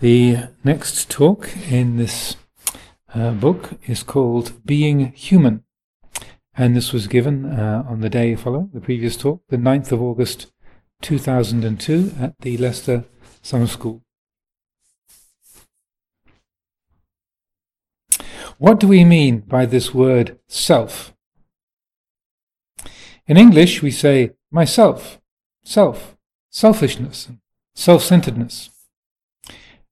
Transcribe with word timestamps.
The 0.00 0.48
next 0.62 1.08
talk 1.08 1.48
in 1.70 1.96
this 1.96 2.36
uh, 3.14 3.30
book 3.30 3.78
is 3.86 4.02
called 4.02 4.52
Being 4.66 5.12
Human, 5.12 5.64
and 6.54 6.76
this 6.76 6.92
was 6.92 7.06
given 7.06 7.46
uh, 7.46 7.82
on 7.88 8.02
the 8.02 8.10
day 8.10 8.36
following 8.36 8.70
the 8.74 8.80
previous 8.80 9.16
talk, 9.16 9.42
the 9.48 9.56
9th 9.56 9.92
of 9.92 10.02
August 10.02 10.52
2002, 11.00 12.12
at 12.20 12.34
the 12.40 12.58
Leicester 12.58 13.04
Summer 13.40 13.66
School. 13.66 14.02
What 18.58 18.80
do 18.80 18.88
we 18.88 19.02
mean 19.02 19.40
by 19.40 19.64
this 19.64 19.94
word 19.94 20.38
self? 20.46 21.14
In 23.26 23.36
English, 23.36 23.82
we 23.82 23.90
say 23.90 24.32
myself, 24.50 25.20
self 25.64 26.15
selfishness, 26.56 27.28
self 27.74 28.02
centeredness. 28.02 28.70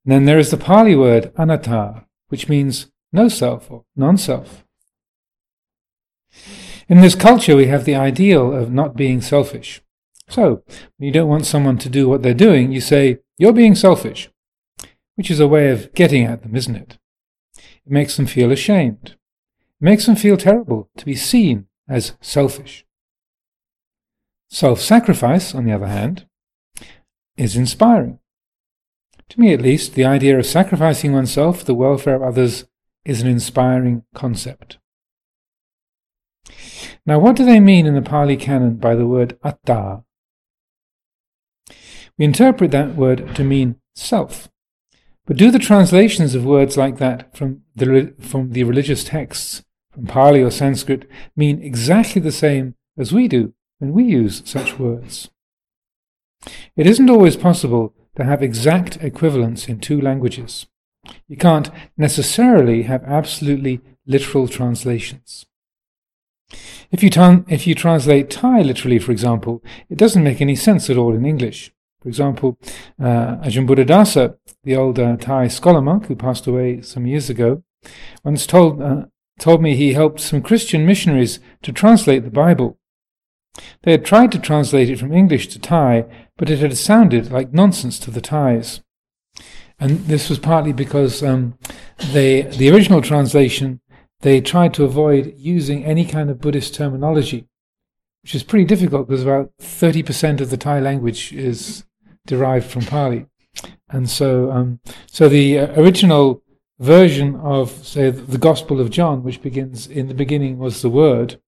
then 0.07 0.25
there 0.25 0.39
is 0.39 0.51
the 0.51 0.57
Pali 0.57 0.97
word 0.97 1.31
anatta, 1.37 2.07
which 2.29 2.49
means 2.49 2.91
no 3.13 3.29
self 3.29 3.71
or 3.71 3.85
non 3.95 4.17
self. 4.17 4.65
In 6.89 7.03
this 7.03 7.15
culture, 7.15 7.55
we 7.55 7.67
have 7.67 7.85
the 7.85 7.95
ideal 7.95 8.55
of 8.55 8.73
not 8.73 8.97
being 8.97 9.21
selfish. 9.21 9.83
So, 10.31 10.63
when 10.97 11.07
you 11.07 11.13
don't 11.13 11.29
want 11.29 11.45
someone 11.45 11.77
to 11.79 11.91
do 11.91 12.09
what 12.09 12.23
they're 12.23 12.33
doing, 12.33 12.73
you 12.73 12.81
say, 12.81 13.19
You're 13.37 13.53
being 13.53 13.75
selfish, 13.75 14.31
which 15.17 15.31
is 15.31 15.41
a 15.41 15.49
way 15.49 15.71
of 15.71 15.93
getting 15.93 16.25
at 16.25 16.43
them, 16.43 16.57
isn't 16.57 16.77
it? 16.77 16.99
It 17.59 17.93
makes 17.93 18.17
them 18.17 18.27
feel 18.27 18.51
ashamed. 18.51 19.17
It 19.81 19.85
makes 19.85 20.07
them 20.07 20.17
feel 20.17 20.39
terrible 20.39 20.89
to 20.97 21.05
be 21.05 21.15
seen 21.15 21.67
as 21.87 22.17
selfish. 22.23 22.87
Self 24.49 24.81
sacrifice, 24.81 25.55
on 25.55 25.67
the 25.67 25.73
other 25.73 25.89
hand, 25.89 26.27
is 27.37 27.57
inspiring. 27.57 28.19
To 29.31 29.41
me, 29.41 29.53
at 29.53 29.63
least, 29.63 29.95
the 29.95 30.05
idea 30.05 30.39
of 30.39 30.47
sacrificing 30.47 31.13
oneself 31.13 31.61
for 31.61 31.65
the 31.65 31.75
welfare 31.75 32.15
of 32.15 32.23
others 32.23 32.67
is 33.05 33.21
an 33.21 33.29
inspiring 33.29 34.05
concept. 34.15 34.79
Now, 37.07 37.19
what 37.19 37.37
do 37.37 37.45
they 37.45 37.61
mean 37.61 37.87
in 37.87 37.95
the 37.95 38.03
Pali 38.03 38.37
Canon 38.37 38.77
by 38.77 38.95
the 38.95 39.07
word 39.07 39.39
atta? 39.43 40.05
We 42.17 42.25
interpret 42.25 42.71
that 42.71 42.95
word 42.95 43.35
to 43.35 43.45
mean 43.45 43.77
self. 43.95 44.49
But 45.27 45.37
do 45.37 45.51
the 45.51 45.59
translations 45.59 46.35
of 46.35 46.45
words 46.45 46.77
like 46.77 46.99
that 46.99 47.37
from 47.37 47.63
the, 47.75 48.15
from 48.21 48.53
the 48.53 48.65
religious 48.65 49.05
texts, 49.05 49.65
from 49.91 50.07
Pali 50.07 50.43
or 50.43 50.51
Sanskrit, 50.51 51.09
mean 51.35 51.63
exactly 51.63 52.21
the 52.21 52.33
same 52.33 52.75
as 52.97 53.13
we 53.13 53.27
do 53.27 53.55
when 53.79 53.93
we 53.93 54.05
use 54.05 54.43
such 54.45 54.79
words? 54.79 55.31
It 56.77 56.87
isn't 56.87 57.11
always 57.11 57.37
possible 57.37 57.95
to 58.17 58.25
have 58.25 58.43
exact 58.43 58.97
equivalence 59.03 59.69
in 59.69 59.81
two 59.81 60.01
languages. 60.01 60.67
You 61.29 61.37
can't 61.37 61.71
necessarily 61.97 62.83
have 62.83 63.03
absolutely 63.05 63.81
literal 64.07 64.49
translations. 64.49 65.47
If 66.91 67.03
you, 67.03 67.11
if 67.49 67.67
you 67.67 67.75
translate 67.75 68.31
Thai 68.31 68.63
literally, 68.63 68.99
for 68.99 69.13
example, 69.13 69.63
it 69.89 69.99
doesn't 69.99 70.23
make 70.23 70.41
any 70.41 70.55
sense 70.55 70.89
at 70.91 70.97
all 70.97 71.15
in 71.15 71.27
English. 71.27 71.73
For 72.01 72.09
example, 72.09 72.59
uh, 73.01 73.37
Ajahn 73.39 73.67
Buddhadasa, 73.67 74.37
the 74.63 74.77
old 74.77 74.99
uh, 74.99 75.17
Thai 75.17 75.49
scholar 75.49 75.81
monk 75.81 76.07
who 76.07 76.15
passed 76.15 76.47
away 76.47 76.83
some 76.83 77.07
years 77.07 77.31
ago, 77.31 77.63
once 78.23 78.47
told, 78.47 78.83
uh, 78.83 79.07
told 79.39 79.63
me 79.63 79.75
he 79.75 79.95
helped 79.95 80.21
some 80.21 80.43
Christian 80.43 80.87
missionaries 80.87 81.41
to 81.63 81.73
translate 81.73 82.25
the 82.25 82.31
Bible. 82.31 82.79
They 83.83 83.93
had 83.93 84.05
tried 84.05 84.33
to 84.33 84.39
translate 84.39 84.91
it 84.91 84.99
from 84.99 85.13
English 85.13 85.49
to 85.49 85.59
Thai, 85.59 86.05
but 86.37 86.51
it 86.51 86.59
had 86.59 86.77
sounded 86.77 87.31
like 87.31 87.53
nonsense 87.53 87.99
to 88.01 88.11
the 88.11 88.21
Thais. 88.21 88.81
And 89.79 90.07
this 90.07 90.29
was 90.29 90.39
partly 90.39 90.73
because 90.73 91.23
um, 91.23 91.59
they, 92.13 92.43
the 92.43 92.71
original 92.71 93.03
translation, 93.03 93.81
they 94.21 94.41
tried 94.41 94.75
to 94.75 94.85
avoid 94.85 95.35
using 95.37 95.85
any 95.85 96.05
kind 96.05 96.31
of 96.31 96.41
Buddhist 96.41 96.75
terminology, 96.75 97.47
which 98.23 98.35
is 98.35 98.43
pretty 98.43 98.65
difficult 98.65 99.09
because 99.09 99.23
about 99.23 99.53
30% 99.61 100.41
of 100.41 100.51
the 100.51 100.57
Thai 100.57 100.81
language 100.81 101.33
is 101.33 101.85
derived 102.27 102.67
from 102.67 102.83
Pali. 102.83 103.27
And 103.89 104.09
so, 104.09 104.51
um, 104.51 104.81
so 105.07 105.29
the 105.29 105.59
uh, 105.59 105.81
original 105.81 106.43
version 106.79 107.37
of, 107.37 107.71
say, 107.87 108.11
the 108.11 108.39
Gospel 108.39 108.81
of 108.81 108.91
John, 108.91 109.23
which 109.23 109.43
begins 109.43 109.87
in 109.87 110.09
the 110.09 110.15
beginning 110.15 110.59
was 110.59 110.83
the 110.83 110.91
Word, 110.91 111.41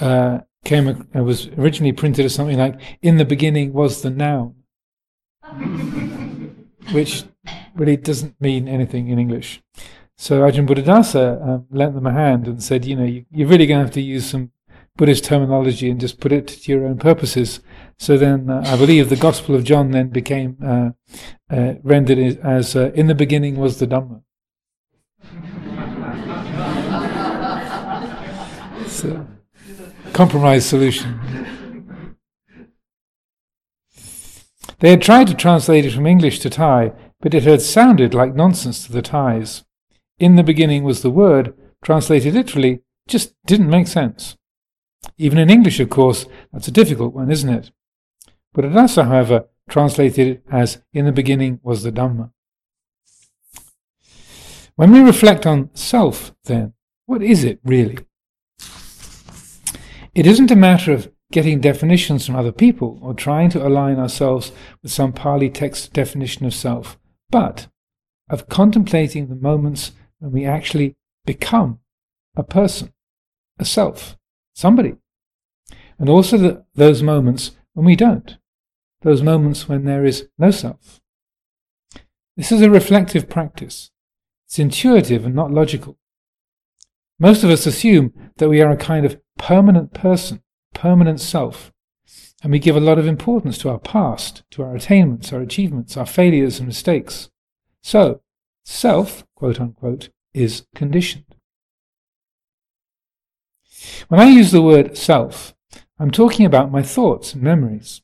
uh, 0.00 0.40
came 0.64 0.88
it 0.88 1.20
was 1.20 1.48
originally 1.58 1.92
printed 1.92 2.24
as 2.24 2.34
something 2.34 2.58
like 2.58 2.80
"In 3.02 3.16
the 3.16 3.24
beginning 3.24 3.72
was 3.72 4.02
the 4.02 4.10
noun," 4.10 4.54
which 6.92 7.24
really 7.74 7.96
doesn't 7.96 8.40
mean 8.40 8.68
anything 8.68 9.08
in 9.08 9.18
English. 9.18 9.62
So 10.16 10.42
Ajahn 10.42 10.68
Buddhadasa 10.68 11.42
um, 11.42 11.66
lent 11.70 11.94
them 11.94 12.06
a 12.06 12.12
hand 12.12 12.46
and 12.46 12.62
said, 12.62 12.84
"You 12.84 12.96
know, 12.96 13.04
you, 13.04 13.24
you're 13.30 13.48
really 13.48 13.66
going 13.66 13.80
to 13.80 13.84
have 13.84 13.94
to 13.94 14.00
use 14.00 14.30
some 14.30 14.52
Buddhist 14.96 15.24
terminology 15.24 15.90
and 15.90 16.00
just 16.00 16.20
put 16.20 16.32
it 16.32 16.46
to 16.46 16.72
your 16.72 16.86
own 16.86 16.98
purposes." 16.98 17.60
So 17.98 18.16
then, 18.16 18.48
uh, 18.48 18.62
I 18.66 18.76
believe 18.76 19.08
the 19.08 19.16
Gospel 19.16 19.54
of 19.54 19.64
John 19.64 19.90
then 19.90 20.10
became 20.10 20.56
uh, 20.64 20.90
uh, 21.50 21.74
rendered 21.82 22.38
as 22.44 22.76
uh, 22.76 22.92
"In 22.94 23.08
the 23.08 23.14
beginning 23.14 23.56
was 23.56 23.78
the 23.78 23.86
Dhamma." 23.86 24.22
so 28.86 29.26
compromise 30.12 30.66
solution. 30.66 31.20
They 34.80 34.90
had 34.90 35.02
tried 35.02 35.28
to 35.28 35.34
translate 35.34 35.84
it 35.84 35.92
from 35.92 36.06
English 36.06 36.40
to 36.40 36.50
Thai, 36.50 36.92
but 37.20 37.34
it 37.34 37.44
had 37.44 37.62
sounded 37.62 38.14
like 38.14 38.34
nonsense 38.34 38.84
to 38.84 38.92
the 38.92 39.02
Thais. 39.02 39.64
In 40.18 40.36
the 40.36 40.42
beginning 40.42 40.82
was 40.82 41.02
the 41.02 41.10
word, 41.10 41.54
translated 41.84 42.34
literally, 42.34 42.80
just 43.06 43.34
didn't 43.46 43.70
make 43.70 43.86
sense. 43.86 44.36
Even 45.18 45.38
in 45.38 45.50
English, 45.50 45.80
of 45.80 45.88
course, 45.88 46.26
that's 46.52 46.68
a 46.68 46.72
difficult 46.72 47.14
one, 47.14 47.30
isn't 47.30 47.48
it? 47.48 47.70
Buddhadasa, 48.54 49.06
however, 49.06 49.46
translated 49.68 50.26
it 50.26 50.42
as 50.50 50.82
in 50.92 51.04
the 51.04 51.12
beginning 51.12 51.60
was 51.62 51.82
the 51.82 51.92
Dhamma. 51.92 52.30
When 54.74 54.90
we 54.90 55.00
reflect 55.00 55.46
on 55.46 55.70
self, 55.74 56.34
then, 56.44 56.74
what 57.06 57.22
is 57.22 57.44
it 57.44 57.60
really? 57.64 57.98
It 60.14 60.26
isn't 60.26 60.50
a 60.50 60.56
matter 60.56 60.92
of 60.92 61.10
getting 61.30 61.60
definitions 61.60 62.26
from 62.26 62.36
other 62.36 62.52
people 62.52 62.98
or 63.00 63.14
trying 63.14 63.48
to 63.50 63.66
align 63.66 63.98
ourselves 63.98 64.52
with 64.82 64.92
some 64.92 65.12
Pali 65.12 65.48
text 65.48 65.94
definition 65.94 66.44
of 66.44 66.54
self, 66.54 66.98
but 67.30 67.68
of 68.28 68.48
contemplating 68.48 69.28
the 69.28 69.34
moments 69.34 69.92
when 70.18 70.32
we 70.32 70.44
actually 70.44 70.96
become 71.24 71.80
a 72.36 72.42
person, 72.42 72.92
a 73.58 73.64
self, 73.64 74.18
somebody, 74.54 74.96
and 75.98 76.10
also 76.10 76.36
the, 76.36 76.64
those 76.74 77.02
moments 77.02 77.52
when 77.72 77.86
we 77.86 77.96
don't, 77.96 78.36
those 79.00 79.22
moments 79.22 79.66
when 79.66 79.86
there 79.86 80.04
is 80.04 80.28
no 80.36 80.50
self. 80.50 81.00
This 82.36 82.52
is 82.52 82.60
a 82.60 82.70
reflective 82.70 83.30
practice. 83.30 83.90
It's 84.46 84.58
intuitive 84.58 85.24
and 85.24 85.34
not 85.34 85.50
logical. 85.50 85.98
Most 87.18 87.44
of 87.44 87.50
us 87.50 87.66
assume 87.66 88.12
that 88.36 88.48
we 88.50 88.60
are 88.60 88.70
a 88.70 88.76
kind 88.76 89.06
of 89.06 89.21
permanent 89.38 89.92
person, 89.92 90.42
permanent 90.74 91.20
self, 91.20 91.72
and 92.42 92.50
we 92.50 92.58
give 92.58 92.76
a 92.76 92.80
lot 92.80 92.98
of 92.98 93.06
importance 93.06 93.56
to 93.58 93.70
our 93.70 93.78
past, 93.78 94.42
to 94.50 94.62
our 94.62 94.74
attainments, 94.74 95.32
our 95.32 95.40
achievements, 95.40 95.96
our 95.96 96.06
failures 96.06 96.58
and 96.58 96.66
mistakes. 96.66 97.30
So, 97.82 98.20
self, 98.64 99.24
quote 99.36 99.60
unquote, 99.60 100.10
is 100.34 100.66
conditioned. 100.74 101.36
When 104.08 104.20
I 104.20 104.28
use 104.28 104.50
the 104.50 104.62
word 104.62 104.96
self, 104.96 105.54
I'm 105.98 106.10
talking 106.10 106.46
about 106.46 106.72
my 106.72 106.82
thoughts 106.82 107.34
and 107.34 107.42
memories, 107.42 108.02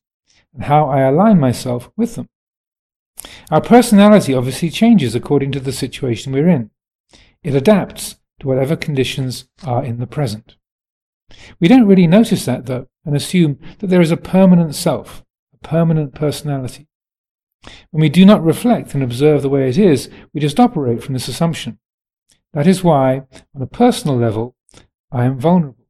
and 0.54 0.64
how 0.64 0.88
I 0.88 1.00
align 1.00 1.40
myself 1.40 1.90
with 1.96 2.14
them. 2.14 2.28
Our 3.50 3.60
personality 3.60 4.34
obviously 4.34 4.70
changes 4.70 5.14
according 5.14 5.52
to 5.52 5.60
the 5.60 5.72
situation 5.72 6.32
we're 6.32 6.48
in. 6.48 6.70
It 7.42 7.54
adapts 7.54 8.16
to 8.40 8.46
whatever 8.46 8.76
conditions 8.76 9.48
are 9.64 9.84
in 9.84 9.98
the 9.98 10.06
present. 10.06 10.57
We 11.60 11.68
don't 11.68 11.86
really 11.86 12.06
notice 12.06 12.44
that, 12.46 12.66
though, 12.66 12.88
and 13.04 13.14
assume 13.14 13.58
that 13.78 13.88
there 13.88 14.00
is 14.00 14.10
a 14.10 14.16
permanent 14.16 14.74
self, 14.74 15.24
a 15.54 15.66
permanent 15.66 16.14
personality. 16.14 16.86
When 17.90 18.00
we 18.00 18.08
do 18.08 18.24
not 18.24 18.44
reflect 18.44 18.94
and 18.94 19.02
observe 19.02 19.42
the 19.42 19.48
way 19.48 19.68
it 19.68 19.78
is, 19.78 20.08
we 20.32 20.40
just 20.40 20.60
operate 20.60 21.02
from 21.02 21.14
this 21.14 21.28
assumption. 21.28 21.78
That 22.52 22.66
is 22.66 22.84
why, 22.84 23.22
on 23.54 23.62
a 23.62 23.66
personal 23.66 24.16
level, 24.16 24.56
I 25.10 25.24
am 25.24 25.38
vulnerable. 25.38 25.86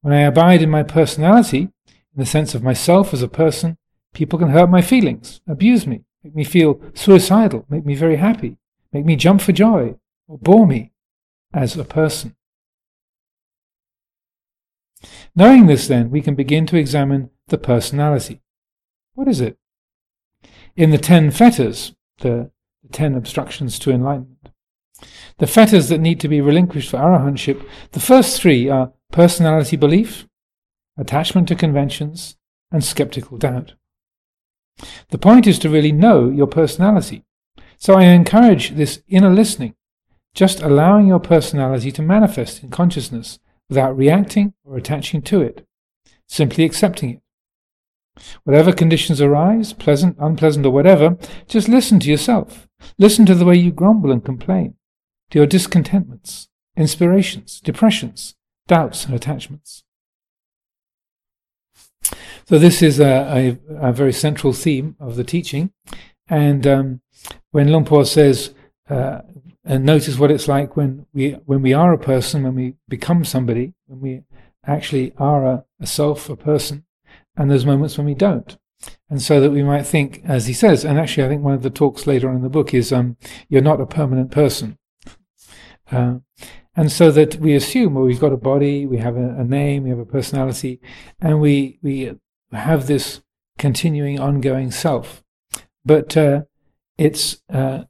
When 0.00 0.14
I 0.14 0.20
abide 0.20 0.62
in 0.62 0.70
my 0.70 0.82
personality, 0.82 1.68
in 1.88 2.16
the 2.16 2.26
sense 2.26 2.54
of 2.54 2.62
myself 2.62 3.12
as 3.12 3.22
a 3.22 3.28
person, 3.28 3.76
people 4.14 4.38
can 4.38 4.50
hurt 4.50 4.70
my 4.70 4.82
feelings, 4.82 5.40
abuse 5.46 5.86
me, 5.86 6.04
make 6.24 6.34
me 6.34 6.44
feel 6.44 6.80
suicidal, 6.94 7.66
make 7.68 7.84
me 7.84 7.94
very 7.94 8.16
happy, 8.16 8.56
make 8.92 9.04
me 9.04 9.16
jump 9.16 9.40
for 9.40 9.52
joy, 9.52 9.96
or 10.28 10.38
bore 10.38 10.66
me 10.66 10.92
as 11.52 11.76
a 11.76 11.84
person. 11.84 12.34
Knowing 15.36 15.66
this, 15.66 15.86
then, 15.86 16.10
we 16.10 16.22
can 16.22 16.34
begin 16.34 16.66
to 16.66 16.78
examine 16.78 17.28
the 17.48 17.58
personality. 17.58 18.40
What 19.14 19.28
is 19.28 19.42
it? 19.42 19.58
In 20.74 20.90
the 20.90 20.98
ten 20.98 21.30
fetters, 21.30 21.94
the, 22.20 22.50
ten 22.90 23.14
obstructions 23.14 23.78
to 23.80 23.90
enlightenment, 23.90 24.48
the 25.36 25.46
fetters 25.46 25.90
that 25.90 26.00
need 26.00 26.20
to 26.20 26.28
be 26.28 26.40
relinquished 26.40 26.90
for 26.90 26.96
arahantship, 26.96 27.62
the 27.92 28.00
first 28.00 28.40
three 28.40 28.70
are 28.70 28.94
personality 29.12 29.76
belief, 29.76 30.26
attachment 30.96 31.48
to 31.48 31.54
conventions, 31.54 32.36
and 32.72 32.82
skeptical 32.82 33.36
doubt. 33.36 33.74
The 35.10 35.18
point 35.18 35.46
is 35.46 35.58
to 35.60 35.68
really 35.68 35.92
know 35.92 36.30
your 36.30 36.46
personality. 36.46 37.24
So 37.76 37.94
I 37.94 38.04
encourage 38.04 38.70
this 38.70 39.02
inner 39.06 39.30
listening, 39.30 39.74
just 40.34 40.62
allowing 40.62 41.06
your 41.06 41.20
personality 41.20 41.92
to 41.92 42.02
manifest 42.02 42.62
in 42.62 42.70
consciousness 42.70 43.38
without 43.68 43.96
reacting 43.96 44.54
or 44.64 44.76
attaching 44.76 45.22
to 45.22 45.40
it, 45.40 45.66
simply 46.28 46.64
accepting 46.64 47.10
it. 47.10 47.20
Whatever 48.44 48.72
conditions 48.72 49.20
arise, 49.20 49.72
pleasant, 49.72 50.16
unpleasant, 50.18 50.64
or 50.64 50.70
whatever, 50.70 51.18
just 51.46 51.68
listen 51.68 52.00
to 52.00 52.10
yourself. 52.10 52.66
Listen 52.98 53.26
to 53.26 53.34
the 53.34 53.44
way 53.44 53.56
you 53.56 53.70
grumble 53.70 54.10
and 54.10 54.24
complain, 54.24 54.74
to 55.30 55.38
your 55.38 55.46
discontentments, 55.46 56.48
inspirations, 56.76 57.60
depressions, 57.60 58.34
doubts, 58.66 59.04
and 59.04 59.14
attachments. 59.14 59.84
So 62.48 62.58
this 62.58 62.80
is 62.80 63.00
a, 63.00 63.58
a, 63.70 63.88
a 63.88 63.92
very 63.92 64.12
central 64.12 64.52
theme 64.52 64.96
of 65.00 65.16
the 65.16 65.24
teaching. 65.24 65.72
And 66.28 66.66
um, 66.66 67.00
when 67.50 67.70
Luang 67.70 67.84
Por 67.84 68.04
says, 68.04 68.54
uh, 68.88 69.20
and 69.64 69.84
notice 69.84 70.18
what 70.18 70.30
it's 70.30 70.48
like 70.48 70.76
when 70.76 71.06
we 71.12 71.32
when 71.46 71.62
we 71.62 71.72
are 71.72 71.92
a 71.92 71.98
person, 71.98 72.44
when 72.44 72.54
we 72.54 72.74
become 72.88 73.24
somebody, 73.24 73.74
when 73.86 74.00
we 74.00 74.22
actually 74.64 75.12
are 75.18 75.44
a, 75.46 75.64
a 75.80 75.86
self, 75.86 76.28
a 76.28 76.36
person, 76.36 76.84
and 77.36 77.50
there's 77.50 77.66
moments 77.66 77.98
when 77.98 78.06
we 78.06 78.14
don't. 78.14 78.56
And 79.08 79.20
so 79.22 79.40
that 79.40 79.50
we 79.50 79.62
might 79.62 79.84
think, 79.84 80.22
as 80.24 80.46
he 80.46 80.52
says, 80.52 80.84
and 80.84 80.98
actually 80.98 81.24
I 81.24 81.28
think 81.28 81.42
one 81.42 81.54
of 81.54 81.62
the 81.62 81.70
talks 81.70 82.06
later 82.06 82.28
on 82.28 82.36
in 82.36 82.42
the 82.42 82.48
book 82.48 82.74
is, 82.74 82.92
um, 82.92 83.16
you're 83.48 83.62
not 83.62 83.80
a 83.80 83.86
permanent 83.86 84.30
person. 84.30 84.78
Uh, 85.90 86.16
and 86.76 86.92
so 86.92 87.10
that 87.10 87.36
we 87.36 87.54
assume, 87.54 87.94
well, 87.94 88.04
we've 88.04 88.20
got 88.20 88.32
a 88.32 88.36
body, 88.36 88.84
we 88.84 88.98
have 88.98 89.16
a, 89.16 89.36
a 89.38 89.44
name, 89.44 89.84
we 89.84 89.90
have 89.90 89.98
a 89.98 90.04
personality, 90.04 90.80
and 91.20 91.40
we 91.40 91.78
we 91.82 92.12
have 92.52 92.86
this 92.86 93.22
continuing, 93.58 94.20
ongoing 94.20 94.70
self. 94.70 95.24
But 95.84 96.16
uh, 96.16 96.42
it's 96.98 97.40
uh, 97.50 97.84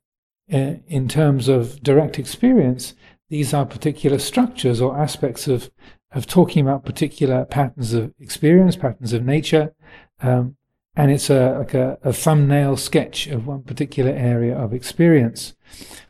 in 0.49 1.09
terms 1.09 1.49
of 1.49 1.83
direct 1.83 2.19
experience, 2.19 2.95
these 3.29 3.53
are 3.53 3.67
particular 3.67 4.19
structures 4.19 4.81
or 4.81 4.99
aspects 4.99 5.49
of 5.49 5.71
of 6.13 6.27
talking 6.27 6.63
about 6.63 6.85
particular 6.85 7.45
patterns 7.45 7.93
of 7.93 8.15
experience, 8.21 8.77
patterns 8.77 9.13
of 9.13 9.25
nature, 9.25 9.75
um, 10.21 10.57
and 10.95 11.11
it's 11.11 11.29
a 11.29 11.59
like 11.59 11.75
a, 11.75 11.99
a, 12.03 12.13
thumbnail 12.13 12.77
sketch 12.77 13.27
of 13.27 13.47
one 13.47 13.63
particular 13.63 14.13
area 14.13 14.57
of 14.57 14.73
experience. 14.73 15.55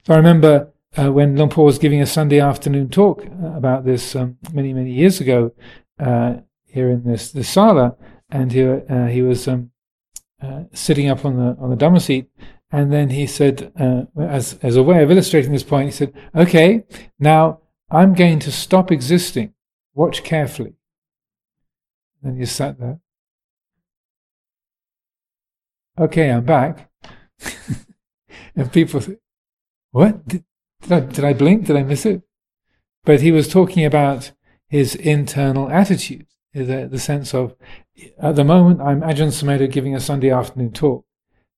So 0.04 0.14
I 0.14 0.16
remember 0.16 0.72
uh, 0.96 1.10
when 1.12 1.36
Luang 1.36 1.50
Por 1.50 1.64
was 1.64 1.78
giving 1.78 2.00
a 2.00 2.06
Sunday 2.06 2.38
afternoon 2.38 2.88
talk 2.88 3.24
uh, 3.24 3.48
about 3.56 3.84
this 3.84 4.14
um, 4.14 4.38
many 4.52 4.72
many 4.72 4.92
years 4.92 5.20
ago 5.20 5.52
uh, 5.98 6.36
here 6.66 6.90
in 6.90 7.02
this 7.02 7.32
this 7.32 7.48
sala, 7.48 7.96
and 8.30 8.52
he 8.52 8.62
uh, 8.62 9.06
he 9.06 9.22
was 9.22 9.48
um, 9.48 9.70
uh, 10.40 10.64
sitting 10.72 11.08
up 11.08 11.24
on 11.24 11.36
the 11.36 11.56
on 11.60 11.70
the 11.70 11.76
Dhamma 11.76 12.00
seat, 12.00 12.30
and 12.70 12.92
then 12.92 13.10
he 13.10 13.26
said, 13.26 13.72
uh, 13.78 14.04
as 14.20 14.58
as 14.62 14.76
a 14.76 14.82
way 14.82 15.02
of 15.02 15.10
illustrating 15.10 15.52
this 15.52 15.62
point, 15.62 15.86
he 15.86 15.92
said, 15.92 16.12
"Okay, 16.34 16.84
now 17.18 17.60
I'm 17.90 18.14
going 18.14 18.38
to 18.40 18.52
stop 18.52 18.90
existing. 18.90 19.54
Watch 19.94 20.24
carefully." 20.24 20.74
Then 22.22 22.36
you 22.36 22.46
sat 22.46 22.78
there. 22.80 23.00
Okay, 25.98 26.30
I'm 26.30 26.44
back. 26.44 26.90
and 28.56 28.72
people, 28.72 29.00
what 29.92 30.26
did, 30.26 30.44
did 30.82 30.92
I, 30.92 31.00
did 31.00 31.24
I 31.24 31.32
blink? 31.32 31.66
Did 31.66 31.76
I 31.76 31.84
miss 31.84 32.04
it? 32.04 32.22
But 33.04 33.22
he 33.22 33.32
was 33.32 33.48
talking 33.48 33.84
about 33.84 34.32
his 34.68 34.94
internal 34.94 35.70
attitude, 35.70 36.26
the, 36.52 36.88
the 36.90 36.98
sense 36.98 37.32
of 37.32 37.54
at 38.18 38.36
the 38.36 38.44
moment, 38.44 38.80
I'm 38.80 39.00
Ajahn 39.00 39.28
Sumedho 39.28 39.70
giving 39.70 39.94
a 39.94 40.00
Sunday 40.00 40.30
afternoon 40.30 40.72
talk. 40.72 41.04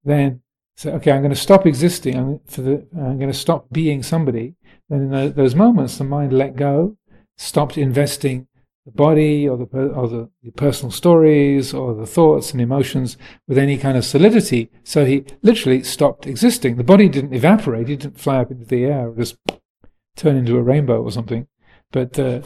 Then 0.05 0.43
say, 0.79 0.93
okay, 0.93 1.11
I'm 1.11 1.23
going 1.23 1.35
to 1.35 1.37
stop 1.37 1.67
existing. 1.67 2.17
I'm, 2.17 2.41
for 2.47 2.63
the, 2.63 2.87
I'm 2.97 3.19
going 3.19 3.33
to 3.33 3.37
stop 3.37 3.67
being 3.73 4.03
somebody. 4.03 4.55
Then 4.89 5.03
in 5.03 5.11
the, 5.11 5.29
those 5.29 5.55
moments, 5.55 5.99
the 5.99 6.05
mind 6.05 6.33
let 6.33 6.55
go, 6.55 6.97
stopped 7.37 7.77
investing 7.77 8.47
the 8.87 8.93
body 8.93 9.47
or 9.47 9.59
the 9.59 9.65
or 9.65 10.09
the, 10.09 10.31
the, 10.43 10.53
personal 10.53 10.91
stories 10.91 11.75
or 11.75 11.95
the 11.95 12.07
thoughts 12.07 12.53
and 12.53 12.61
emotions 12.61 13.19
with 13.47 13.59
any 13.59 13.77
kind 13.77 13.99
of 13.99 14.05
solidity. 14.05 14.71
So 14.85 15.05
he 15.05 15.25
literally 15.43 15.83
stopped 15.83 16.27
existing. 16.27 16.77
The 16.77 16.85
body 16.85 17.09
didn't 17.09 17.35
evaporate. 17.35 17.91
It 17.91 18.01
didn't 18.01 18.21
fly 18.21 18.39
up 18.39 18.51
into 18.51 18.65
the 18.65 18.85
air 18.85 19.09
or 19.09 19.17
just 19.17 19.37
turn 20.17 20.37
into 20.37 20.57
a 20.57 20.63
rainbow 20.63 21.03
or 21.03 21.11
something. 21.11 21.49
But 21.93 22.19
uh, 22.19 22.43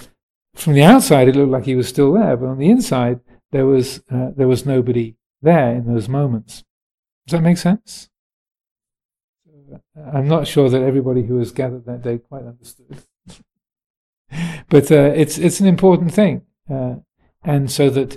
from 0.55 0.73
the 0.73 0.83
outside, 0.83 1.29
it 1.29 1.37
looked 1.37 1.53
like 1.53 1.65
he 1.65 1.77
was 1.77 1.89
still 1.89 2.13
there. 2.15 2.37
But 2.37 2.49
on 2.49 2.59
the 2.59 2.71
inside, 2.71 3.21
there 3.53 3.67
was 3.67 4.03
uh, 4.11 4.31
there 4.35 4.49
was 4.49 4.67
nobody 4.67 5.17
there 5.43 5.75
in 5.75 5.93
those 5.93 6.09
moments. 6.09 6.65
Does 7.27 7.39
that 7.39 7.43
make 7.45 7.59
sense? 7.59 8.09
I'm 10.13 10.29
not 10.29 10.47
sure 10.47 10.69
that 10.69 10.83
everybody 10.83 11.23
who 11.25 11.37
was 11.37 11.53
gathered 11.53 11.87
that 11.87 12.03
day 12.03 12.19
quite 12.19 12.45
understood, 12.45 13.03
but 14.69 14.91
uh, 14.91 15.13
it's 15.15 15.39
it's 15.39 15.61
an 15.61 15.67
important 15.67 16.13
thing, 16.13 16.43
uh, 16.71 16.97
and 17.43 17.71
so 17.71 17.91
that 17.91 18.17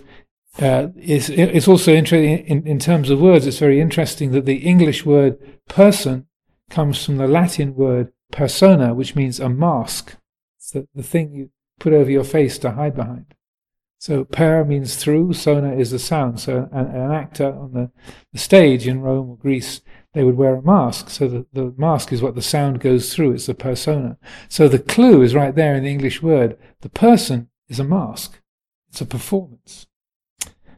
uh, 0.60 0.88
it's 0.96 1.30
it's 1.30 1.68
also 1.68 1.94
interesting 1.94 2.46
in, 2.46 2.66
in 2.68 2.80
terms 2.80 3.10
of 3.10 3.19
words. 3.19 3.46
It's 3.46 3.60
very 3.60 3.81
interesting 3.81 4.31
that 4.31 4.45
the 4.45 4.57
English 4.57 5.06
word 5.06 5.38
person 5.68 6.28
comes 6.69 7.04
from 7.04 7.18
the 7.18 7.28
Latin 7.28 7.76
word 7.76 8.12
persona, 8.31 8.94
which 8.94 9.16
means 9.16 9.40
a 9.40 9.50
mask. 9.50 10.18
It's 10.57 10.71
the, 10.71 10.88
the 10.95 11.04
thing 11.04 11.33
you 11.33 11.50
put 11.80 11.94
over 11.94 12.09
your 12.09 12.24
face 12.24 12.57
to 12.59 12.71
hide 12.71 12.95
behind. 12.95 13.35
So 13.97 14.24
per 14.24 14.64
means 14.64 14.97
through, 14.97 15.33
sona 15.33 15.74
is 15.76 15.92
the 15.92 16.00
sound. 16.00 16.40
So 16.40 16.69
an, 16.71 16.85
an 16.88 17.12
actor 17.12 17.54
on 17.54 17.74
the, 17.74 17.92
the, 18.33 18.40
stage 18.40 18.88
in 18.88 19.02
Rome 19.02 19.31
or 19.31 19.38
Greece, 19.38 19.81
they 20.16 20.24
would 20.24 20.38
wear 20.38 20.56
a 20.56 20.62
mask. 20.62 21.10
So 21.10 21.28
the, 21.28 21.45
the 21.54 21.74
mask 21.78 22.12
is 22.12 22.22
what 22.22 22.36
the 22.36 22.42
sound 22.42 22.80
goes 22.80 23.14
through. 23.14 23.34
It's 23.34 23.45
the 23.45 23.54
persona. 23.54 24.18
So 24.48 24.68
the 24.68 24.80
clue 24.80 25.22
is 25.22 25.36
right 25.36 25.54
there 25.54 25.76
in 25.76 25.84
the 25.84 25.92
English 25.92 26.24
word. 26.24 26.57
The 26.81 26.90
person 26.90 27.50
is 27.68 27.80
a 27.80 27.84
mask. 27.84 28.42
It's 28.90 29.02
a 29.02 29.06
performance. 29.06 29.88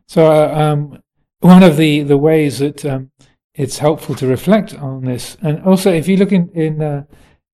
So 0.07 0.25
uh, 0.25 0.53
um, 0.53 1.03
one 1.39 1.61
of 1.61 1.77
the, 1.77 2.01
the 2.01 2.17
ways 2.17 2.57
that 2.59 2.83
um, 2.83 3.11
it's 3.53 3.77
helpful 3.77 4.15
to 4.15 4.27
reflect 4.27 4.73
on 4.73 5.05
this, 5.05 5.37
and 5.41 5.61
also 5.63 5.93
if 5.93 6.07
you 6.07 6.17
look 6.17 6.31
in 6.31 6.49
in, 6.49 6.81
uh, 6.81 7.03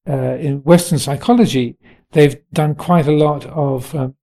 uh, 0.08 0.38
in 0.38 0.63
Western 0.63 1.00
psychology, 1.00 1.78
they've 2.12 2.38
done 2.54 2.75
quite 2.75 3.08
a 3.08 3.12
lot 3.12 3.46
of 3.46 3.94
um, 3.96 4.16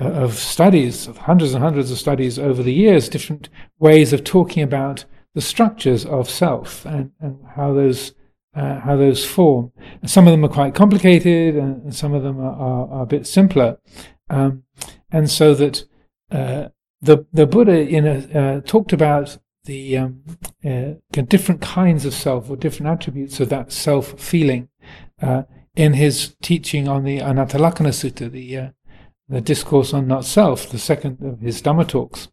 uh, 0.00 0.04
of 0.04 0.34
studies, 0.34 1.06
of 1.06 1.16
hundreds 1.16 1.54
and 1.54 1.62
hundreds 1.62 1.90
of 1.90 1.98
studies 1.98 2.38
over 2.38 2.62
the 2.62 2.72
years, 2.72 3.08
different 3.08 3.48
ways 3.78 4.12
of 4.12 4.24
talking 4.24 4.62
about 4.62 5.04
the 5.34 5.40
structures 5.40 6.04
of 6.04 6.28
self 6.28 6.84
and, 6.84 7.12
and 7.20 7.38
how 7.56 7.72
those 7.72 8.14
uh, 8.54 8.80
how 8.80 8.96
those 8.96 9.24
form. 9.24 9.72
And 10.00 10.10
some 10.10 10.26
of 10.26 10.32
them 10.32 10.44
are 10.44 10.48
quite 10.48 10.74
complicated, 10.74 11.56
and, 11.56 11.94
some 11.94 12.12
of 12.12 12.22
them 12.22 12.38
are, 12.38 12.52
are, 12.52 12.88
are 12.90 13.02
a 13.02 13.06
bit 13.06 13.26
simpler. 13.26 13.78
Um, 14.28 14.64
and 15.10 15.30
so 15.30 15.54
that 15.54 15.84
uh, 16.30 16.68
the 17.00 17.26
the 17.32 17.46
Buddha 17.46 17.80
in 17.80 18.06
a, 18.06 18.38
uh, 18.38 18.60
talked 18.60 18.92
about 18.92 19.38
the 19.64 19.96
um, 19.96 20.22
uh, 20.64 20.94
different 21.10 21.60
kinds 21.60 22.04
of 22.04 22.14
self 22.14 22.50
or 22.50 22.56
different 22.56 22.90
attributes 22.90 23.40
of 23.40 23.48
that 23.48 23.72
self 23.72 24.20
feeling 24.20 24.68
uh, 25.22 25.44
in 25.74 25.94
his 25.94 26.36
teaching 26.42 26.88
on 26.88 27.04
the 27.04 27.18
Anattalakkhana 27.18 27.92
Sutta, 27.92 28.30
the 28.30 28.72
the 29.28 29.40
discourse 29.40 29.94
on 29.94 30.06
not 30.06 30.24
self, 30.24 30.68
the 30.68 30.78
second 30.78 31.18
of 31.22 31.40
his 31.40 31.62
Dhamma 31.62 31.88
talks. 31.88 32.28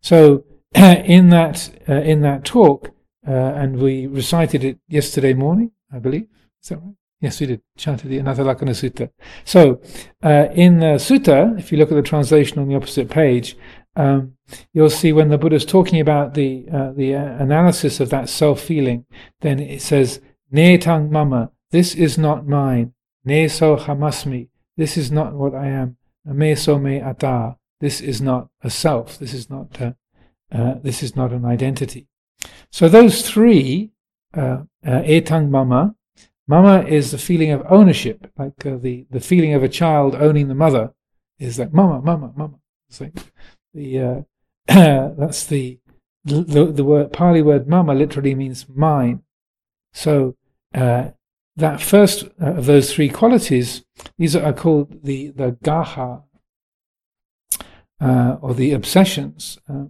So 0.00 0.44
in 0.74 1.30
that 1.30 1.70
uh, 1.88 1.94
in 1.94 2.22
that 2.22 2.44
talk, 2.44 2.90
uh, 3.26 3.30
and 3.32 3.78
we 3.78 4.06
recited 4.06 4.64
it 4.64 4.78
yesterday 4.88 5.34
morning, 5.34 5.72
I 5.92 5.98
believe. 5.98 6.28
Is 6.62 6.68
that 6.68 6.78
right? 6.78 6.94
Yes, 7.20 7.38
we 7.40 7.46
did. 7.46 7.60
Chanted 7.76 8.10
the 8.10 8.18
Anattalakkhana 8.18 8.70
Sutta. 8.70 9.10
So 9.44 9.80
uh, 10.22 10.46
in 10.54 10.80
the 10.80 10.96
Sutta, 10.96 11.58
if 11.58 11.70
you 11.70 11.76
look 11.76 11.90
at 11.90 11.96
the 11.96 12.02
translation 12.02 12.58
on 12.58 12.68
the 12.68 12.76
opposite 12.76 13.10
page, 13.10 13.56
um, 13.94 14.36
you'll 14.72 14.88
see 14.90 15.12
when 15.12 15.28
the 15.28 15.36
Buddha 15.36 15.56
is 15.56 15.66
talking 15.66 16.00
about 16.00 16.34
the 16.34 16.66
uh, 16.72 16.92
the 16.92 17.14
uh, 17.14 17.36
analysis 17.42 18.00
of 18.00 18.08
that 18.10 18.28
self 18.28 18.60
feeling, 18.60 19.04
then 19.40 19.58
it 19.58 19.82
says 19.82 20.20
"netang 20.54 21.10
mama," 21.10 21.50
this 21.70 21.94
is 21.94 22.16
not 22.16 22.46
mine. 22.46 22.94
Ne 23.24 23.48
so 23.48 23.76
hamasmi, 23.76 24.48
this 24.76 24.96
is 24.96 25.10
not 25.10 25.34
what 25.34 25.54
I 25.54 25.66
am. 25.66 25.96
Me 26.24 26.54
so 26.54 26.78
me 26.78 27.00
ata, 27.00 27.56
this 27.80 28.00
is 28.00 28.22
not 28.22 28.48
a 28.62 28.70
self. 28.70 29.18
This 29.18 29.34
is 29.34 29.50
not 29.50 29.72
uh, 30.52 30.74
this 30.82 31.02
is 31.02 31.16
not 31.16 31.32
an 31.32 31.44
identity. 31.44 32.06
So 32.70 32.88
those 32.88 33.28
three, 33.28 33.90
uh, 34.36 34.62
uh 34.86 35.02
etang 35.02 35.50
mama, 35.50 35.94
mama 36.46 36.82
is 36.82 37.10
the 37.10 37.18
feeling 37.18 37.50
of 37.52 37.64
ownership, 37.68 38.30
like 38.36 38.64
uh, 38.66 38.76
the 38.76 39.06
the 39.10 39.20
feeling 39.20 39.54
of 39.54 39.62
a 39.62 39.68
child 39.68 40.14
owning 40.14 40.48
the 40.48 40.54
mother, 40.54 40.92
is 41.38 41.58
like 41.58 41.72
mama, 41.72 42.00
mama, 42.00 42.32
mama. 42.36 42.58
It's 42.88 43.00
like 43.00 43.14
the 43.74 43.98
uh, 43.98 44.20
that's 44.66 45.46
the, 45.46 45.78
the 46.24 46.66
the 46.66 46.84
word 46.84 47.12
Pali 47.12 47.42
word 47.42 47.68
mama 47.68 47.94
literally 47.94 48.34
means 48.34 48.66
mine. 48.68 49.22
So 49.92 50.36
uh, 50.74 51.10
that 51.56 51.80
first 51.80 52.28
of 52.38 52.66
those 52.66 52.92
three 52.92 53.08
qualities, 53.08 53.84
these 54.18 54.36
are 54.36 54.52
called 54.52 55.02
the 55.02 55.28
the 55.30 55.56
gaha 55.62 56.22
uh, 58.00 58.36
or 58.40 58.54
the 58.54 58.72
obsessions, 58.72 59.58
uh, 59.68 59.84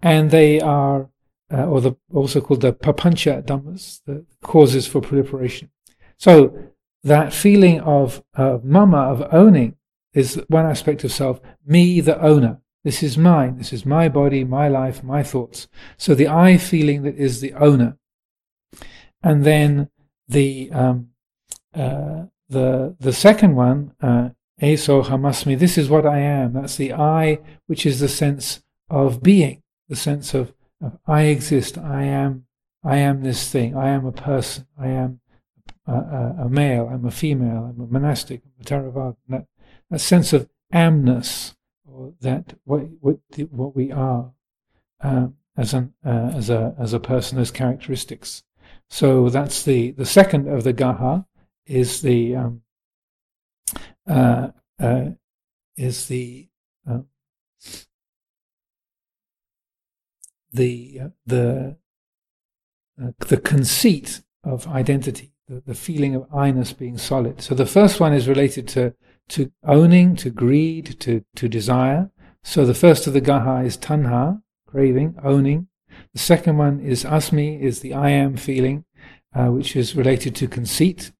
and 0.00 0.30
they 0.30 0.60
are 0.60 1.08
uh, 1.52 1.64
or 1.66 1.80
the 1.80 1.96
also 2.12 2.40
called 2.40 2.60
the 2.60 2.72
papancha 2.72 3.42
dhammas, 3.42 4.00
the 4.04 4.24
causes 4.42 4.86
for 4.86 5.00
proliferation. 5.00 5.70
So 6.18 6.72
that 7.04 7.32
feeling 7.32 7.80
of 7.80 8.22
mama 8.62 8.98
of 8.98 9.26
owning 9.32 9.76
is 10.12 10.42
one 10.48 10.66
aspect 10.66 11.04
of 11.04 11.12
self. 11.12 11.40
Me, 11.64 12.00
the 12.00 12.20
owner. 12.20 12.60
This 12.84 13.02
is 13.02 13.18
mine. 13.18 13.56
This 13.56 13.72
is 13.72 13.84
my 13.84 14.08
body, 14.08 14.44
my 14.44 14.68
life, 14.68 15.02
my 15.02 15.22
thoughts. 15.22 15.68
So 15.96 16.14
the 16.14 16.28
I 16.28 16.56
feeling 16.56 17.02
that 17.02 17.16
is 17.16 17.40
the 17.40 17.52
owner. 17.54 17.96
And 19.22 19.44
then 19.44 19.90
the 20.28 20.70
um, 20.72 21.08
uh, 21.74 22.26
the 22.48 22.96
the 22.98 23.12
second 23.12 23.56
one, 23.56 23.94
uh, 24.00 24.30
hamasmi. 24.60 25.58
This 25.58 25.78
is 25.78 25.88
what 25.88 26.06
I 26.06 26.18
am. 26.18 26.54
That's 26.54 26.76
the 26.76 26.92
I, 26.92 27.38
which 27.66 27.84
is 27.84 28.00
the 28.00 28.08
sense 28.08 28.62
of 28.90 29.22
being, 29.22 29.62
the 29.88 29.96
sense 29.96 30.34
of, 30.34 30.52
of 30.80 30.98
I 31.06 31.22
exist. 31.22 31.78
I 31.78 32.04
am. 32.04 32.46
I 32.84 32.98
am 32.98 33.22
this 33.22 33.50
thing. 33.50 33.76
I 33.76 33.88
am 33.88 34.06
a 34.06 34.12
person. 34.12 34.66
I 34.78 34.88
am 34.88 35.20
a, 35.86 35.92
a, 35.92 36.36
a 36.44 36.48
male. 36.48 36.88
I'm 36.92 37.04
a 37.04 37.10
female. 37.10 37.74
I'm 37.74 37.80
a 37.80 37.86
monastic. 37.86 38.42
I'm 38.44 38.52
a 38.60 38.64
Theravada. 38.64 39.16
That, 39.28 39.46
that 39.90 39.98
sense 40.00 40.32
of 40.32 40.48
amness 40.72 41.54
or 41.86 42.12
that 42.20 42.54
what 42.64 42.82
what, 43.00 43.18
what 43.50 43.74
we 43.74 43.90
are 43.90 44.32
uh, 45.02 45.28
as 45.56 45.74
an 45.74 45.94
uh, 46.04 46.32
as 46.34 46.50
a 46.50 46.74
as 46.78 46.92
a 46.92 47.00
person 47.00 47.38
as 47.38 47.50
characteristics. 47.50 48.44
So 48.88 49.28
that's 49.28 49.62
the 49.64 49.92
the 49.92 50.06
second 50.06 50.48
of 50.48 50.64
the 50.64 50.72
gaha 50.72 51.26
is 51.66 52.00
the 52.02 52.36
um, 52.36 52.62
uh, 54.06 54.48
uh 54.78 55.10
is 55.76 56.06
the 56.06 56.48
uh, 60.58 61.08
the 61.26 61.76
uh, 63.00 63.12
the 63.18 63.26
the 63.26 63.36
conceit 63.36 64.22
of 64.44 64.66
identity, 64.66 65.32
the, 65.46 65.62
the 65.66 65.74
feeling 65.74 66.14
of 66.14 66.26
I-ness 66.34 66.72
being 66.72 66.98
solid. 66.98 67.40
So 67.40 67.54
the 67.54 67.66
first 67.66 68.00
one 68.00 68.12
is 68.12 68.28
related 68.28 68.66
to 68.68 68.94
to 69.28 69.52
owning, 69.62 70.16
to 70.16 70.30
greed, 70.30 70.98
to, 71.00 71.24
to 71.36 71.48
desire. 71.48 72.10
So 72.42 72.64
the 72.64 72.74
first 72.74 73.06
of 73.06 73.12
the 73.12 73.20
gaha 73.20 73.64
is 73.64 73.76
tanha, 73.76 74.42
craving, 74.66 75.16
owning. 75.22 75.68
The 76.14 76.18
second 76.18 76.56
one 76.56 76.80
is 76.80 77.04
asmi, 77.04 77.60
is 77.60 77.80
the 77.80 77.94
I 77.94 78.10
am 78.10 78.36
feeling, 78.36 78.84
uh, 79.34 79.48
which 79.48 79.76
is 79.76 79.94
related 79.94 80.34
to 80.36 80.48
conceit, 80.48 81.12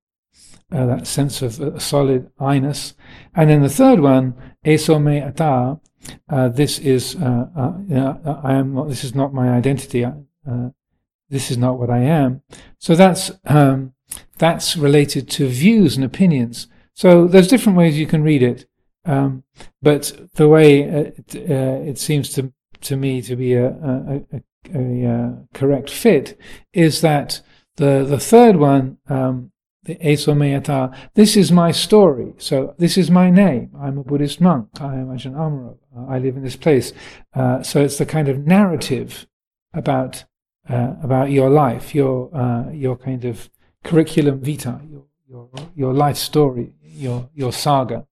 uh, 0.73 0.87
that 0.87 1.07
sense 1.07 1.43
of 1.43 1.61
a 1.61 1.81
solid 1.81 2.31
I-ness. 2.41 2.95
And 3.35 3.51
then 3.51 3.63
the 3.63 3.69
third 3.69 4.01
one, 4.01 4.35
eso 4.65 4.99
me 4.99 5.21
ata, 5.21 5.81
uh, 6.29 6.49
this 6.49 6.79
is 6.79 7.17
uh, 7.17 7.47
uh, 7.57 8.39
I 8.43 8.55
am 8.55 8.75
not, 8.75 8.89
this 8.89 9.05
is 9.05 9.15
not 9.15 9.35
my 9.35 9.51
identity. 9.51 10.07
This 11.31 11.51
is 11.51 11.59
not 11.59 11.79
what 11.79 11.91
I 11.91 11.99
am. 11.99 12.43
So 12.79 12.95
that's 12.95 13.31
um, 13.45 13.93
that's 14.39 14.77
related 14.77 15.29
to 15.31 15.49
views 15.49 15.97
and 15.97 16.05
opinions. 16.05 16.69
So 16.95 17.27
there's 17.27 17.49
different 17.49 17.79
ways 17.79 17.99
you 17.99 18.07
can 18.07 18.23
read 18.23 18.43
it, 18.43 18.67
um, 19.05 19.45
but 19.83 20.13
the 20.35 20.49
way 20.49 20.83
it, 20.83 21.35
it, 21.35 21.99
seems 21.99 22.33
to 22.33 22.53
to 22.81 22.97
me 22.97 23.23
to 23.23 23.37
be 23.37 23.55
a, 23.55 23.69
a, 23.69 24.23
a, 24.75 25.05
a 25.05 25.45
correct 25.55 25.91
fit 25.91 26.39
is 26.73 27.01
that 27.03 27.41
the 27.77 28.05
the 28.05 28.19
third 28.19 28.57
one, 28.57 28.99
um, 29.09 29.53
the 29.85 29.97
Esomeyata, 29.97 30.95
this 31.15 31.37
is 31.37 31.51
my 31.53 31.71
story. 31.71 32.35
So 32.39 32.75
this 32.79 32.99
is 32.99 33.11
my 33.11 33.31
name. 33.31 33.71
I'm 33.81 33.99
a 33.99 34.05
Buddhist 34.05 34.41
monk. 34.41 34.69
I 34.81 34.95
am 34.95 35.09
Ajahn 35.09 35.35
Amaro. 35.35 35.77
I 36.09 36.19
live 36.19 36.37
in 36.37 36.43
this 36.43 36.57
place. 36.57 36.93
Uh, 37.35 37.63
so 37.63 37.83
it's 37.83 37.99
the 37.99 38.07
kind 38.07 38.29
of 38.29 38.47
narrative 38.47 39.27
about 39.73 40.25
uh, 40.69 40.95
about 41.03 41.31
your 41.31 41.49
life, 41.49 41.95
your 41.95 42.35
uh, 42.37 42.71
your 42.71 42.97
kind 42.97 43.25
of 43.25 43.49
curriculum 43.85 44.41
vitae, 44.41 44.81
your 44.91 45.05
your, 45.29 45.49
your 45.75 45.95
life 45.95 46.17
story, 46.17 46.75
your 46.83 47.31
your 47.35 47.53
saga, 47.53 48.07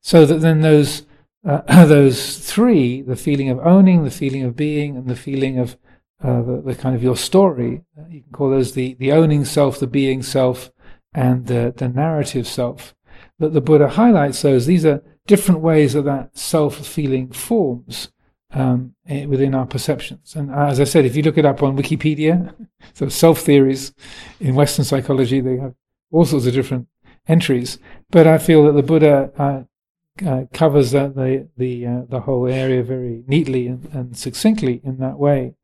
so 0.00 0.24
that 0.24 0.40
then 0.40 0.60
those 0.60 1.02
uh, 1.44 1.84
those 1.86 2.38
three, 2.38 3.02
the 3.02 3.16
feeling 3.16 3.50
of 3.50 3.58
owning, 3.60 4.04
the 4.04 4.10
feeling 4.10 4.44
of 4.44 4.54
being, 4.56 4.96
and 4.96 5.08
the 5.08 5.16
feeling 5.16 5.58
of 5.58 5.76
uh, 6.22 6.42
the, 6.42 6.62
the, 6.64 6.74
kind 6.74 6.96
of 6.96 7.02
your 7.02 7.16
story, 7.16 7.82
uh, 7.98 8.04
you 8.08 8.22
can 8.22 8.32
call 8.32 8.50
those 8.50 8.72
the, 8.72 8.94
the 8.94 9.12
owning 9.12 9.44
self, 9.44 9.78
the 9.78 9.86
being 9.86 10.22
self, 10.22 10.70
and 11.16 11.46
the, 11.46 11.72
the 11.74 11.88
narrative 11.88 12.46
self. 12.46 12.94
That 13.38 13.54
the 13.54 13.60
Buddha 13.60 13.88
highlights 13.88 14.42
those. 14.42 14.66
These 14.66 14.84
are 14.84 15.02
different 15.26 15.62
ways 15.62 15.94
that 15.94 16.02
that 16.02 16.36
self 16.36 16.86
feeling 16.86 17.32
forms 17.32 18.10
um, 18.52 18.94
eh, 19.08 19.24
within 19.24 19.54
our 19.54 19.66
perceptions. 19.66 20.36
And 20.36 20.54
as 20.54 20.78
I 20.78 20.84
said, 20.84 21.04
if 21.04 21.16
you 21.16 21.22
look 21.22 21.38
it 21.38 21.46
up 21.46 21.62
on 21.62 21.76
Wikipedia, 21.76 22.54
so 22.92 23.08
self 23.08 23.40
theories 23.40 23.94
in 24.40 24.54
Western 24.54 24.84
psychology, 24.84 25.40
they 25.40 25.56
have 25.56 25.74
all 26.12 26.26
sorts 26.26 26.46
of 26.46 26.52
different 26.54 26.86
entries. 27.26 27.78
But 28.10 28.26
I 28.26 28.38
feel 28.38 28.64
that 28.66 28.72
the 28.72 28.82
Buddha 28.82 29.32
uh, 29.38 29.62
uh, 30.26 30.44
covers 30.52 30.90
that, 30.92 31.14
the 31.14 31.48
the 31.56 31.86
uh, 31.86 32.02
the 32.08 32.20
whole 32.20 32.46
area 32.46 32.82
very 32.82 33.24
neatly 33.26 33.66
and, 33.66 33.88
and, 33.92 34.16
succinctly 34.16 34.80
in 34.84 34.98
that 34.98 35.18
way. 35.18 35.54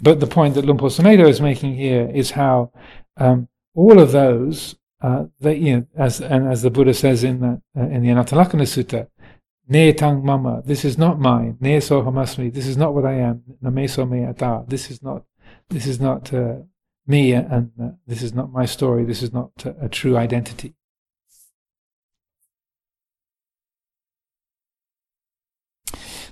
But 0.00 0.20
the 0.20 0.26
point 0.26 0.54
that 0.54 0.64
Luang 0.64 0.78
Por 0.78 0.88
is 0.88 1.40
making 1.40 1.74
here 1.74 2.10
is 2.12 2.32
how 2.32 2.72
um, 3.16 3.48
all 3.74 4.00
of 4.00 4.12
those, 4.12 4.76
uh, 5.00 5.24
that 5.40 5.58
you 5.58 5.76
know, 5.76 5.86
as 5.96 6.20
and 6.20 6.48
as 6.48 6.62
the 6.62 6.70
Buddha 6.70 6.94
says 6.94 7.24
in 7.24 7.40
that 7.40 7.60
uh, 7.76 7.88
in 7.88 8.02
the 8.02 8.08
Anattalakkhana 8.08 8.62
Sutta, 8.62 9.08
Ne 9.66 9.92
tang 9.94 10.24
mama, 10.24 10.62
this 10.64 10.84
is 10.84 10.98
not 10.98 11.18
mine. 11.18 11.56
Ne 11.60 11.80
so 11.80 12.02
this 12.02 12.66
is 12.66 12.76
not 12.76 12.94
what 12.94 13.06
I 13.06 13.14
am. 13.14 13.42
Name 13.62 13.88
so 13.88 14.04
me 14.04 14.24
ata, 14.24 14.64
this 14.68 14.90
is 14.90 15.02
not, 15.02 15.24
this 15.70 15.86
is 15.86 15.98
not 15.98 16.32
uh, 16.34 16.56
me, 17.06 17.32
and 17.32 17.70
uh, 17.82 17.88
this 18.06 18.22
is 18.22 18.34
not 18.34 18.52
my 18.52 18.66
story. 18.66 19.04
This 19.04 19.22
is 19.22 19.32
not 19.32 19.50
a 19.80 19.88
true 19.88 20.18
identity. 20.18 20.74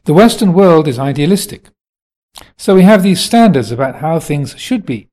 The 0.05 0.15
Western 0.15 0.53
world 0.53 0.89
is 0.89 0.99
idealistic. 0.99 1.71
So 2.59 2.75
we 2.75 2.83
have 2.83 3.03
these 3.03 3.21
standards 3.21 3.71
about 3.71 3.97
how 3.97 4.19
things 4.19 4.59
should 4.59 4.85
be, 4.85 5.09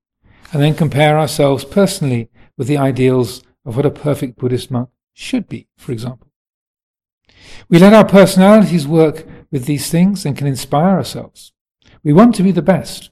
and 0.51 0.61
then 0.61 0.73
compare 0.73 1.17
ourselves 1.17 1.63
personally 1.63 2.28
with 2.59 2.67
the 2.67 2.77
ideals 2.77 3.41
of 3.65 3.77
what 3.77 3.85
a 3.85 3.89
perfect 3.89 4.37
Buddhist 4.37 4.69
monk 4.69 4.89
should 5.13 5.47
be, 5.47 5.69
for 5.77 5.93
example. 5.93 6.27
We 7.69 7.79
let 7.79 7.93
our 7.93 8.05
personalities 8.05 8.85
work 8.85 9.25
with 9.49 9.65
these 9.65 9.89
things 9.89 10.25
and 10.25 10.37
can 10.37 10.45
inspire 10.45 10.97
ourselves. 10.97 11.53
We 12.03 12.11
want 12.11 12.35
to 12.35 12.43
be 12.43 12.51
the 12.51 12.61
best. 12.61 13.11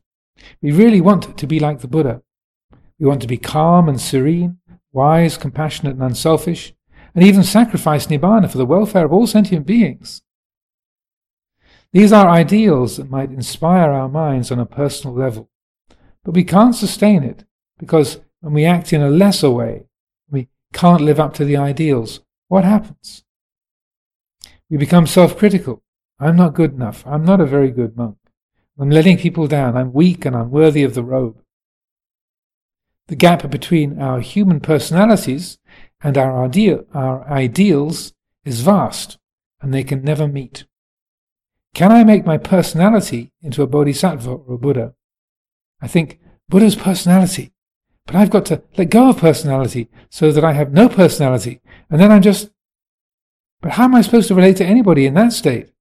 We 0.62 0.74
really 0.74 1.00
want 1.00 1.38
to 1.38 1.48
be 1.48 1.62
like 1.62 1.80
the 1.80 1.88
Buddha. 1.88 2.22
We 3.00 3.08
want 3.08 3.22
to 3.22 3.28
be 3.28 3.38
calm 3.38 3.88
and 3.88 4.02
serene, 4.02 4.58
wise, 4.92 5.38
compassionate, 5.38 5.94
and 5.94 6.04
unselfish, 6.04 6.74
and 7.16 7.24
even 7.24 7.44
sacrifice 7.44 8.08
Nibbana 8.08 8.52
for 8.52 8.58
the 8.58 8.66
welfare 8.66 9.06
of 9.06 9.14
all 9.14 9.28
sentient 9.28 9.66
beings. 9.66 10.24
These 11.94 12.12
are 12.12 12.28
ideals 12.28 12.98
that 12.98 13.10
might 13.10 13.32
inspire 13.32 13.92
our 13.92 14.10
minds 14.10 14.52
on 14.52 14.60
a 14.60 14.66
personal 14.66 15.16
level, 15.16 15.50
but 16.26 16.34
we 16.34 16.44
can't 16.44 16.76
sustain 16.76 17.24
it 17.24 17.46
because 17.80 18.20
when 18.42 18.54
we 18.54 18.66
act 18.66 18.94
in 18.94 19.02
a 19.02 19.10
lesser 19.10 19.50
way, 19.50 19.86
we 20.30 20.48
can't 20.74 21.02
live 21.02 21.20
up 21.20 21.34
to 21.36 21.46
the 21.46 21.58
ideals. 21.58 22.22
What 22.48 22.64
happens? 22.64 23.24
We 24.70 24.78
become 24.78 25.08
self 25.08 25.38
critical. 25.38 25.82
I'm 26.20 26.36
not 26.36 26.56
good 26.56 26.74
enough. 26.74 27.06
I'm 27.06 27.24
not 27.24 27.42
a 27.42 27.46
very 27.46 27.72
good 27.72 27.96
monk. 27.96 28.18
I'm 28.80 28.90
letting 28.90 29.18
people 29.18 29.48
down. 29.48 29.76
I'm 29.76 29.94
weak 29.94 30.26
and 30.26 30.36
unworthy 30.36 30.84
of 30.84 30.94
the 30.94 31.04
robe. 31.04 31.42
The 33.08 33.16
gap 33.16 33.50
between 33.50 34.00
our 34.02 34.20
human 34.20 34.60
personalities 34.60 35.58
and 36.02 36.18
our, 36.18 36.46
ideal, 36.46 36.86
our 36.94 37.28
ideals 37.30 38.14
is 38.44 38.62
vast, 38.62 39.18
and 39.62 39.74
they 39.74 39.84
can 39.84 40.04
never 40.04 40.28
meet. 40.28 40.66
Can 41.74 41.92
I 41.92 42.04
make 42.04 42.26
my 42.26 42.38
personality 42.38 43.32
into 43.42 43.64
a 43.64 43.68
bodhisattva 43.68 44.30
or 44.30 44.56
a 44.56 44.58
Buddha? 44.58 44.94
I 45.82 45.88
think 45.88 46.20
Buddha's 46.50 46.76
personality, 46.76 47.54
but 48.08 48.16
I've 48.16 48.32
got 48.32 48.46
to 48.48 48.64
let 48.78 48.90
go 48.90 49.10
of 49.10 49.18
personality 49.18 49.90
so 50.10 50.32
that 50.32 50.44
I 50.44 50.54
have 50.54 50.74
no 50.74 50.90
personality, 50.90 51.62
and 51.90 52.02
then 52.02 52.12
I'm 52.12 52.24
just. 52.24 52.50
But 53.62 53.74
how 53.74 53.84
am 53.84 53.96
I 53.96 54.02
supposed 54.02 54.28
to 54.30 54.36
relate 54.36 54.58
to 54.58 54.66
anybody 54.66 55.06
in 55.06 55.14
that 55.16 55.34
state? 55.34 55.72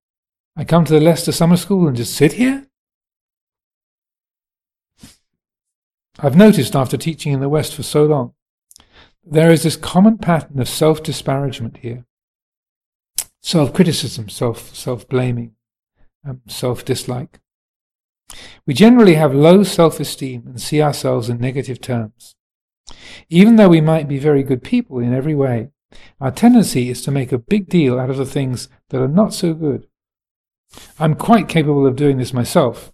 I 0.57 0.65
come 0.65 0.85
to 0.85 0.93
the 0.93 1.01
Leicester 1.01 1.33
Summer 1.33 1.57
School 1.57 1.87
and 1.87 1.97
just 1.97 2.15
sit 2.15 2.35
here? 2.35 2.67
I've 6.19 6.37
noticed 6.37 6.75
after 6.75 6.97
teaching 6.97 7.33
in 7.33 7.41
the 7.41 7.49
West 7.49 7.75
for 7.75 7.83
so 7.83 8.05
long, 8.05 8.35
there 9.23 9.51
is 9.51 9.63
this 9.63 9.77
common 9.77 10.19
pattern 10.19 10.59
of 10.59 10.69
self 10.69 11.03
disparagement 11.03 11.79
here 11.79 12.07
self 13.47 13.73
criticism, 13.73 14.29
self 14.29 14.75
self 14.75 15.09
blaming, 15.09 15.55
um, 16.27 16.41
self 16.49 16.85
dislike. 16.85 17.41
We 18.67 18.75
generally 18.75 19.15
have 19.15 19.35
low 19.35 19.63
self 19.63 20.01
esteem 20.01 20.45
and 20.47 20.61
see 20.61 20.83
ourselves 20.83 21.29
in 21.29 21.39
negative 21.39 21.81
terms. 21.81 22.35
Even 23.29 23.57
though 23.57 23.69
we 23.69 23.81
might 23.81 24.09
be 24.09 24.19
very 24.19 24.43
good 24.43 24.63
people 24.63 24.99
in 24.99 25.15
every 25.15 25.35
way, 25.35 25.71
our 26.21 26.31
tendency 26.31 26.91
is 26.91 27.03
to 27.03 27.11
make 27.11 27.33
a 27.33 27.39
big 27.39 27.69
deal 27.69 27.99
out 27.99 28.11
of 28.11 28.17
the 28.17 28.27
things 28.27 28.69
that 28.91 29.01
are 29.01 29.09
not 29.09 29.33
so 29.33 29.55
good. 29.55 29.87
I'm 30.99 31.15
quite 31.15 31.49
capable 31.49 31.87
of 31.87 31.97
doing 31.97 32.19
this 32.19 32.33
myself. 32.33 32.93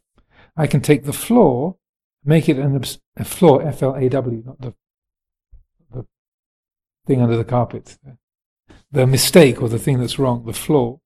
I 0.57 0.67
can 0.67 0.81
take 0.81 1.05
the 1.05 1.13
flaw, 1.13 1.77
make 2.25 2.49
it 2.49 2.59
an 2.59 2.77
abs- 2.77 3.01
a 3.17 3.25
flaw, 3.25 3.59
F 3.59 3.83
L 3.83 3.95
A 3.97 4.09
W, 4.09 4.43
not 4.45 4.61
the, 4.61 4.75
the 5.91 6.07
thing 7.07 7.23
under 7.23 7.37
the 7.37 7.45
carpet, 7.45 7.99
the 8.91 9.07
mistake 9.07 9.63
or 9.63 9.69
the 9.69 9.79
thing 9.79 9.99
that's 9.99 10.19
wrong, 10.19 10.45
the 10.45 10.53
flaw, 10.53 11.01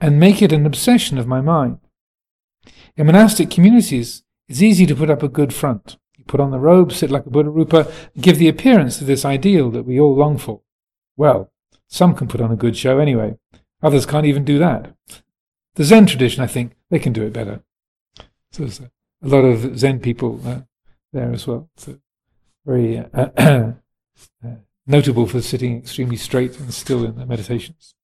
and 0.00 0.20
make 0.20 0.42
it 0.42 0.52
an 0.52 0.66
obsession 0.66 1.18
of 1.18 1.26
my 1.26 1.40
mind. 1.40 1.78
In 2.96 3.06
monastic 3.06 3.50
communities, 3.50 4.22
it's 4.48 4.62
easy 4.62 4.84
to 4.86 4.94
put 4.94 5.10
up 5.10 5.22
a 5.22 5.28
good 5.28 5.54
front. 5.54 5.96
You 6.16 6.24
put 6.24 6.40
on 6.40 6.50
the 6.50 6.58
robe, 6.58 6.92
sit 6.92 7.10
like 7.10 7.26
a 7.26 7.30
Buddha 7.30 7.50
Rupa, 7.50 7.90
and 8.14 8.22
give 8.22 8.38
the 8.38 8.48
appearance 8.48 9.00
of 9.00 9.06
this 9.06 9.24
ideal 9.24 9.70
that 9.70 9.84
we 9.84 9.98
all 9.98 10.14
long 10.14 10.36
for. 10.36 10.60
Well, 11.16 11.50
some 11.88 12.14
can 12.14 12.28
put 12.28 12.40
on 12.40 12.52
a 12.52 12.56
good 12.56 12.76
show 12.76 12.98
anyway. 12.98 13.36
Others 13.82 14.06
can't 14.06 14.26
even 14.26 14.44
do 14.44 14.58
that. 14.58 14.94
The 15.74 15.84
Zen 15.84 16.06
tradition, 16.06 16.42
I 16.42 16.46
think, 16.46 16.74
they 16.90 16.98
can 16.98 17.12
do 17.12 17.24
it 17.24 17.32
better. 17.32 17.62
So 18.50 18.64
there's 18.64 18.80
a, 18.80 18.90
lot 19.22 19.44
of 19.44 19.78
Zen 19.78 20.00
people 20.00 20.40
uh, 20.46 20.60
there 21.12 21.32
as 21.32 21.46
well. 21.46 21.70
So 21.76 21.98
very 22.66 22.98
uh, 22.98 23.28
uh, 23.36 23.72
notable 24.86 25.26
for 25.26 25.40
sitting 25.40 25.78
extremely 25.78 26.16
straight 26.16 26.58
and 26.60 26.72
still 26.74 27.04
in 27.04 27.16
their 27.16 27.26
meditations. 27.26 27.94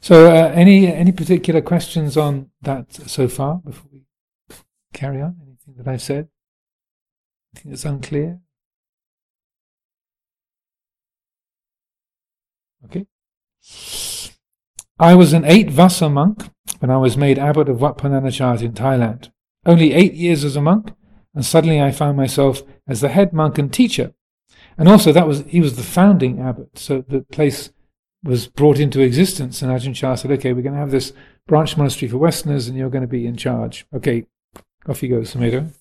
So, 0.00 0.30
uh, 0.30 0.52
any 0.54 0.86
any 0.86 1.12
particular 1.12 1.60
questions 1.60 2.16
on 2.16 2.50
that 2.62 2.92
so 2.92 3.28
far 3.28 3.56
before 3.64 3.90
we 3.92 4.04
carry 4.92 5.20
on? 5.20 5.36
Anything 5.42 5.74
that 5.76 5.88
I've 5.88 6.02
said? 6.02 6.28
Anything 7.54 7.72
that's 7.72 7.84
unclear? 7.84 8.40
Okay. 12.84 13.06
I 15.00 15.14
was 15.14 15.32
an 15.32 15.44
eight 15.44 15.70
Vassa 15.70 16.08
monk 16.08 16.48
when 16.78 16.90
I 16.90 16.96
was 16.96 17.16
made 17.16 17.38
abbot 17.38 17.68
of 17.68 17.80
Wat 17.80 17.98
Pah 17.98 18.08
Nanachat 18.08 18.62
in 18.62 18.72
Thailand. 18.72 19.30
Only 19.66 19.92
eight 19.92 20.14
years 20.14 20.44
as 20.44 20.56
a 20.56 20.62
monk, 20.62 20.92
and 21.34 21.44
suddenly 21.44 21.82
I 21.82 21.90
found 21.90 22.16
myself 22.16 22.62
as 22.86 23.00
the 23.00 23.08
head 23.08 23.32
monk 23.32 23.58
and 23.58 23.72
teacher. 23.72 24.14
And 24.76 24.88
also, 24.88 25.12
that 25.12 25.26
was 25.26 25.44
he 25.48 25.60
was 25.60 25.76
the 25.76 25.82
founding 25.82 26.40
abbot, 26.40 26.78
so 26.78 27.04
the 27.06 27.22
place 27.22 27.70
was 28.22 28.46
brought 28.46 28.78
into 28.78 29.00
existence. 29.00 29.62
And 29.62 29.70
Ajahn 29.70 29.94
Chah 29.94 30.14
said, 30.14 30.30
"Okay, 30.32 30.52
we're 30.52 30.62
going 30.62 30.74
to 30.74 30.80
have 30.80 30.90
this 30.90 31.12
branch 31.46 31.76
monastery 31.76 32.08
for 32.08 32.18
Westerners, 32.18 32.68
and 32.68 32.76
you're 32.76 32.90
going 32.90 33.02
to 33.02 33.08
be 33.08 33.26
in 33.26 33.36
charge." 33.36 33.86
Okay, 33.94 34.26
off 34.88 35.02
you 35.02 35.08
go, 35.08 35.20
Sumedho. 35.20 35.72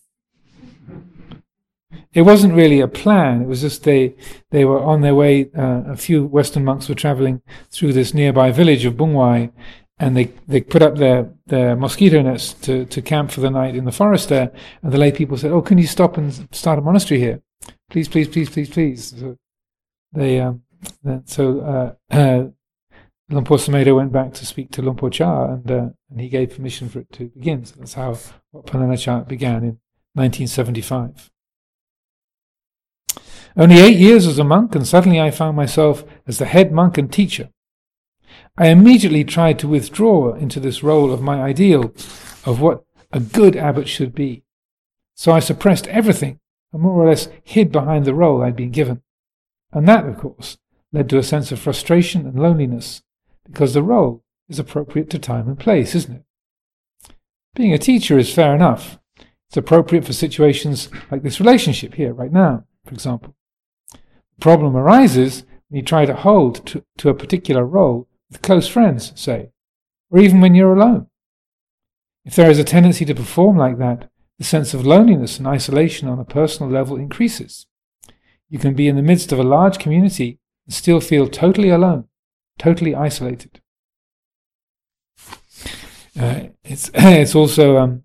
It 2.13 2.21
wasn't 2.23 2.53
really 2.53 2.79
a 2.79 2.87
plan. 2.87 3.41
It 3.41 3.47
was 3.47 3.61
just 3.61 3.83
they 3.83 4.15
they 4.49 4.65
were 4.65 4.81
on 4.81 5.01
their 5.01 5.15
way. 5.15 5.49
Uh, 5.55 5.83
a 5.87 5.95
few 5.95 6.25
Western 6.25 6.65
monks 6.65 6.89
were 6.89 6.95
traveling 6.95 7.41
through 7.69 7.93
this 7.93 8.13
nearby 8.13 8.51
village 8.51 8.85
of 8.85 8.95
Bungwai, 8.95 9.51
and 9.99 10.15
they, 10.15 10.25
they 10.47 10.61
put 10.61 10.81
up 10.81 10.97
their, 10.97 11.31
their 11.47 11.75
mosquito 11.75 12.21
nets 12.21 12.53
to, 12.53 12.85
to 12.85 13.01
camp 13.01 13.31
for 13.31 13.41
the 13.41 13.49
night 13.49 13.75
in 13.75 13.85
the 13.85 13.91
forest 13.91 14.29
there. 14.29 14.51
And 14.83 14.91
the 14.91 14.97
lay 14.97 15.11
people 15.11 15.37
said, 15.37 15.51
"Oh, 15.51 15.61
can 15.61 15.77
you 15.77 15.87
stop 15.87 16.17
and 16.17 16.47
start 16.51 16.79
a 16.79 16.81
monastery 16.81 17.19
here? 17.19 17.41
Please, 17.89 18.07
please, 18.07 18.27
please, 18.27 18.49
please, 18.49 18.69
please." 18.69 19.19
So 19.19 19.37
they 20.13 20.39
um, 20.39 20.63
so 21.25 21.95
uh, 22.11 22.15
uh, 22.15 22.43
Luang 23.29 23.43
Por 23.43 23.57
Sumedho 23.57 23.95
went 23.95 24.11
back 24.11 24.33
to 24.33 24.45
speak 24.45 24.71
to 24.71 24.81
Luang 24.81 24.95
Por 24.95 25.09
Chah, 25.09 25.53
and 25.53 25.71
uh, 25.71 25.89
and 26.09 26.21
he 26.21 26.29
gave 26.29 26.55
permission 26.55 26.89
for 26.89 26.99
it 26.99 27.11
to 27.13 27.27
begin. 27.29 27.65
So 27.65 27.75
that's 27.79 27.93
how 27.93 28.17
Pah 28.65 29.23
began 29.23 29.63
in 29.63 29.79
1975. 30.13 31.29
Only 33.55 33.79
eight 33.79 33.97
years 33.97 34.27
as 34.27 34.39
a 34.39 34.43
monk, 34.43 34.75
and 34.75 34.87
suddenly 34.87 35.19
I 35.19 35.31
found 35.31 35.57
myself 35.57 36.03
as 36.27 36.37
the 36.37 36.45
head 36.45 36.71
monk 36.71 36.97
and 36.97 37.11
teacher. 37.11 37.49
I 38.57 38.67
immediately 38.67 39.23
tried 39.23 39.59
to 39.59 39.67
withdraw 39.67 40.33
into 40.33 40.59
this 40.59 40.83
role 40.83 41.11
of 41.11 41.21
my 41.21 41.41
ideal 41.41 41.93
of 42.45 42.61
what 42.61 42.83
a 43.11 43.19
good 43.19 43.55
abbot 43.55 43.87
should 43.87 44.13
be. 44.13 44.43
So 45.15 45.31
I 45.31 45.39
suppressed 45.39 45.87
everything 45.87 46.39
and 46.71 46.81
more 46.81 47.03
or 47.03 47.09
less 47.09 47.29
hid 47.43 47.71
behind 47.71 48.05
the 48.05 48.13
role 48.13 48.43
I'd 48.43 48.55
been 48.55 48.71
given. 48.71 49.01
And 49.71 49.87
that, 49.87 50.05
of 50.05 50.17
course, 50.17 50.57
led 50.91 51.09
to 51.09 51.17
a 51.17 51.23
sense 51.23 51.51
of 51.51 51.59
frustration 51.59 52.25
and 52.25 52.39
loneliness, 52.39 53.01
because 53.45 53.73
the 53.73 53.83
role 53.83 54.23
is 54.49 54.59
appropriate 54.59 55.09
to 55.09 55.19
time 55.19 55.47
and 55.47 55.59
place, 55.59 55.93
isn't 55.95 56.15
it? 56.15 56.23
Being 57.55 57.73
a 57.73 57.77
teacher 57.77 58.17
is 58.17 58.33
fair 58.33 58.53
enough. 58.55 58.99
It's 59.49 59.57
appropriate 59.57 60.05
for 60.05 60.13
situations 60.13 60.89
like 61.09 61.23
this 61.23 61.39
relationship 61.39 61.95
here, 61.95 62.13
right 62.13 62.31
now, 62.31 62.65
for 62.85 62.93
example 62.93 63.35
The 63.91 64.41
problem 64.41 64.75
arises 64.75 65.43
when 65.67 65.79
you 65.79 65.83
try 65.83 66.05
to 66.05 66.13
hold 66.13 66.65
to, 66.67 66.83
to 66.97 67.09
a 67.09 67.13
particular 67.13 67.65
role 67.65 68.07
with 68.29 68.41
close 68.41 68.67
friends, 68.67 69.13
say, 69.15 69.51
or 70.09 70.19
even 70.19 70.41
when 70.41 70.55
you're 70.55 70.75
alone. 70.75 71.07
If 72.25 72.35
there 72.35 72.51
is 72.51 72.59
a 72.59 72.63
tendency 72.63 73.05
to 73.05 73.15
perform 73.15 73.57
like 73.57 73.77
that, 73.77 74.09
the 74.37 74.43
sense 74.43 74.73
of 74.73 74.85
loneliness 74.85 75.37
and 75.37 75.47
isolation 75.47 76.07
on 76.07 76.19
a 76.19 76.25
personal 76.25 76.71
level 76.71 76.97
increases. 76.97 77.65
You 78.49 78.59
can 78.59 78.75
be 78.75 78.87
in 78.87 78.95
the 78.95 79.01
midst 79.01 79.31
of 79.31 79.39
a 79.39 79.43
large 79.43 79.79
community 79.79 80.39
and 80.67 80.73
still 80.73 80.99
feel 80.99 81.27
totally 81.27 81.69
alone, 81.69 82.07
totally 82.59 82.93
isolated. 82.93 83.61
Uh, 86.19 86.47
it's 86.63 86.91
it's 86.93 87.35
also 87.35 87.77
um, 87.77 88.03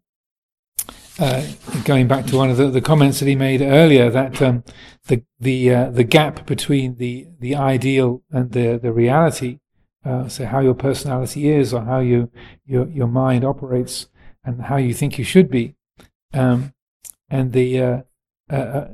uh, 1.18 1.46
going 1.84 2.06
back 2.06 2.26
to 2.26 2.36
one 2.36 2.50
of 2.50 2.56
the, 2.56 2.70
the, 2.70 2.80
comments 2.80 3.20
that 3.20 3.28
he 3.28 3.34
made 3.34 3.60
earlier, 3.60 4.10
that 4.10 4.40
um, 4.40 4.64
the 5.08 5.22
the 5.40 5.74
uh, 5.74 5.90
the 5.90 6.04
gap 6.04 6.46
between 6.46 6.96
the 6.96 7.26
the 7.40 7.54
ideal 7.54 8.22
and 8.30 8.52
the 8.52 8.78
the 8.80 8.92
reality, 8.92 9.58
uh, 10.04 10.28
so 10.28 10.46
how 10.46 10.60
your 10.60 10.74
personality 10.74 11.48
is, 11.48 11.74
or 11.74 11.84
how 11.84 12.00
you 12.00 12.30
your 12.64 12.86
your 12.88 13.08
mind 13.08 13.44
operates, 13.44 14.08
and 14.44 14.62
how 14.62 14.76
you 14.76 14.94
think 14.94 15.18
you 15.18 15.24
should 15.24 15.50
be, 15.50 15.74
um, 16.32 16.72
and 17.28 17.52
the 17.52 18.04
uh, 18.50 18.88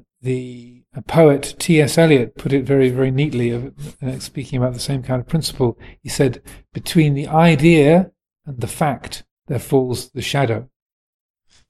uh, 0.98 1.00
uh, 1.00 1.02
poet 1.02 1.54
T.S. 1.58 1.98
Eliot 1.98 2.36
put 2.36 2.52
it 2.52 2.64
very 2.64 2.90
very 2.90 3.10
neatly, 3.10 3.72
speaking 4.18 4.58
about 4.58 4.74
the 4.74 4.80
same 4.80 5.02
kind 5.02 5.20
of 5.20 5.28
principle. 5.28 5.78
He 6.02 6.08
said, 6.08 6.42
"Between 6.72 7.14
the 7.14 7.28
idea 7.28 8.10
and 8.46 8.60
the 8.60 8.66
fact, 8.66 9.24
there 9.46 9.58
falls 9.58 10.10
the 10.10 10.22
shadow." 10.22 10.68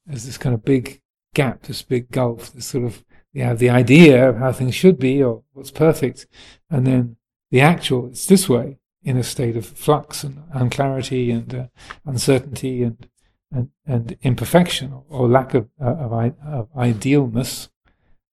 there's 0.08 0.24
this 0.24 0.38
kind 0.38 0.54
of 0.54 0.64
big 0.64 1.02
gap, 1.34 1.62
this 1.62 1.82
big 1.82 2.10
gulf, 2.10 2.52
this 2.52 2.66
sort 2.66 2.84
of 2.84 3.04
you 3.32 3.42
have 3.44 3.58
the 3.58 3.70
idea 3.70 4.28
of 4.28 4.38
how 4.38 4.50
things 4.52 4.74
should 4.74 4.98
be 4.98 5.22
or 5.22 5.42
what's 5.52 5.70
perfect, 5.70 6.26
and 6.70 6.86
then 6.86 7.16
the 7.50 7.60
actual, 7.60 8.06
it's 8.06 8.26
this 8.26 8.48
way 8.48 8.78
in 9.02 9.16
a 9.16 9.22
state 9.22 9.56
of 9.56 9.66
flux 9.66 10.24
and 10.24 10.42
unclarity 10.52 11.30
and 11.30 11.54
uh, 11.54 11.66
uncertainty 12.04 12.82
and, 12.82 13.06
and, 13.52 13.70
and 13.86 14.16
imperfection 14.22 14.92
or, 14.92 15.04
or 15.08 15.28
lack 15.28 15.54
of, 15.54 15.68
uh, 15.80 15.94
of, 15.94 16.12
of, 16.12 16.68
idealness. 16.76 17.68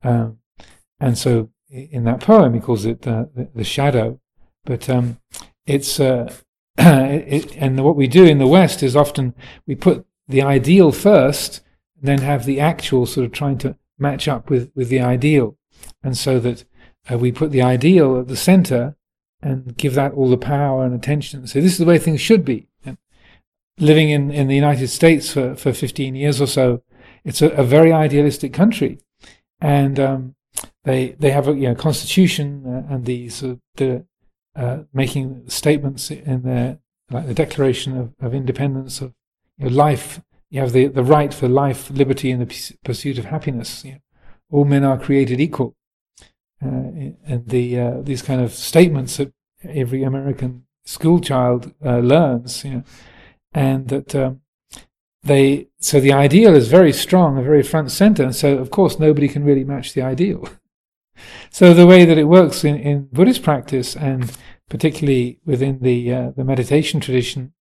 Um, 0.04 0.40
and 1.06 1.18
so 1.18 1.52
in 1.70 2.04
that 2.06 2.22
poem, 2.22 2.56
he 2.56 2.60
calls 2.60 2.86
it 2.86 3.04
the, 3.04 3.50
the, 3.54 3.64
shadow. 3.64 4.20
But 4.66 4.90
um, 4.90 5.20
it's, 5.68 6.00
uh, 6.00 6.34
it, 6.78 7.56
and 7.58 7.84
what 7.84 7.96
we 7.96 8.08
do 8.08 8.26
in 8.26 8.40
the 8.40 8.48
West 8.48 8.82
is 8.82 8.96
often 8.96 9.36
we 9.68 9.76
put 9.76 10.06
the 10.28 10.42
ideal 10.42 10.92
first 10.92 11.62
and 12.00 12.08
then 12.08 12.20
have 12.20 12.46
the 12.46 12.60
actual 12.60 13.06
sort 13.06 13.26
of 13.28 13.32
trying 13.32 13.60
to 13.60 13.78
match 14.00 14.28
up 14.28 14.50
with, 14.50 14.72
with 14.74 14.90
the 14.90 15.00
ideal. 15.00 15.58
And 16.02 16.18
so 16.18 16.40
that 16.40 16.66
uh, 17.12 17.20
we 17.20 17.32
put 17.32 17.52
the 17.52 17.62
ideal 17.62 18.20
at 18.20 18.28
the 18.28 18.36
center 18.36 18.96
and 19.44 19.78
give 19.78 19.94
that 19.94 20.14
all 20.14 20.30
the 20.30 20.38
power 20.38 20.84
and 20.84 20.96
attention. 20.96 21.46
So 21.46 21.62
this 21.62 21.74
is 21.74 21.78
the 21.78 21.86
way 21.86 22.00
things 22.00 22.20
should 22.20 22.44
be. 22.44 22.68
And 22.84 22.98
living 23.78 24.10
in, 24.10 24.32
in 24.32 24.48
the 24.48 24.56
United 24.56 24.88
States 24.88 25.32
for, 25.32 25.56
for 25.56 25.72
15 25.72 26.16
years 26.16 26.42
or 26.42 26.48
so, 26.48 26.82
it's 27.24 27.44
a, 27.44 27.50
a 27.50 27.64
very 27.64 27.92
idealistic 27.92 28.54
country. 28.54 28.98
And 29.62 30.00
um, 30.00 30.36
they 30.84 31.16
they 31.20 31.32
have 31.32 31.48
a 31.48 31.54
you 31.54 31.68
know, 31.70 31.76
constitution 31.76 32.64
uh, 32.66 32.94
and 32.94 33.06
the, 33.06 33.28
the 33.76 34.06
uh, 34.56 34.80
making 34.94 35.50
statements 35.50 36.12
in 36.12 36.44
their 36.44 36.80
like 37.12 37.28
the 37.28 37.34
Declaration 37.34 37.98
of, 37.98 38.14
of 38.20 38.34
Independence 38.34 39.02
of 39.02 39.14
you 39.58 39.70
know, 39.70 39.76
life. 39.76 40.22
You 40.50 40.62
have 40.62 40.72
the, 40.72 40.88
the 40.88 41.04
right 41.04 41.34
for 41.34 41.48
life, 41.48 41.90
liberty, 41.90 42.32
and 42.32 42.42
the 42.42 42.76
pursuit 42.84 43.18
of 43.18 43.26
happiness. 43.26 43.84
You 43.84 43.94
know, 43.94 44.00
all 44.52 44.66
men 44.66 44.84
are 44.84 44.98
created 44.98 45.40
equal. 45.40 45.76
Uh, 46.64 47.12
and 47.28 47.48
the 47.48 47.80
uh, 47.80 48.02
these 48.02 48.22
kind 48.22 48.42
of 48.42 48.54
statements 48.54 49.18
that 49.18 49.34
every 49.64 50.04
American 50.04 50.66
school 50.86 51.20
child 51.20 51.74
uh, 51.84 51.98
learns, 51.98 52.64
you 52.64 52.72
know, 52.72 52.84
and 53.54 53.88
that 53.90 54.16
um, 54.16 54.42
they 55.26 55.68
so 55.80 56.00
the 56.00 56.14
ideal 56.14 56.56
is 56.56 56.68
very 56.68 56.94
strong 56.94 57.38
and 57.38 57.46
very 57.46 57.64
front 57.64 57.92
center, 57.92 58.24
and 58.24 58.36
so 58.36 58.58
of 58.58 58.72
course 58.72 59.00
nobody 59.00 59.28
can 59.28 59.44
really 59.44 59.64
match 59.64 59.94
the 59.94 60.02
ideal. 60.02 60.48
so 61.50 61.74
the 61.74 61.88
way 61.88 62.06
that 62.06 62.18
it 62.18 62.26
works 62.26 62.64
in, 62.64 62.78
in 62.78 63.10
Buddhist 63.12 63.44
practice 63.44 63.96
and 63.96 64.32
particularly 64.70 65.40
within 65.46 65.80
the 65.82 66.14
uh, 66.14 66.32
the 66.36 66.44
meditation 66.44 67.00
tradition 67.00 67.54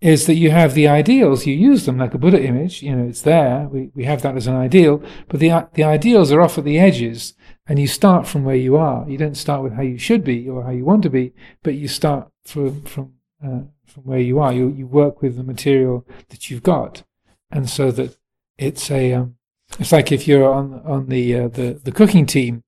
is 0.00 0.26
that 0.26 0.36
you 0.36 0.50
have 0.50 0.74
the 0.74 0.88
ideals, 0.88 1.46
you 1.46 1.54
use 1.54 1.84
them 1.84 1.98
like 1.98 2.14
a 2.14 2.18
Buddha 2.18 2.42
image, 2.42 2.82
you 2.82 2.94
know, 2.94 3.06
it's 3.06 3.22
there, 3.22 3.68
we, 3.68 3.90
we 3.94 4.04
have 4.04 4.22
that 4.22 4.36
as 4.36 4.46
an 4.46 4.54
ideal, 4.54 5.02
but 5.28 5.40
the, 5.40 5.68
the 5.74 5.84
ideals 5.84 6.30
are 6.32 6.40
off 6.40 6.56
at 6.56 6.64
the 6.64 6.78
edges, 6.78 7.34
and 7.66 7.78
you 7.78 7.86
start 7.86 8.26
from 8.26 8.44
where 8.44 8.56
you 8.56 8.76
are. 8.76 9.08
You 9.08 9.18
don't 9.18 9.36
start 9.36 9.62
with 9.62 9.74
how 9.74 9.82
you 9.82 9.98
should 9.98 10.24
be 10.24 10.48
or 10.48 10.64
how 10.64 10.70
you 10.70 10.84
want 10.84 11.02
to 11.02 11.10
be, 11.10 11.34
but 11.62 11.74
you 11.74 11.88
start 11.88 12.30
from, 12.44 12.82
from, 12.82 13.14
uh, 13.44 13.62
from 13.88 14.04
where 14.04 14.20
you 14.20 14.38
are. 14.38 14.52
You, 14.52 14.68
you 14.68 14.86
work 14.86 15.22
with 15.22 15.36
the 15.36 15.44
material 15.44 16.06
that 16.28 16.50
you've 16.50 16.62
got. 16.62 17.02
And 17.50 17.68
so 17.68 17.90
that 17.92 18.16
it's 18.56 18.90
a, 18.90 19.14
um, 19.14 19.36
it's 19.78 19.92
like 19.92 20.12
if 20.12 20.28
you're 20.28 20.52
on, 20.52 20.82
on 20.84 21.06
the, 21.06 21.34
uh, 21.36 21.48
the, 21.48 21.80
the 21.82 21.92
cooking 21.92 22.26
team 22.26 22.64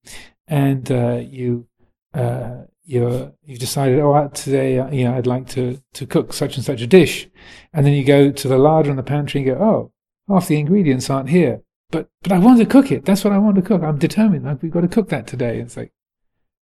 and, 0.46 0.90
uh, 0.90 1.20
you, 1.22 1.66
uh, 2.14 2.62
you're, 2.84 3.32
you've 3.44 3.58
decided, 3.58 4.00
oh, 4.00 4.28
today, 4.34 4.78
uh, 4.78 4.90
you 4.90 5.04
know, 5.04 5.14
I'd 5.14 5.26
like 5.26 5.48
to, 5.50 5.80
to 5.92 6.06
cook 6.06 6.32
such 6.32 6.56
and 6.56 6.64
such 6.64 6.80
a 6.80 6.86
dish. 6.86 7.28
And 7.72 7.86
then 7.86 7.92
you 7.92 8.04
go 8.04 8.32
to 8.32 8.48
the 8.48 8.58
larder 8.58 8.90
in 8.90 8.96
the 8.96 9.02
pantry 9.02 9.42
and 9.42 9.50
go, 9.50 9.62
oh, 9.62 9.92
half 10.28 10.48
the 10.48 10.58
ingredients 10.58 11.08
aren't 11.08 11.28
here. 11.28 11.62
But, 11.90 12.08
but 12.22 12.32
I 12.32 12.38
want 12.38 12.58
to 12.58 12.66
cook 12.66 12.90
it. 12.90 13.04
That's 13.04 13.24
what 13.24 13.32
I 13.32 13.38
want 13.38 13.56
to 13.56 13.62
cook. 13.62 13.82
I'm 13.82 13.98
determined. 13.98 14.44
Like, 14.44 14.62
we've 14.62 14.72
got 14.72 14.82
to 14.82 14.88
cook 14.88 15.08
that 15.10 15.26
today. 15.26 15.60
It's 15.60 15.76
like, 15.76 15.92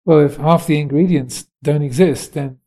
well, 0.04 0.20
if 0.20 0.36
half 0.36 0.66
the 0.66 0.78
ingredients 0.78 1.48
don't 1.62 1.82
exist, 1.82 2.32
then 2.32 2.58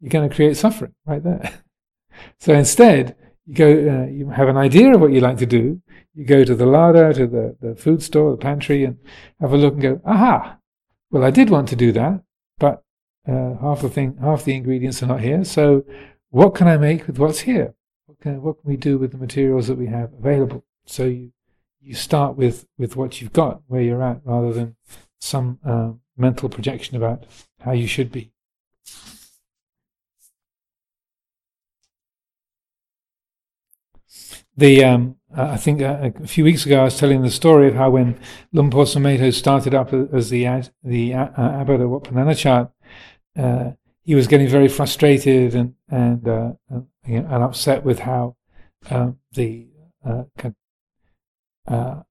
you're 0.00 0.10
going 0.10 0.28
to 0.28 0.34
create 0.34 0.56
suffering 0.56 0.94
right 1.06 1.22
there. 1.22 1.52
so 2.40 2.52
instead, 2.52 3.16
you 3.46 3.54
go, 3.54 3.70
uh, 3.70 4.06
you 4.06 4.30
have 4.30 4.48
an 4.48 4.56
idea 4.56 4.94
of 4.94 5.00
what 5.00 5.12
you 5.12 5.20
like 5.20 5.38
to 5.38 5.46
do. 5.46 5.80
You 6.14 6.24
go 6.24 6.44
to 6.44 6.54
the 6.54 6.66
larder, 6.66 7.12
to 7.12 7.26
the, 7.26 7.56
the 7.60 7.76
food 7.76 8.02
store, 8.02 8.30
the 8.32 8.36
pantry, 8.36 8.84
and 8.84 8.98
have 9.40 9.52
a 9.52 9.56
look 9.56 9.74
and 9.74 9.82
go, 9.82 10.00
aha, 10.04 10.58
well, 11.10 11.24
I 11.24 11.30
did 11.30 11.50
want 11.50 11.68
to 11.68 11.76
do 11.76 11.92
that, 11.92 12.22
but 12.58 12.82
uh, 13.28 13.54
half 13.60 13.82
the 13.82 13.88
thing, 13.88 14.16
half 14.20 14.44
the 14.44 14.54
ingredients 14.54 15.02
are 15.02 15.06
not 15.06 15.20
here. 15.20 15.44
So, 15.44 15.84
what 16.30 16.54
can 16.54 16.68
I 16.68 16.76
make 16.76 17.06
with 17.06 17.18
what's 17.18 17.40
here? 17.40 17.74
What 18.06 18.20
can, 18.20 18.42
what 18.42 18.60
can 18.60 18.70
we 18.70 18.76
do 18.76 18.98
with 18.98 19.12
the 19.12 19.18
materials 19.18 19.68
that 19.68 19.78
we 19.78 19.86
have 19.86 20.12
available? 20.12 20.64
So 20.86 21.04
you 21.04 21.32
you 21.80 21.94
start 21.94 22.36
with 22.36 22.66
with 22.76 22.96
what 22.96 23.20
you've 23.20 23.32
got, 23.32 23.62
where 23.68 23.80
you're 23.80 24.02
at, 24.02 24.20
rather 24.24 24.52
than 24.52 24.76
some 25.20 25.58
uh, 25.64 25.92
mental 26.16 26.48
projection 26.48 26.96
about 26.96 27.24
how 27.60 27.72
you 27.72 27.86
should 27.86 28.10
be. 28.10 28.32
The 34.56 34.84
um, 34.84 35.16
I 35.34 35.56
think 35.56 35.82
uh, 35.82 36.10
a 36.22 36.26
few 36.26 36.44
weeks 36.44 36.64
ago 36.64 36.80
I 36.80 36.84
was 36.84 36.98
telling 36.98 37.20
the 37.20 37.30
story 37.30 37.68
of 37.68 37.74
how 37.74 37.90
when 37.90 38.18
Luang 38.52 38.70
Por 38.70 38.84
Sumedho 38.84 39.32
started 39.32 39.74
up 39.74 39.92
as 39.92 40.30
the 40.30 40.46
the 40.82 41.14
uh, 41.14 41.28
abbot 41.36 41.80
of 41.80 41.90
Wat 41.90 42.04
Pah 42.04 42.12
Nanachat, 42.12 42.70
uh, 43.38 43.72
he 44.02 44.14
was 44.14 44.26
getting 44.26 44.48
very 44.48 44.68
frustrated 44.68 45.54
and 45.54 45.74
and, 45.90 46.26
uh, 46.26 46.52
and, 46.70 46.86
and 47.04 47.42
upset 47.42 47.84
with 47.84 48.00
how 48.00 48.36
um, 48.88 49.18
the 49.32 49.66
uh, 50.06 50.24
uh, 51.68 52.02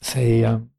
say 0.00 0.44
um, 0.44 0.70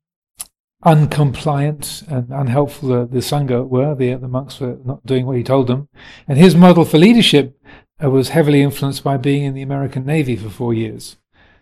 uncompliant 0.84 2.08
and 2.08 2.32
unhelpful 2.32 2.89
the, 2.89 3.06
the 3.06 3.19
sangha 3.19 3.67
were. 3.67 3.93
The 3.93 4.15
the 4.15 4.28
monks 4.28 4.60
were 4.60 4.80
not 4.84 5.06
doing 5.06 5.28
what 5.28 5.38
he 5.38 5.43
told 5.43 5.67
them, 5.67 5.88
and 6.28 6.39
his 6.39 6.56
model 6.56 6.84
for 6.84 6.97
leadership 6.97 7.56
uh, 8.04 8.10
was 8.10 8.30
heavily 8.30 8.62
influenced 8.62 9.04
by 9.04 9.18
being 9.18 9.44
in 9.44 9.54
the 9.54 9.62
American 9.62 10.06
Navy 10.06 10.36
for 10.36 10.50
four 10.50 10.74
years. 10.74 11.18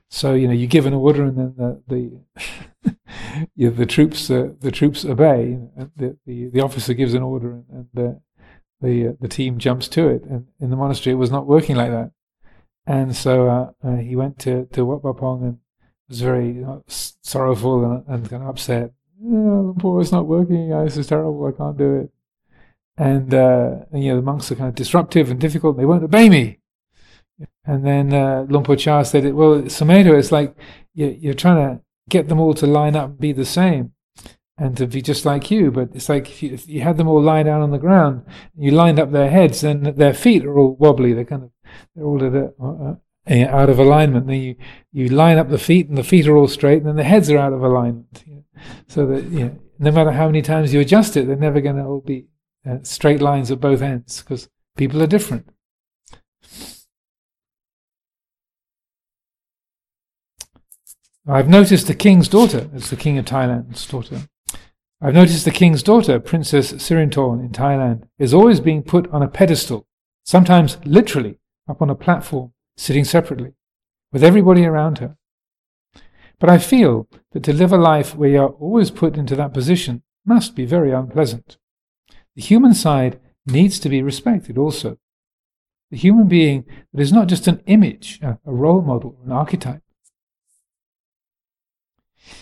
So 0.10 0.34
you 0.34 0.47
know 0.47 0.54
you 0.54 0.67
give 0.67 0.86
an 0.86 0.93
order 0.93 1.23
and 1.23 1.38
then 1.38 1.54
the 1.58 1.82
the, 1.88 2.95
you 3.56 3.69
know, 3.69 3.76
the 3.76 3.86
troops 3.86 4.30
uh, 4.30 4.50
the 4.60 4.71
troops 4.71 5.04
obey. 5.06 5.60
The, 5.95 6.17
the 6.26 6.50
the 6.50 6.62
officer 6.62 6.93
gives 6.93 7.13
an 7.13 7.23
order 7.23 7.52
and, 7.52 7.65
and 7.69 7.88
the 7.93 8.21
the 8.82 9.08
uh, 9.10 9.12
the 9.19 9.28
team 9.28 9.58
jumps 9.58 9.88
to 9.89 10.08
it. 10.08 10.23
And 10.23 10.47
in 10.60 10.69
the 10.69 10.78
monastery, 10.78 11.13
it 11.13 11.17
was 11.17 11.32
not 11.32 11.47
working 11.47 11.76
like 11.76 11.91
that. 11.91 12.12
And 12.86 13.15
so 13.15 13.47
uh, 13.47 13.71
uh 13.84 13.97
he 13.97 14.15
went 14.15 14.39
to 14.39 14.65
to 14.73 14.86
Wat 14.86 15.02
Pah 15.02 15.13
Pong 15.13 15.43
and 15.43 15.58
was 16.08 16.21
very 16.21 16.65
sorrowful 16.88 17.84
and, 17.84 18.04
and 18.08 18.30
kind 18.30 18.43
of 18.43 18.50
upset. 18.50 18.91
Oh, 19.26 19.73
boy, 19.73 20.00
it's 20.00 20.12
not 20.12 20.28
working. 20.28 20.69
This 20.69 20.97
is 20.97 21.08
terrible. 21.08 21.47
I 21.47 21.52
can't 21.52 21.78
do 21.78 21.95
it. 21.95 22.12
And, 22.97 23.33
uh, 23.33 23.86
and, 23.91 24.03
you 24.03 24.12
know 24.12 24.17
the 24.17 24.23
monks 24.23 24.51
are 24.51 24.55
kind 24.55 24.69
of 24.69 24.75
disruptive 24.75 25.29
and 25.29 25.39
difficult. 25.39 25.77
They 25.77 25.86
won't 25.86 26.03
obey 26.03 26.29
me. 26.29 26.60
And 27.65 27.86
then 27.86 28.13
uh, 28.13 28.45
Luang 28.49 28.63
Por 28.63 28.75
Chah 28.75 29.03
said, 29.03 29.31
well, 29.33 29.62
Sumedho, 29.63 30.17
it's 30.17 30.31
like 30.31 30.55
you're, 30.95 31.12
you're 31.12 31.33
trying 31.33 31.57
to 31.57 31.81
get 32.10 32.27
them 32.29 32.39
all 32.39 32.53
to 32.55 32.65
line 32.65 32.95
up 32.95 33.10
and 33.10 33.19
be 33.19 33.33
the 33.33 33.45
same 33.45 33.93
and 34.57 34.75
to 34.77 34.88
be 34.88 35.01
just 35.01 35.25
like 35.25 35.51
you. 35.51 35.71
But 35.71 35.89
it's 35.93 36.10
like 36.10 36.29
if 36.29 36.41
you, 36.41 36.53
if 36.53 36.67
you 36.67 36.81
had 36.81 36.97
them 36.97 37.07
all 37.07 37.21
lie 37.21 37.43
down 37.43 37.62
on 37.62 37.71
the 37.71 37.77
ground, 37.77 38.23
and 38.55 38.65
you 38.65 38.71
lined 38.71 38.99
up 38.99 39.12
their 39.12 39.29
heads, 39.29 39.63
and 39.63 39.86
their 39.86 40.13
feet 40.13 40.45
are 40.45 40.57
all 40.57 40.75
wobbly. 40.75 41.13
They're 41.13 41.25
kind 41.25 41.43
of 41.43 41.51
they're 41.95 42.05
all 42.05 42.23
a, 42.23 42.51
uh, 42.60 42.95
uh 43.29 43.45
out 43.49 43.69
of 43.69 43.79
alignment. 43.79 44.27
Then 44.27 44.41
you 44.41 44.55
you 44.91 45.10
line 45.10 45.38
up 45.38 45.49
the 45.49 45.57
feet, 45.57 45.88
and 45.88 45.97
the 45.97 46.03
feet 46.03 46.27
are 46.27 46.36
all 46.36 46.47
straight, 46.47 46.79
and 46.79 46.88
then 46.88 46.95
the 46.95 47.03
heads 47.03 47.29
are 47.29 47.38
out 47.38 47.53
of 47.53 47.62
alignment. 47.62 48.23
You 48.25 48.36
know? 48.36 48.43
So 48.88 49.05
that 49.07 49.25
you 49.25 49.39
know, 49.39 49.60
no 49.79 49.91
matter 49.91 50.12
how 50.12 50.25
many 50.27 50.41
times 50.41 50.73
you 50.73 50.79
adjust 50.79 51.15
it, 51.17 51.27
they're 51.27 51.36
never 51.36 51.62
going 51.62 51.75
to 51.75 51.83
all 51.83 52.01
be 52.01 52.27
uh, 52.67 52.77
straight 52.84 53.21
lines 53.21 53.51
at 53.51 53.60
both 53.60 53.82
ends 53.82 54.21
because 54.21 54.49
people 54.75 55.01
are 55.01 55.08
different. 55.08 55.49
I've 61.30 61.49
noticed 61.49 61.88
the 61.88 61.93
king's 61.93 62.30
daughter, 62.30 62.69
it's 62.73 62.89
the 62.89 62.95
king 62.95 63.17
of 63.17 63.25
Thailand's 63.25 63.86
daughter. 63.86 64.30
I've 65.01 65.13
noticed 65.13 65.45
the 65.45 65.51
king's 65.51 65.84
daughter, 65.84 66.19
Princess 66.19 66.71
Sirindhorn 66.73 67.41
in 67.41 67.51
Thailand, 67.51 68.08
is 68.17 68.34
always 68.34 68.60
being 68.60 68.82
put 68.82 69.12
on 69.12 69.21
a 69.21 69.27
pedestal, 69.27 69.86
sometimes 70.23 70.77
literally 70.86 71.38
up 71.69 71.82
on 71.82 71.89
a 71.89 71.95
platform, 71.95 72.53
sitting 72.77 73.03
separately, 73.03 73.53
with 74.12 74.23
everybody 74.23 74.65
around 74.65 74.99
her. 74.99 75.17
But 76.39 76.49
I 76.49 76.58
feel 76.58 77.08
that 77.32 77.43
to 77.43 77.53
live 77.53 77.73
a 77.73 77.77
life 77.77 78.15
where 78.15 78.30
you 78.30 78.41
are 78.41 78.49
always 78.49 78.89
put 78.89 79.17
into 79.17 79.36
that 79.36 79.53
position 79.53 80.03
must 80.25 80.56
be 80.56 80.65
very 80.65 80.91
unpleasant. 80.91 81.58
The 82.38 82.43
human 82.43 82.76
side 82.76 83.19
needs 83.47 83.80
to 83.80 83.89
be 83.89 84.04
respected 84.04 84.60
also. 84.60 85.00
The 85.89 85.97
human 85.97 86.28
being 86.28 86.65
that 86.93 87.02
is 87.02 87.12
not 87.12 87.28
just 87.28 87.47
an 87.47 87.63
image, 87.65 88.19
a 88.21 88.38
role 88.45 88.84
model, 88.84 89.17
an 89.26 89.32
archetype. 89.32 89.82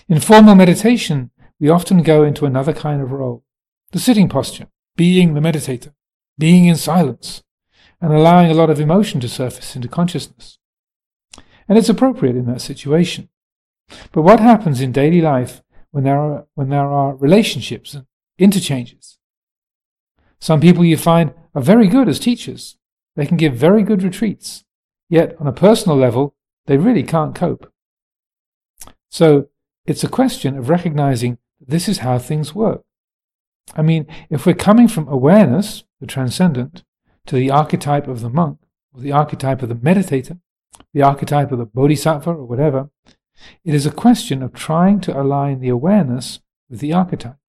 In 0.10 0.20
formal 0.20 0.54
meditation, 0.54 1.32
we 1.62 1.70
often 1.70 2.04
go 2.04 2.24
into 2.24 2.46
another 2.46 2.74
kind 2.74 3.02
of 3.02 3.14
role 3.14 3.46
the 3.92 4.00
sitting 4.00 4.28
posture, 4.28 4.68
being 4.98 5.34
the 5.34 5.40
meditator, 5.40 5.94
being 6.38 6.66
in 6.66 6.76
silence, 6.76 7.42
and 8.02 8.12
allowing 8.12 8.52
a 8.52 8.54
lot 8.54 8.70
of 8.70 8.82
emotion 8.82 9.22
to 9.22 9.30
surface 9.30 9.78
into 9.78 9.88
consciousness. 9.88 10.58
And 11.70 11.78
it's 11.78 11.88
appropriate 11.88 12.36
in 12.36 12.48
that 12.48 12.60
situation. 12.60 13.30
But 14.12 14.24
what 14.24 14.42
happens 14.42 14.82
in 14.82 14.92
daily 14.92 15.22
life 15.22 15.64
when 15.92 16.04
there 16.04 16.20
are, 16.20 16.48
when 16.56 16.68
there 16.68 16.92
are 16.92 17.16
relationships 17.16 17.94
and 17.94 18.06
interchanges? 18.38 19.15
Some 20.46 20.62
people 20.62 20.86
you 20.86 20.96
find 20.96 21.34
are 21.56 21.62
very 21.64 21.88
good 21.88 22.08
as 22.08 22.20
teachers. 22.20 22.78
They 23.16 23.26
can 23.26 23.36
give 23.36 23.56
very 23.56 23.82
good 23.82 24.04
retreats. 24.04 24.64
Yet, 25.10 25.36
on 25.40 25.48
a 25.48 25.52
personal 25.52 25.98
level, 25.98 26.36
they 26.68 26.78
really 26.78 27.02
can't 27.02 27.34
cope. 27.34 27.74
So, 29.10 29.48
it's 29.88 30.04
a 30.04 30.08
question 30.08 30.56
of 30.56 30.70
recognizing 30.70 31.40
this 31.60 31.90
is 31.90 31.98
how 32.06 32.20
things 32.20 32.54
work. 32.54 32.84
I 33.76 33.82
mean, 33.82 34.06
if 34.30 34.46
we're 34.46 34.54
coming 34.54 34.88
from 34.88 35.08
awareness, 35.08 35.84
the 36.00 36.06
transcendent, 36.06 36.84
to 37.26 37.38
the 37.38 37.50
archetype 37.50 38.08
of 38.08 38.22
the 38.22 38.30
monk, 38.30 38.60
or 38.94 39.02
the 39.02 39.14
archetype 39.14 39.64
of 39.64 39.70
the 39.70 39.74
meditator, 39.74 40.40
the 40.94 41.02
archetype 41.02 41.52
of 41.52 41.58
the 41.58 41.66
bodhisattva, 41.66 42.30
or 42.30 42.46
whatever, 42.46 42.92
it 43.64 43.74
is 43.74 43.88
a 43.88 44.02
question 44.06 44.44
of 44.44 44.54
trying 44.54 45.00
to 45.02 45.20
align 45.20 45.60
the 45.60 45.70
awareness 45.70 46.40
with 46.70 46.82
the 46.82 46.94
archetype, 46.94 47.40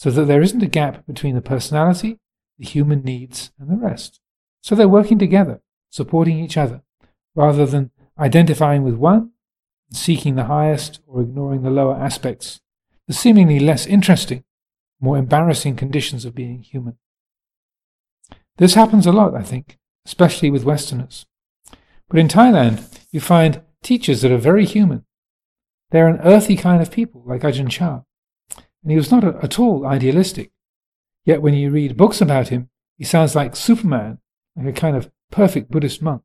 so 0.00 0.10
that 0.10 0.24
there 0.24 0.40
isn't 0.40 0.62
a 0.62 0.66
gap 0.66 1.06
between 1.06 1.34
the 1.34 1.42
personality, 1.42 2.18
the 2.58 2.64
human 2.64 3.02
needs, 3.02 3.52
and 3.58 3.68
the 3.68 3.76
rest. 3.76 4.18
So 4.62 4.74
they're 4.74 4.88
working 4.88 5.18
together, 5.18 5.60
supporting 5.90 6.38
each 6.38 6.56
other, 6.56 6.80
rather 7.34 7.66
than 7.66 7.90
identifying 8.18 8.82
with 8.82 8.94
one 8.94 9.32
seeking 9.92 10.36
the 10.36 10.44
highest 10.44 11.00
or 11.06 11.20
ignoring 11.20 11.60
the 11.60 11.68
lower 11.68 11.96
aspects, 11.96 12.62
the 13.08 13.12
seemingly 13.12 13.60
less 13.60 13.86
interesting, 13.86 14.42
more 15.02 15.18
embarrassing 15.18 15.76
conditions 15.76 16.24
of 16.24 16.34
being 16.34 16.62
human. 16.62 16.96
This 18.56 18.72
happens 18.72 19.06
a 19.06 19.12
lot, 19.12 19.34
I 19.34 19.42
think, 19.42 19.78
especially 20.06 20.48
with 20.48 20.64
Westerners. 20.64 21.26
But 22.08 22.18
in 22.18 22.28
Thailand, 22.28 22.88
you 23.10 23.20
find 23.20 23.60
teachers 23.82 24.22
that 24.22 24.32
are 24.32 24.38
very 24.38 24.64
human. 24.64 25.04
They're 25.90 26.08
an 26.08 26.20
earthy 26.22 26.56
kind 26.56 26.80
of 26.80 26.90
people, 26.90 27.22
like 27.26 27.42
Ajahn 27.42 27.68
Chah. 27.68 28.00
And 28.82 28.90
he 28.90 28.96
was 28.96 29.10
not 29.10 29.24
at 29.24 29.58
all 29.58 29.86
idealistic. 29.86 30.50
Yet 31.24 31.42
when 31.42 31.54
you 31.54 31.70
read 31.70 31.96
books 31.96 32.20
about 32.20 32.48
him, 32.48 32.70
he 32.96 33.04
sounds 33.04 33.34
like 33.34 33.56
Superman, 33.56 34.18
like 34.56 34.66
a 34.66 34.72
kind 34.72 34.96
of 34.96 35.10
perfect 35.30 35.70
Buddhist 35.70 36.02
monk. 36.02 36.22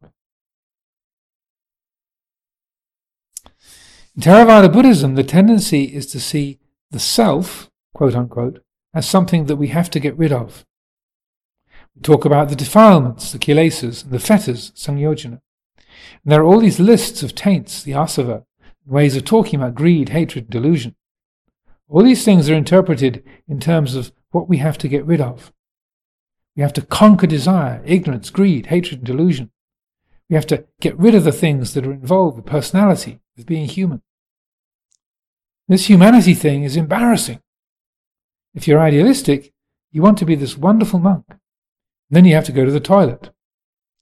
In 4.15 4.21
Theravada 4.21 4.71
Buddhism, 4.71 5.15
the 5.15 5.23
tendency 5.23 5.83
is 5.83 6.05
to 6.07 6.19
see 6.21 6.59
the 6.91 6.99
self, 6.99 7.69
quote 7.93 8.15
unquote, 8.15 8.63
as 8.93 9.07
something 9.07 9.45
that 9.45 9.57
we 9.57 9.67
have 9.67 9.89
to 9.89 9.99
get 9.99 10.17
rid 10.17 10.31
of. 10.31 10.65
We 11.95 12.01
talk 12.01 12.23
about 12.23 12.47
the 12.47 12.55
defilements, 12.55 13.33
the 13.33 13.39
kilesas, 13.39 14.03
and 14.03 14.13
the 14.13 14.19
fetters, 14.19 14.71
samyojana. 14.71 15.41
And 16.23 16.31
there 16.31 16.41
are 16.41 16.45
all 16.45 16.59
these 16.59 16.79
lists 16.79 17.23
of 17.23 17.35
taints, 17.35 17.83
the 17.83 17.91
asava, 17.91 18.45
ways 18.85 19.15
of 19.15 19.25
talking 19.25 19.59
about 19.59 19.75
greed, 19.75 20.09
hatred, 20.09 20.49
delusion. 20.49 20.95
All 21.87 22.03
these 22.03 22.25
things 22.25 22.49
are 22.49 22.55
interpreted 22.55 23.23
in 23.47 23.59
terms 23.59 23.95
of 23.95 24.11
what 24.31 24.49
we 24.49 24.57
have 24.57 24.77
to 24.79 24.87
get 24.87 25.05
rid 25.05 25.21
of. 25.21 25.53
We 26.55 26.61
have 26.61 26.73
to 26.73 26.81
conquer 26.81 27.27
desire, 27.27 27.81
ignorance, 27.85 28.29
greed, 28.29 28.67
hatred, 28.67 28.99
and 28.99 29.05
delusion. 29.05 29.51
We 30.29 30.35
have 30.35 30.47
to 30.47 30.65
get 30.81 30.97
rid 30.97 31.13
of 31.13 31.23
the 31.23 31.31
things 31.31 31.73
that 31.73 31.85
are 31.85 31.93
involved 31.93 32.37
with 32.37 32.45
personality, 32.45 33.19
with 33.37 33.45
being 33.45 33.67
human. 33.67 34.01
This 35.67 35.89
humanity 35.89 36.33
thing 36.33 36.63
is 36.63 36.75
embarrassing. 36.75 37.41
If 38.53 38.67
you're 38.67 38.79
idealistic, 38.79 39.53
you 39.91 40.01
want 40.01 40.17
to 40.19 40.25
be 40.25 40.35
this 40.35 40.57
wonderful 40.57 40.99
monk. 40.99 41.25
Then 42.09 42.25
you 42.25 42.35
have 42.35 42.45
to 42.45 42.51
go 42.51 42.65
to 42.65 42.71
the 42.71 42.79
toilet. 42.79 43.31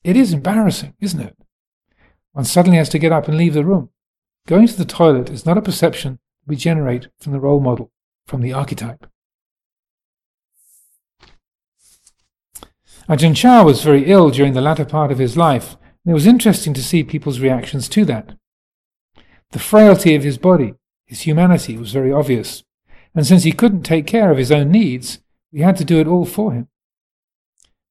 It 0.04 0.16
is 0.16 0.34
embarrassing, 0.34 0.94
isn't 1.00 1.20
it? 1.20 1.38
One 2.34 2.46
suddenly 2.46 2.78
has 2.78 2.90
to 2.90 3.00
get 3.00 3.12
up 3.12 3.28
and 3.28 3.38
leave 3.38 3.54
the 3.54 3.66
room. 3.66 3.90
Going 4.48 4.68
to 4.68 4.78
the 4.78 4.86
toilet 4.86 5.30
is 5.30 5.46
not 5.46 5.58
a 5.58 5.62
perception 5.62 6.20
we 6.46 6.56
generate 6.56 7.08
from 7.20 7.34
the 7.34 7.40
role 7.40 7.60
model, 7.60 7.92
from 8.28 8.42
the 8.42 8.54
archetype. 8.54 9.08
Ajahn 13.10 13.36
Chah 13.36 13.64
was 13.64 13.84
very 13.84 14.06
ill 14.06 14.30
during 14.30 14.54
the 14.54 14.62
latter 14.62 14.86
part 14.86 15.12
of 15.12 15.18
his 15.18 15.36
life, 15.36 15.76
and 16.06 16.12
it 16.12 16.14
was 16.14 16.28
interesting 16.28 16.74
to 16.74 16.84
see 16.84 17.04
people's 17.04 17.40
reactions 17.40 17.90
to 17.90 18.06
that. 18.06 18.38
The 19.52 19.60
frailty 19.60 20.16
of 20.16 20.24
his 20.24 20.38
body, 20.38 20.74
his 21.06 21.22
humanity, 21.22 21.78
was 21.78 21.92
very 21.92 22.12
obvious, 22.12 22.64
and 23.14 23.28
since 23.28 23.44
he 23.44 23.52
couldn't 23.52 23.84
take 23.84 24.08
care 24.08 24.32
of 24.32 24.38
his 24.38 24.52
own 24.52 24.72
needs, 24.72 25.20
we 25.52 25.60
had 25.62 25.76
to 25.78 25.86
do 25.86 26.00
it 26.00 26.08
all 26.08 26.26
for 26.26 26.54
him. 26.54 26.70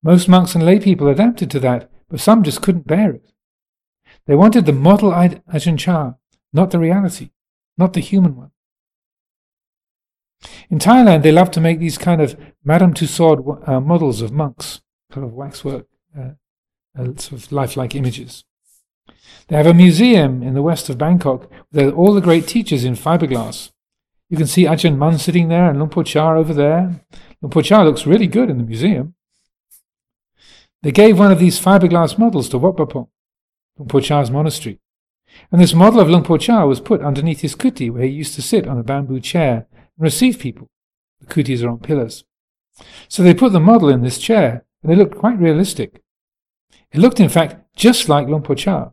Most 0.03 0.29
monks 0.29 0.55
and 0.55 0.65
lay 0.65 0.81
people 0.81 1.09
adapted 1.09 1.51
to 1.51 1.61
that, 1.61 1.91
but 2.09 2.21
some 2.21 2.43
just 2.43 2.62
couldn't 2.62 2.87
bear 2.87 3.11
it. 3.12 3.33
They 4.27 4.35
wanted 4.35 4.67
the 4.67 4.73
model 4.73 5.11
Ajahn 5.11 5.79
Chah, 5.79 6.15
not 6.53 6.71
the 6.71 6.79
reality, 6.79 7.31
not 7.76 7.92
the 7.92 8.00
human 8.00 8.37
one. 8.37 8.50
In 10.70 10.78
Thailand, 10.78 11.22
they 11.22 11.32
love 11.32 11.50
to 11.52 11.61
make 11.61 11.78
these 11.78 11.98
kind 11.98 12.20
of 12.20 12.37
Madame 12.64 12.94
Tussaud 12.94 13.62
uh, 13.66 13.80
models 13.80 14.22
of 14.22 14.32
monks, 14.32 14.80
kind 15.11 15.24
of 15.24 15.32
waxwork, 15.32 15.87
uh, 16.18 16.30
uh, 16.98 17.04
sort 17.16 17.32
of 17.32 17.52
lifelike 17.52 17.94
images. 17.94 18.44
They 19.48 19.56
have 19.56 19.66
a 19.66 19.74
museum 19.74 20.42
in 20.42 20.54
the 20.54 20.62
west 20.62 20.88
of 20.88 20.98
Bangkok 20.98 21.50
with 21.72 21.92
all 21.94 22.14
the 22.14 22.20
great 22.20 22.46
teachers 22.46 22.85
in 22.85 22.94
fiberglass. 22.94 23.70
You 24.28 24.37
can 24.37 24.46
see 24.46 24.64
Ajahn 24.64 24.96
Mun 24.96 25.18
sitting 25.18 25.48
there 25.48 25.68
and 25.68 25.78
Luang 25.78 25.90
Por 25.90 26.37
over 26.37 26.54
there. 26.54 27.00
Luang 27.42 27.50
Por 27.50 27.85
looks 27.85 28.06
really 28.06 28.26
good 28.26 28.48
in 28.48 28.58
the 28.58 28.64
museum. 28.64 29.14
They 30.82 30.90
gave 30.90 31.18
one 31.18 31.30
of 31.30 31.38
these 31.38 31.61
fiberglass 31.61 32.18
models 32.18 32.48
to 32.48 32.58
Wat 32.58 32.76
Pah 32.76 32.87
Pong, 32.87 33.08
Luang 33.78 34.32
monastery. 34.32 34.80
And 35.51 35.61
this 35.61 35.75
model 35.75 36.01
of 36.01 36.09
Luang 36.09 36.25
Por 36.25 36.38
Chah 36.38 36.64
was 36.64 36.81
put 36.81 37.03
underneath 37.03 37.40
his 37.40 37.55
kuti 37.55 37.90
where 37.90 38.05
he 38.05 38.11
used 38.11 38.35
to 38.35 38.42
sit 38.42 38.66
on 38.66 38.79
a 38.79 38.83
bamboo 38.83 39.21
chair 39.21 39.66
and 39.73 40.05
receive 40.05 40.38
people. 40.38 40.71
The 41.21 41.27
kutis 41.27 41.62
are 41.62 41.68
on 41.68 41.79
pillars. 41.79 42.25
So 43.09 43.23
they 43.23 43.35
put 43.35 43.53
the 43.53 43.61
model 43.61 43.88
in 43.88 44.03
this 44.03 44.18
chair 44.18 44.64
and 44.83 44.92
it 44.92 44.97
looked 44.97 45.16
quite 45.16 45.38
realistic. 45.38 46.03
It 46.90 47.01
looked, 47.01 47.21
in 47.21 47.29
fact, 47.29 47.77
just 47.77 48.09
like 48.09 48.27
Luang 48.27 48.42
Por 48.42 48.57
Chah. 48.57 48.90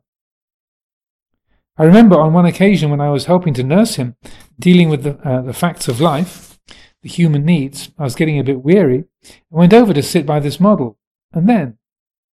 I 1.77 1.83
remember 1.83 2.19
on 2.19 2.33
one 2.33 2.45
occasion 2.45 2.89
when 2.89 3.01
I 3.01 3.09
was 3.09 3.25
helping 3.25 3.53
to 3.53 3.63
nurse 3.63 3.95
him, 3.95 4.15
dealing 4.59 4.89
with 4.89 5.03
the, 5.03 5.17
uh, 5.27 5.41
the 5.41 5.53
facts 5.53 5.87
of 5.87 6.01
life, 6.01 6.59
the 7.01 7.09
human 7.09 7.45
needs, 7.45 7.91
I 7.97 8.03
was 8.03 8.15
getting 8.15 8.37
a 8.37 8.43
bit 8.43 8.63
weary, 8.63 9.05
I 9.23 9.31
went 9.49 9.73
over 9.73 9.93
to 9.93 10.03
sit 10.03 10.25
by 10.25 10.41
this 10.41 10.59
model. 10.59 10.97
And 11.31 11.47
then, 11.47 11.77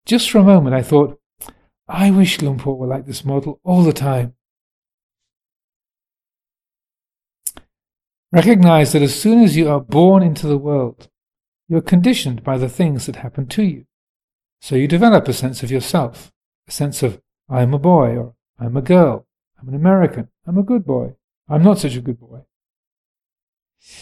just 0.05 0.29
for 0.29 0.39
a 0.39 0.43
moment, 0.43 0.75
I 0.75 0.81
thought, 0.81 1.19
I 1.87 2.11
wish 2.11 2.41
Luang 2.41 2.57
Por 2.57 2.77
were 2.77 2.87
like 2.87 3.05
this 3.05 3.23
model 3.23 3.59
all 3.63 3.83
the 3.83 3.93
time. 3.93 4.33
Recognize 8.31 8.91
that 8.91 9.01
as 9.01 9.19
soon 9.19 9.41
as 9.41 9.55
you 9.55 9.69
are 9.69 9.79
born 9.79 10.21
into 10.21 10.47
the 10.47 10.57
world, 10.57 11.09
you 11.69 11.77
are 11.77 11.81
conditioned 11.81 12.43
by 12.43 12.57
the 12.57 12.67
things 12.67 13.05
that 13.05 13.17
happen 13.17 13.47
to 13.47 13.63
you. 13.63 13.85
So 14.59 14.75
you 14.75 14.87
develop 14.87 15.27
a 15.27 15.33
sense 15.33 15.63
of 15.63 15.71
yourself, 15.71 16.31
a 16.67 16.71
sense 16.71 17.03
of, 17.03 17.21
I 17.49 17.61
am 17.61 17.73
a 17.73 17.79
boy, 17.79 18.17
or 18.17 18.35
I'm 18.59 18.75
a 18.75 18.81
girl, 18.81 19.27
I'm 19.59 19.69
an 19.69 19.75
American, 19.75 20.27
I'm 20.45 20.57
a 20.57 20.63
good 20.63 20.85
boy, 20.85 21.15
I'm 21.47 21.63
not 21.63 21.79
such 21.79 21.95
a 21.95 22.01
good 22.01 22.19
boy. 22.19 22.41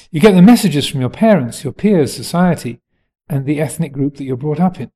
You 0.10 0.20
get 0.20 0.34
the 0.34 0.42
messages 0.42 0.88
from 0.88 1.02
your 1.02 1.10
parents, 1.10 1.64
your 1.64 1.74
peers, 1.74 2.14
society, 2.14 2.82
and 3.30 3.46
the 3.46 3.62
ethnic 3.62 3.92
group 3.92 4.18
that 4.18 4.24
you're 4.24 4.38
brought 4.38 4.60
up 4.60 4.80
in. 4.80 4.92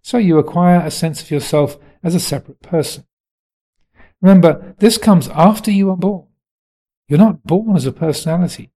So 0.00 0.16
you 0.16 0.38
acquire 0.38 0.80
a 0.80 0.90
sense 0.90 1.20
of 1.20 1.30
yourself 1.30 1.76
as 2.02 2.14
a 2.14 2.20
separate 2.20 2.60
person. 2.60 3.04
Remember, 4.20 4.74
this 4.78 4.98
comes 4.98 5.28
after 5.28 5.70
you 5.70 5.90
are 5.90 5.96
born. 5.96 6.26
You're 7.08 7.18
not 7.18 7.44
born 7.44 7.76
as 7.76 7.86
a 7.86 7.92
personality. 7.92 8.70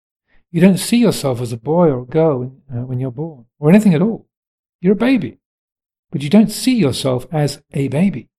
You 0.51 0.61
don't 0.61 0.77
see 0.77 0.97
yourself 0.97 1.41
as 1.41 1.51
a 1.51 1.57
boy 1.57 1.89
or 1.89 2.03
a 2.03 2.05
girl 2.05 2.39
when, 2.67 2.97
uh, 2.97 2.99
you're 2.99 3.11
born, 3.11 3.45
or 3.59 3.69
anything 3.69 3.93
at 3.93 4.01
all. 4.01 4.27
You're 4.81 4.93
a 4.93 4.95
baby. 4.95 5.39
But 6.11 6.21
you 6.21 6.29
don't 6.29 6.51
see 6.51 6.75
yourself 6.75 7.25
as 7.31 7.61
a 7.73 7.87
baby. 7.87 8.29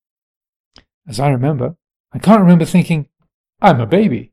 As 1.06 1.20
I 1.20 1.30
remember, 1.30 1.76
I 2.12 2.18
can't 2.18 2.40
remember 2.40 2.64
thinking, 2.64 3.08
I'm 3.60 3.80
a 3.80 3.86
baby. 3.86 4.32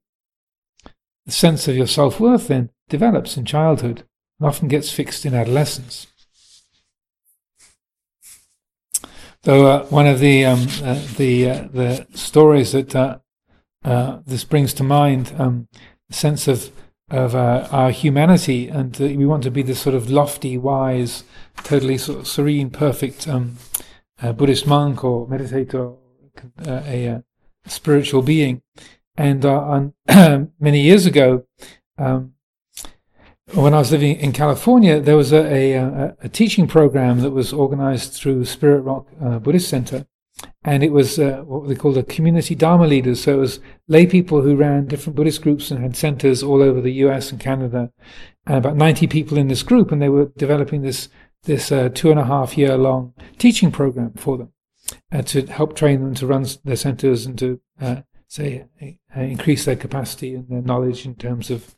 The 1.25 1.31
sense 1.31 1.67
of 1.67 1.75
your 1.75 1.87
self 1.87 2.19
worth 2.19 2.47
then 2.47 2.69
develops 2.89 3.37
in 3.37 3.45
childhood 3.45 4.03
and 4.39 4.47
often 4.47 4.67
gets 4.67 4.91
fixed 4.91 5.25
in 5.25 5.33
adolescence. 5.33 6.07
Though 9.43 9.65
uh, 9.65 9.85
one 9.85 10.05
of 10.05 10.19
the 10.19 10.45
um, 10.45 10.67
uh, 10.83 11.01
the 11.17 11.49
uh, 11.49 11.67
the 11.73 12.07
stories 12.13 12.73
that 12.73 12.95
uh, 12.95 13.19
uh, 13.83 14.19
this 14.25 14.43
brings 14.43 14.71
to 14.75 14.83
mind, 14.83 15.33
um, 15.39 15.67
sense 16.11 16.47
of 16.47 16.71
of 17.09 17.33
uh, 17.33 17.67
our 17.71 17.89
humanity, 17.89 18.67
and 18.67 18.95
we 18.97 19.25
want 19.25 19.43
to 19.43 19.51
be 19.51 19.63
this 19.63 19.81
sort 19.81 19.95
of 19.95 20.11
lofty, 20.11 20.57
wise, 20.57 21.23
totally 21.63 21.97
sort 21.97 22.19
of 22.19 22.27
serene, 22.27 22.69
perfect 22.69 23.27
um, 23.27 23.57
Buddhist 24.21 24.67
monk 24.67 25.03
or 25.03 25.27
meditator, 25.27 25.97
a, 26.65 27.23
spiritual 27.65 28.21
being. 28.21 28.61
And 29.17 29.43
many 30.59 30.81
years 30.81 31.05
ago, 31.05 31.45
um, 31.97 32.33
when 33.53 33.73
I 33.73 33.79
was 33.79 33.91
living 33.91 34.17
in 34.17 34.31
California, 34.31 34.99
there 34.99 35.17
was 35.17 35.33
a, 35.33 35.73
a, 35.73 36.15
a 36.21 36.29
teaching 36.29 36.67
program 36.67 37.19
that 37.19 37.31
was 37.31 37.51
organized 37.51 38.13
through 38.13 38.45
Spirit 38.45 38.81
Rock 38.81 39.07
uh, 39.21 39.39
Buddhist 39.39 39.69
Center. 39.69 40.05
And 40.63 40.83
it 40.83 40.91
was 40.91 41.19
uh, 41.19 41.43
what 41.45 41.67
they 41.67 41.75
called 41.75 41.97
a 41.97 42.03
community 42.03 42.55
Dharma 42.55 42.87
leaders. 42.87 43.23
So 43.23 43.33
it 43.33 43.39
was 43.39 43.59
lay 43.87 44.05
people 44.05 44.41
who 44.41 44.55
ran 44.55 44.87
different 44.87 45.15
Buddhist 45.15 45.41
groups 45.41 45.69
and 45.69 45.81
had 45.81 45.95
centers 45.95 46.41
all 46.41 46.61
over 46.61 46.81
the 46.81 46.93
US 47.05 47.31
and 47.31 47.39
Canada. 47.39 47.91
And 48.45 48.57
about 48.57 48.77
90 48.77 49.07
people 49.07 49.37
in 49.37 49.49
this 49.49 49.63
group. 49.63 49.91
And 49.91 50.01
they 50.01 50.09
were 50.09 50.31
developing 50.37 50.81
this, 50.81 51.09
this 51.43 51.71
uh, 51.71 51.89
two 51.93 52.09
and 52.09 52.19
a 52.19 52.25
half 52.25 52.57
year 52.57 52.77
long 52.77 53.13
teaching 53.37 53.71
program 53.71 54.13
for 54.13 54.37
them 54.37 54.53
uh, 55.11 55.23
to 55.23 55.45
help 55.47 55.75
train 55.75 56.01
them 56.01 56.15
to 56.15 56.27
run 56.27 56.45
their 56.63 56.75
centers 56.75 57.25
and 57.25 57.37
to, 57.39 57.59
uh, 57.81 58.01
say, 58.27 58.65
uh, 58.81 59.19
increase 59.19 59.65
their 59.65 59.75
capacity 59.75 60.35
and 60.35 60.47
their 60.47 60.61
knowledge 60.61 61.05
in 61.05 61.15
terms 61.15 61.51
of 61.51 61.75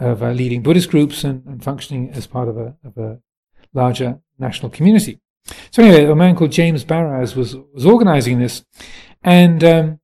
of 0.00 0.22
uh, 0.22 0.30
leading 0.30 0.62
Buddhist 0.62 0.90
groups 0.90 1.24
and, 1.24 1.44
and, 1.46 1.62
functioning 1.62 2.10
as 2.12 2.26
part 2.26 2.48
of 2.48 2.56
a, 2.56 2.74
of 2.84 2.96
a 2.96 3.20
larger 3.72 4.18
national 4.38 4.70
community. 4.70 5.20
So 5.70 5.82
anyway, 5.82 6.04
a 6.04 6.16
man 6.16 6.36
called 6.36 6.52
James 6.52 6.84
Baraz 6.84 7.36
was 7.36 7.56
was 7.72 7.84
organizing 7.84 8.38
this, 8.38 8.64
and 9.22 9.62
um, 9.62 10.00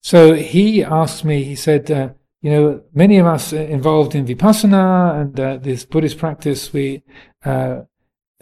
so 0.00 0.34
he 0.34 0.82
asked 0.82 1.24
me. 1.24 1.44
He 1.44 1.54
said, 1.54 1.90
uh, 1.90 2.10
"You 2.40 2.50
know, 2.50 2.82
many 2.94 3.18
of 3.18 3.26
us 3.26 3.52
involved 3.52 4.14
in 4.14 4.26
vipassana 4.26 5.20
and 5.20 5.38
uh, 5.38 5.56
this 5.58 5.84
Buddhist 5.84 6.16
practice, 6.16 6.72
we 6.72 7.02
uh, 7.44 7.82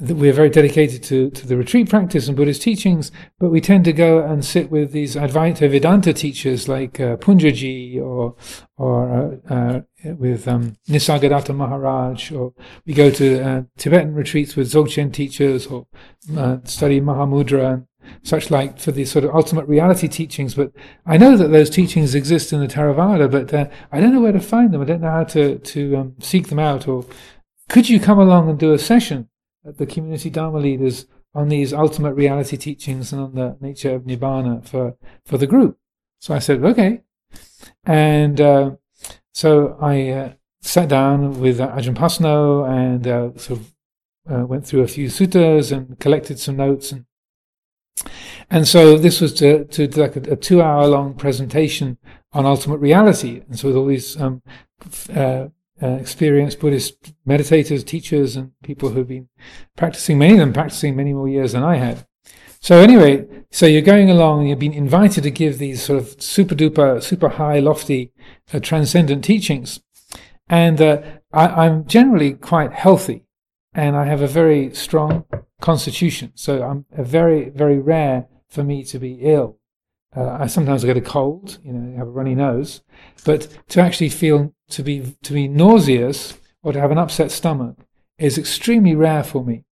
we're 0.00 0.32
very 0.32 0.50
dedicated 0.50 1.02
to, 1.04 1.30
to 1.30 1.46
the 1.46 1.56
retreat 1.56 1.88
practice 1.88 2.28
and 2.28 2.36
Buddhist 2.36 2.62
teachings, 2.62 3.10
but 3.38 3.50
we 3.50 3.60
tend 3.60 3.84
to 3.84 3.92
go 3.92 4.20
and 4.22 4.44
sit 4.44 4.70
with 4.70 4.92
these 4.92 5.16
Advaita 5.16 5.68
Vedanta 5.68 6.12
teachers 6.12 6.68
like 6.68 7.00
uh, 7.00 7.16
Poonjaji 7.16 8.00
or 8.00 8.36
or 8.76 9.40
uh, 9.50 9.54
uh, 9.54 9.80
with 10.04 10.46
um, 10.46 10.76
Nisargadatta 10.88 11.54
Maharaj, 11.54 12.32
or 12.32 12.52
we 12.86 12.94
go 12.94 13.10
to 13.10 13.40
uh, 13.40 13.62
Tibetan 13.76 14.14
retreats 14.14 14.56
with 14.56 14.70
Dzogchen 14.70 15.12
teachers 15.12 15.66
or 15.66 15.86
uh, 16.36 16.58
study 16.64 17.00
Mahamudra. 17.00 17.74
and 17.74 17.86
such 18.22 18.50
like 18.50 18.78
for 18.78 18.92
the 18.92 19.04
sort 19.04 19.24
of 19.24 19.34
ultimate 19.34 19.66
reality 19.66 20.08
teachings. 20.08 20.54
But 20.54 20.72
I 21.06 21.16
know 21.16 21.36
that 21.36 21.48
those 21.48 21.70
teachings 21.70 22.14
exist 22.14 22.52
in 22.52 22.60
the 22.60 22.66
Theravada, 22.66 23.30
but 23.30 23.52
uh, 23.52 23.68
I 23.92 24.00
don't 24.00 24.14
know 24.14 24.20
where 24.20 24.32
to 24.32 24.40
find 24.40 24.72
them. 24.72 24.82
I 24.82 24.84
don't 24.84 25.00
know 25.00 25.10
how 25.10 25.24
to 25.24 25.58
to 25.58 25.96
um, 25.96 26.14
seek 26.20 26.48
them 26.48 26.58
out. 26.58 26.88
Or 26.88 27.04
could 27.68 27.88
you 27.88 28.00
come 28.00 28.18
along 28.18 28.48
and 28.48 28.58
do 28.58 28.72
a 28.72 28.78
session 28.78 29.28
at 29.66 29.78
the 29.78 29.86
community 29.86 30.30
Dharma 30.30 30.58
leaders 30.58 31.06
on 31.34 31.48
these 31.48 31.72
ultimate 31.72 32.14
reality 32.14 32.56
teachings 32.56 33.12
and 33.12 33.20
on 33.20 33.34
the 33.34 33.56
nature 33.60 33.94
of 33.94 34.02
nibbana 34.02 34.66
for 34.66 34.96
for 35.24 35.38
the 35.38 35.46
group? 35.46 35.78
So 36.20 36.34
I 36.34 36.40
said, 36.40 36.64
okay, 36.64 37.02
and 37.84 38.40
uh, 38.40 38.70
so 39.38 39.76
I 39.80 40.08
uh, 40.08 40.32
sat 40.62 40.88
down 40.88 41.38
with 41.38 41.58
Ajahn 41.60 41.94
Pasanno 41.94 42.68
and 42.68 43.06
uh, 43.06 43.38
sort 43.38 43.60
of 43.60 43.74
uh, 44.28 44.44
went 44.44 44.66
through 44.66 44.82
a 44.82 44.88
few 44.88 45.06
suttas 45.06 45.70
and 45.70 45.96
collected 46.00 46.40
some 46.40 46.56
notes 46.56 46.90
and 46.90 47.04
and 48.50 48.66
so 48.66 48.98
this 48.98 49.20
was 49.20 49.32
to, 49.34 49.64
to 49.66 49.86
like 50.00 50.16
a, 50.16 50.32
a 50.32 50.36
two 50.36 50.60
hour 50.60 50.88
long 50.88 51.14
presentation 51.14 51.98
on 52.32 52.46
ultimate 52.46 52.78
reality 52.78 53.42
and 53.48 53.56
so 53.56 53.68
with 53.68 53.76
all 53.76 53.86
these 53.86 54.20
um, 54.20 54.42
uh, 55.14 55.46
uh, 55.80 55.86
experienced 55.86 56.58
Buddhist 56.58 57.14
meditators, 57.24 57.86
teachers, 57.86 58.34
and 58.34 58.50
people 58.64 58.88
who've 58.88 59.06
been 59.06 59.28
practicing, 59.76 60.18
many 60.18 60.32
of 60.32 60.40
them 60.40 60.52
practicing 60.52 60.96
many 60.96 61.12
more 61.12 61.28
years 61.28 61.52
than 61.52 61.62
I 61.62 61.76
had. 61.76 62.07
So 62.68 62.76
anyway, 62.80 63.26
so 63.50 63.64
you're 63.64 63.80
going 63.80 64.10
along 64.10 64.40
and 64.40 64.50
you've 64.50 64.58
been 64.58 64.74
invited 64.74 65.22
to 65.22 65.30
give 65.30 65.56
these 65.56 65.82
sort 65.82 66.00
of 66.00 66.22
super 66.22 66.54
duper, 66.54 67.02
super 67.02 67.30
high, 67.30 67.60
lofty, 67.60 68.12
uh, 68.52 68.60
transcendent 68.60 69.24
teachings. 69.24 69.80
And 70.50 70.78
uh, 70.78 71.00
I, 71.32 71.64
am 71.64 71.86
generally 71.86 72.34
quite 72.34 72.74
healthy 72.74 73.24
and 73.72 73.96
I 73.96 74.04
have 74.04 74.20
a 74.20 74.26
very 74.26 74.74
strong 74.74 75.24
constitution. 75.62 76.32
So 76.34 76.62
I'm 76.62 76.84
very, 76.92 77.48
very 77.48 77.78
rare 77.78 78.26
for 78.50 78.62
me 78.62 78.84
to 78.84 78.98
be 78.98 79.14
ill. 79.22 79.56
Uh, 80.14 80.36
I 80.38 80.46
sometimes 80.46 80.84
get 80.84 80.98
a 80.98 81.00
cold, 81.00 81.56
you 81.64 81.72
know, 81.72 81.96
have 81.96 82.08
a 82.08 82.10
runny 82.10 82.34
nose, 82.34 82.82
but 83.24 83.48
to 83.68 83.80
actually 83.80 84.10
feel 84.10 84.52
to 84.72 84.82
be 84.82 85.16
to 85.22 85.32
be 85.32 85.48
nauseous 85.48 86.36
or 86.62 86.74
to 86.74 86.80
have 86.80 86.90
an 86.90 86.98
upset 86.98 87.30
stomach 87.30 87.78
is 88.18 88.36
extremely 88.36 88.94
rare 88.94 89.24
for 89.24 89.42
me. 89.42 89.64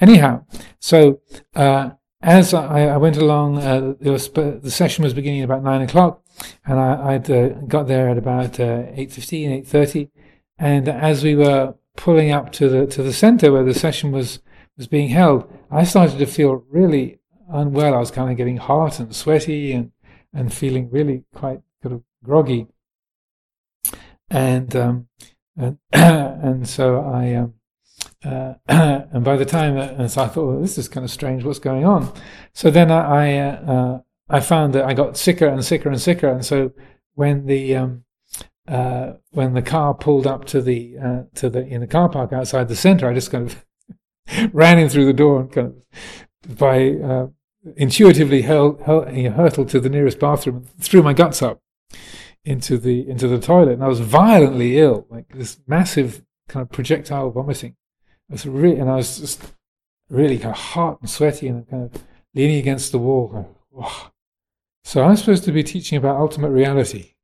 Anyhow, 0.00 0.46
so 0.80 1.20
uh, 1.54 1.90
as 2.24 2.54
I, 2.54 2.86
I, 2.86 2.96
went 2.96 3.18
along, 3.18 3.58
uh, 3.58 3.94
was, 4.00 4.30
the 4.30 4.70
session 4.70 5.04
was 5.04 5.12
beginning 5.12 5.42
at 5.42 5.44
about 5.44 5.62
nine 5.62 5.82
o'clock, 5.82 6.22
and 6.64 6.80
I 6.80 7.16
uh, 7.16 7.48
got 7.68 7.86
there 7.86 8.08
at 8.08 8.16
about 8.16 8.58
uh, 8.58 8.84
eight 8.94 9.12
fifteen, 9.12 9.52
eight 9.52 9.66
thirty, 9.66 10.10
and 10.58 10.88
as 10.88 11.22
we 11.22 11.36
were 11.36 11.74
pulling 11.96 12.32
up 12.32 12.50
to 12.52 12.68
the 12.68 12.86
to 12.86 13.02
the 13.02 13.12
center 13.12 13.52
where 13.52 13.62
the 13.62 13.74
session 13.74 14.10
was 14.10 14.40
was 14.78 14.86
being 14.86 15.10
held, 15.10 15.52
I 15.70 15.84
started 15.84 16.18
to 16.18 16.26
feel 16.26 16.64
really 16.70 17.18
unwell. 17.48 17.94
I 17.94 17.98
was 17.98 18.10
kind 18.10 18.30
of 18.30 18.38
getting 18.38 18.56
hot 18.56 18.98
and 18.98 19.14
sweaty 19.14 19.72
and 19.72 19.92
and 20.32 20.52
feeling 20.52 20.90
really 20.90 21.24
quite 21.34 21.60
sort 21.82 21.92
of 21.92 22.02
groggy. 22.24 22.68
And 24.30 24.74
um, 24.74 25.08
and 25.56 25.76
and 25.92 26.66
so 26.66 27.00
I 27.00 27.34
um, 27.34 27.54
uh, 28.24 28.54
and 28.68 29.24
by 29.24 29.36
the 29.36 29.44
time 29.44 29.76
uh, 29.76 29.88
and 29.98 30.10
so 30.10 30.22
I 30.22 30.28
thought 30.28 30.46
well, 30.46 30.60
this 30.60 30.78
is 30.78 30.88
kind 30.88 31.04
of 31.04 31.10
strange. 31.10 31.44
What's 31.44 31.58
going 31.58 31.84
on? 31.84 32.12
So 32.52 32.70
then 32.70 32.90
I 32.90 33.38
I, 33.38 33.38
uh, 33.38 34.00
I 34.28 34.40
found 34.40 34.74
that 34.74 34.84
I 34.84 34.94
got 34.94 35.16
sicker 35.16 35.46
and 35.46 35.64
sicker 35.64 35.88
and 35.88 36.00
sicker. 36.00 36.28
And 36.28 36.44
so 36.44 36.72
when 37.14 37.46
the 37.46 37.76
um, 37.76 38.04
uh, 38.66 39.14
when 39.30 39.54
the 39.54 39.62
car 39.62 39.94
pulled 39.94 40.26
up 40.26 40.44
to 40.46 40.62
the 40.62 40.96
uh, 41.02 41.22
to 41.34 41.50
the 41.50 41.66
in 41.66 41.80
the 41.80 41.86
car 41.86 42.08
park 42.08 42.32
outside 42.32 42.68
the 42.68 42.76
center, 42.76 43.08
I 43.08 43.14
just 43.14 43.30
kind 43.30 43.50
of 43.50 44.52
ran 44.52 44.78
in 44.78 44.88
through 44.88 45.06
the 45.06 45.12
door 45.12 45.40
and 45.40 45.52
kind 45.52 45.68
of 45.68 46.58
by 46.58 46.90
uh, 46.90 47.26
intuitively 47.76 48.42
hurl, 48.42 48.78
hurl, 48.84 49.04
hurtled 49.32 49.68
to 49.70 49.80
the 49.80 49.88
nearest 49.88 50.18
bathroom 50.18 50.56
and 50.56 50.84
threw 50.84 51.02
my 51.02 51.12
guts 51.12 51.42
up 51.42 51.60
into 52.44 52.76
the 52.78 53.08
into 53.08 53.28
the 53.28 53.38
toilet, 53.38 53.72
and 53.72 53.84
I 53.84 53.88
was 53.88 54.00
violently 54.00 54.78
ill, 54.78 55.06
like 55.08 55.28
this 55.28 55.58
massive 55.66 56.22
kind 56.48 56.62
of 56.62 56.70
projectile 56.70 57.30
vomiting. 57.30 57.76
Was 58.30 58.46
really, 58.46 58.78
and 58.78 58.90
I 58.90 58.96
was 58.96 59.18
just 59.18 59.42
really 60.08 60.38
kind 60.38 60.54
of 60.54 60.60
hot 60.60 61.00
and 61.00 61.10
sweaty 61.10 61.48
and 61.48 61.68
kind 61.68 61.84
of 61.84 62.02
leaning 62.34 62.58
against 62.58 62.92
the 62.92 62.98
wall. 62.98 63.56
So 64.84 65.02
I'm 65.02 65.16
supposed 65.16 65.44
to 65.44 65.52
be 65.52 65.62
teaching 65.62 65.98
about 65.98 66.16
ultimate 66.16 66.50
reality 66.50 67.14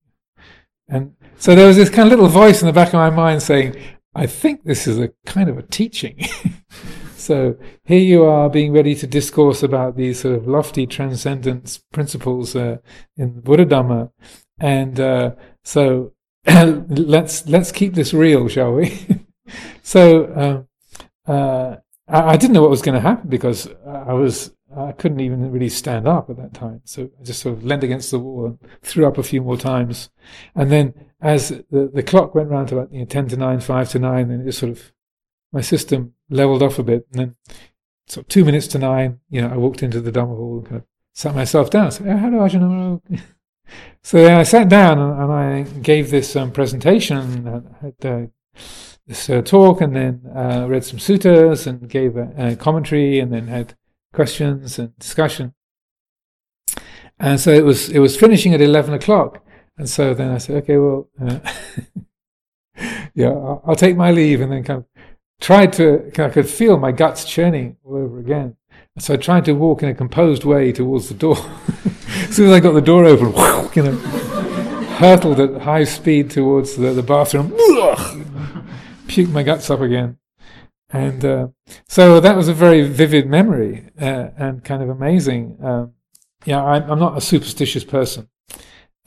and 0.90 1.14
so 1.38 1.54
there 1.54 1.68
was 1.68 1.76
this 1.76 1.88
kind 1.88 2.06
of 2.06 2.10
little 2.10 2.28
voice 2.28 2.60
in 2.60 2.66
the 2.66 2.72
back 2.72 2.88
of 2.88 2.94
my 2.94 3.10
mind 3.10 3.42
saying, 3.42 3.80
I 4.14 4.26
think 4.26 4.64
this 4.64 4.88
is 4.88 4.98
a 4.98 5.12
kind 5.24 5.48
of 5.48 5.56
a 5.56 5.62
teaching. 5.62 6.26
so 7.16 7.56
here 7.84 8.00
you 8.00 8.24
are 8.24 8.50
being 8.50 8.72
ready 8.72 8.96
to 8.96 9.06
discourse 9.06 9.62
about 9.62 9.96
these 9.96 10.20
sort 10.20 10.34
of 10.34 10.48
lofty 10.48 10.86
transcendence 10.86 11.80
principles 11.92 12.56
uh, 12.56 12.78
in 13.16 13.40
Buddha 13.40 13.64
Dhamma. 13.64 14.10
And 14.58 14.98
uh, 14.98 15.36
so 15.64 16.12
let's 16.46 17.46
let's 17.46 17.70
keep 17.70 17.94
this 17.94 18.12
real, 18.12 18.48
shall 18.48 18.72
we? 18.74 18.98
so 19.82 20.32
um, 20.36 20.68
uh, 21.30 21.76
I, 22.08 22.32
I, 22.32 22.36
didn't 22.36 22.54
know 22.54 22.62
what 22.62 22.70
was 22.70 22.82
going 22.82 22.94
to 22.94 23.00
happen 23.00 23.28
because 23.28 23.68
I 23.86 24.12
was 24.12 24.52
I 24.76 24.92
couldn't 24.92 25.20
even 25.20 25.50
really 25.50 25.68
stand 25.68 26.06
up 26.06 26.30
at 26.30 26.36
that 26.36 26.54
time. 26.54 26.82
So 26.84 27.10
I 27.20 27.24
just 27.24 27.40
sort 27.40 27.56
of 27.56 27.64
leaned 27.64 27.84
against 27.84 28.10
the 28.10 28.18
wall 28.18 28.46
and 28.46 28.58
threw 28.82 29.06
up 29.06 29.18
a 29.18 29.22
few 29.22 29.42
more 29.42 29.56
times. 29.56 30.10
And 30.54 30.70
then 30.70 30.94
as 31.20 31.48
the, 31.48 31.90
the 31.92 32.02
clock 32.02 32.34
went 32.34 32.50
round 32.50 32.68
to 32.68 32.78
about 32.78 32.92
you 32.92 33.00
know, 33.00 33.04
10 33.04 33.28
to 33.28 33.36
9, 33.36 33.60
5 33.60 33.88
to 33.90 33.98
9, 33.98 34.28
then 34.28 34.40
it 34.40 34.44
just 34.44 34.60
sort 34.60 34.72
of, 34.72 34.92
my 35.52 35.60
system 35.60 36.14
leveled 36.28 36.62
off 36.62 36.78
a 36.78 36.84
bit. 36.84 37.06
And 37.12 37.20
then 37.20 37.36
sort 38.06 38.24
of 38.24 38.28
two 38.28 38.44
minutes 38.44 38.68
to 38.68 38.78
nine, 38.78 39.18
you 39.28 39.40
know, 39.40 39.48
I 39.48 39.56
walked 39.56 39.82
into 39.82 40.00
the 40.00 40.12
Dhamma 40.12 40.36
hall 40.36 40.58
and 40.58 40.66
kind 40.66 40.76
of 40.82 40.86
sat 41.14 41.34
myself 41.34 41.70
down. 41.70 41.90
So, 41.90 42.04
how 42.04 42.30
do 42.30 42.40
I 42.40 43.16
So 44.02 44.22
then 44.22 44.36
I 44.36 44.42
sat 44.42 44.68
down 44.68 44.98
and, 44.98 45.22
and 45.22 45.32
I 45.32 45.62
gave 45.80 46.10
this 46.10 46.34
um, 46.34 46.50
presentation 46.52 47.44
had 47.80 47.94
uh, 48.04 48.26
this 49.10 49.28
uh, 49.28 49.42
talk 49.42 49.80
and 49.80 49.96
then 49.96 50.22
uh, 50.36 50.66
read 50.68 50.84
some 50.84 51.00
suttas 51.00 51.66
and 51.66 51.88
gave 51.88 52.16
a, 52.16 52.32
a 52.38 52.54
commentary 52.56 53.18
and 53.18 53.32
then 53.32 53.48
had 53.48 53.74
questions 54.12 54.78
and 54.78 54.96
discussion. 55.00 55.52
And 57.18 57.40
so 57.40 57.50
it 57.50 57.64
was 57.64 57.90
it 57.90 57.98
was 57.98 58.16
finishing 58.16 58.54
at 58.54 58.60
eleven 58.60 58.94
o'clock, 58.94 59.44
and 59.76 59.90
so 59.90 60.14
then 60.14 60.30
I 60.30 60.38
said, 60.38 60.62
okay, 60.62 60.78
well, 60.78 61.08
uh, 61.20 61.40
yeah, 63.14 63.30
I'll, 63.30 63.62
I'll, 63.66 63.76
take 63.76 63.96
my 63.96 64.12
leave, 64.12 64.40
and 64.40 64.52
then 64.52 64.62
kind 64.62 64.78
of 64.78 64.86
tried 65.40 65.72
to 65.74 66.10
I 66.16 66.30
could 66.30 66.48
feel 66.48 66.78
my 66.78 66.92
guts 66.92 67.24
churning 67.24 67.76
all 67.84 67.96
over 67.96 68.20
again. 68.20 68.56
And 68.94 69.04
so 69.04 69.14
I 69.14 69.16
tried 69.16 69.44
to 69.46 69.52
walk 69.52 69.82
in 69.82 69.88
a 69.88 69.94
composed 69.94 70.44
way 70.44 70.72
towards 70.72 71.08
the 71.08 71.14
door. 71.14 71.36
as 72.08 72.36
soon 72.36 72.46
as 72.46 72.52
I 72.52 72.60
got 72.60 72.72
the 72.72 72.80
door 72.80 73.04
open, 73.04 73.26
you 73.74 73.82
know, 73.82 73.96
hurtled 74.98 75.40
at 75.40 75.62
high 75.62 75.84
speed 75.84 76.30
towards 76.30 76.76
the, 76.76 76.92
the 76.92 77.02
bathroom, 77.02 77.52
puked 79.10 79.32
my 79.32 79.42
guts 79.42 79.68
up 79.70 79.80
again. 79.80 80.18
And 80.92 81.24
uh, 81.24 81.48
so 81.88 82.20
that 82.20 82.36
was 82.36 82.48
a 82.48 82.54
very 82.54 82.82
vivid 82.82 83.26
memory 83.26 83.88
uh, 84.00 84.28
and 84.36 84.64
kind 84.64 84.82
of 84.82 84.88
amazing. 84.88 85.58
Um, 85.62 85.92
yeah, 86.44 86.64
I'm, 86.64 86.90
I'm, 86.90 86.98
not 86.98 87.16
a 87.16 87.20
superstitious 87.20 87.84
person, 87.84 88.28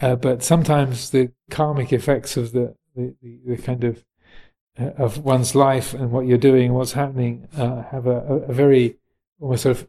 uh, 0.01 0.15
but 0.15 0.43
sometimes 0.43 1.09
the 1.09 1.31
karmic 1.49 1.91
effects 1.91 2.37
of 2.37 2.51
the, 2.51 2.75
the, 2.95 3.15
the, 3.45 3.57
kind 3.57 3.83
of 3.83 4.05
uh, 4.79 4.91
of 4.97 5.17
one's 5.19 5.55
life 5.55 5.93
and 5.93 6.11
what 6.11 6.25
you're 6.25 6.37
doing, 6.37 6.67
and 6.67 6.75
what's 6.75 6.93
happening, 6.93 7.47
uh, 7.57 7.83
have 7.83 8.07
a, 8.07 8.17
a, 8.47 8.53
very 8.53 8.97
almost 9.39 9.63
sort 9.63 9.77
of 9.77 9.87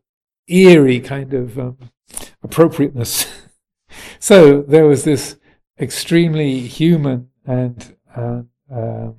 eerie 0.49 1.01
kind 1.01 1.33
of 1.35 1.59
um, 1.59 1.79
appropriateness. 2.43 3.31
so 4.19 4.63
there 4.63 4.87
was 4.87 5.05
this 5.05 5.37
extremely 5.79 6.61
human 6.61 7.29
and 7.47 7.95
um, 8.17 9.19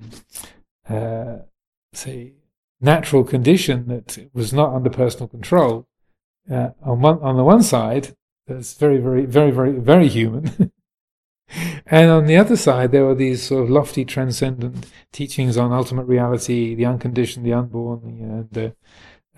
uh, 0.88 1.38
say 1.92 2.32
natural 2.80 3.24
condition 3.24 3.88
that 3.88 4.28
was 4.32 4.52
not 4.52 4.74
under 4.74 4.90
personal 4.90 5.28
control. 5.28 5.86
Uh, 6.50 6.70
on 6.82 7.00
one, 7.00 7.18
on 7.20 7.36
the 7.36 7.44
one 7.44 7.62
side, 7.62 8.14
that's 8.46 8.74
very, 8.74 8.98
very, 8.98 9.26
very, 9.26 9.50
very, 9.50 9.72
very 9.72 10.08
human. 10.08 10.70
and 11.86 12.10
on 12.10 12.26
the 12.26 12.36
other 12.36 12.56
side, 12.56 12.92
there 12.92 13.04
were 13.04 13.14
these 13.14 13.42
sort 13.42 13.64
of 13.64 13.70
lofty, 13.70 14.04
transcendent 14.04 14.86
teachings 15.12 15.56
on 15.56 15.72
ultimate 15.72 16.04
reality, 16.04 16.74
the 16.74 16.86
unconditioned, 16.86 17.44
the 17.44 17.52
unborn, 17.52 18.00
and 18.54 18.74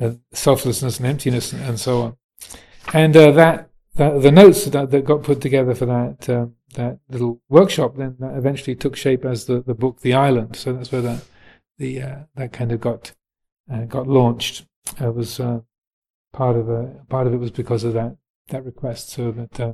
uh, 0.00 0.04
uh, 0.04 0.14
selflessness 0.32 0.98
and 0.98 1.06
emptiness, 1.06 1.52
and 1.52 1.80
so 1.80 2.02
on. 2.02 2.16
And 2.92 3.16
uh, 3.16 3.30
that, 3.32 3.70
that, 3.94 4.20
the 4.20 4.30
notes 4.30 4.66
that, 4.66 4.90
that 4.90 5.04
got 5.04 5.22
put 5.22 5.40
together 5.40 5.74
for 5.74 5.86
that 5.86 6.28
um, 6.28 6.54
that 6.74 6.98
little 7.08 7.40
workshop 7.48 7.96
then 7.96 8.16
eventually 8.20 8.74
took 8.74 8.96
shape 8.96 9.24
as 9.24 9.46
the, 9.46 9.62
the 9.62 9.74
book 9.74 10.00
The 10.00 10.14
Island. 10.14 10.56
So 10.56 10.72
that's 10.72 10.92
where 10.92 11.02
that 11.02 11.24
the 11.78 12.02
uh, 12.02 12.16
that 12.34 12.52
kind 12.52 12.72
of 12.72 12.80
got 12.80 13.12
uh, 13.72 13.84
got 13.84 14.06
launched 14.06 14.66
uh, 15.02 15.12
was 15.12 15.40
uh, 15.40 15.60
part 16.32 16.56
of 16.56 16.68
a 16.68 17.04
part 17.08 17.26
of 17.26 17.34
it 17.34 17.38
was 17.38 17.50
because 17.50 17.84
of 17.84 17.94
that 17.94 18.16
that 18.48 18.64
request. 18.64 19.10
So 19.10 19.30
that 19.32 19.60
uh, 19.60 19.72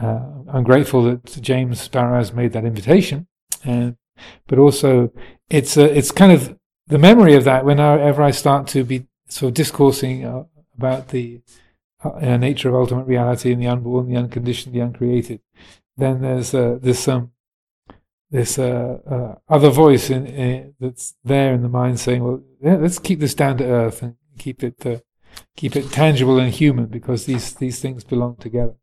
uh, 0.00 0.20
I'm 0.52 0.64
grateful 0.64 1.02
that 1.04 1.24
James 1.40 1.88
Baraz 1.88 2.32
made 2.32 2.52
that 2.52 2.64
invitation, 2.64 3.26
and 3.64 3.96
but 4.46 4.58
also 4.58 5.12
it's 5.50 5.76
it's 5.76 6.10
kind 6.10 6.32
of 6.32 6.58
the 6.86 6.98
memory 6.98 7.34
of 7.34 7.44
that 7.44 7.64
whenever 7.64 8.22
I 8.22 8.30
start 8.30 8.66
to 8.68 8.84
be 8.84 9.06
sort 9.28 9.48
of 9.48 9.54
discoursing 9.54 10.24
about 10.76 11.08
the 11.08 11.42
uh, 12.02 12.36
nature 12.36 12.68
of 12.68 12.74
ultimate 12.74 13.06
reality 13.06 13.52
and 13.52 13.60
the 13.60 13.66
unborn, 13.66 14.08
the 14.08 14.16
unconditioned, 14.16 14.74
the 14.74 14.80
uncreated, 14.80 15.40
then 15.96 16.22
there's 16.22 16.54
uh, 16.54 16.78
this 16.80 17.08
um, 17.08 17.32
this 18.30 18.58
uh, 18.58 18.98
uh, 19.10 19.34
other 19.48 19.70
voice 19.70 20.10
in, 20.10 20.26
in, 20.26 20.74
that's 20.80 21.14
there 21.24 21.54
in 21.54 21.62
the 21.62 21.68
mind 21.68 21.98
saying, 22.00 22.22
"Well, 22.22 22.42
yeah, 22.60 22.76
let's 22.76 22.98
keep 22.98 23.20
this 23.20 23.34
down 23.34 23.58
to 23.58 23.64
earth 23.64 24.02
and 24.02 24.16
keep 24.38 24.62
it 24.62 24.84
uh, 24.86 24.98
keep 25.56 25.76
it 25.76 25.90
tangible 25.90 26.38
and 26.38 26.52
human 26.52 26.86
because 26.86 27.26
these 27.26 27.54
these 27.54 27.80
things 27.80 28.04
belong 28.04 28.36
together." 28.36 28.76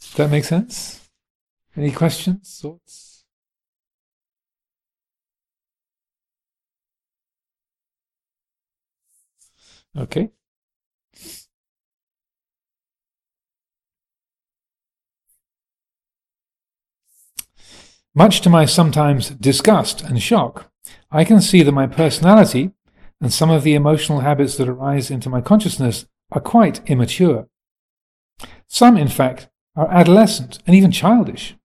Does 0.00 0.14
that 0.14 0.30
make 0.30 0.44
sense? 0.44 1.08
Any 1.76 1.90
questions, 1.90 2.60
thoughts? 2.62 3.24
Okay. 9.96 10.30
Much 18.16 18.40
to 18.40 18.48
my 18.48 18.64
sometimes 18.64 19.30
disgust 19.30 20.02
and 20.02 20.22
shock, 20.22 20.70
I 21.10 21.24
can 21.24 21.40
see 21.40 21.62
that 21.62 21.72
my 21.72 21.88
personality 21.88 22.70
and 23.20 23.32
some 23.32 23.50
of 23.50 23.64
the 23.64 23.74
emotional 23.74 24.20
habits 24.20 24.56
that 24.56 24.68
arise 24.68 25.10
into 25.10 25.28
my 25.28 25.40
consciousness 25.40 26.06
are 26.30 26.40
quite 26.40 26.80
immature. 26.88 27.48
Some, 28.68 28.96
in 28.96 29.08
fact, 29.08 29.48
are 29.74 29.90
adolescent 29.90 30.60
and 30.66 30.76
even 30.76 30.92
childish. 30.92 31.56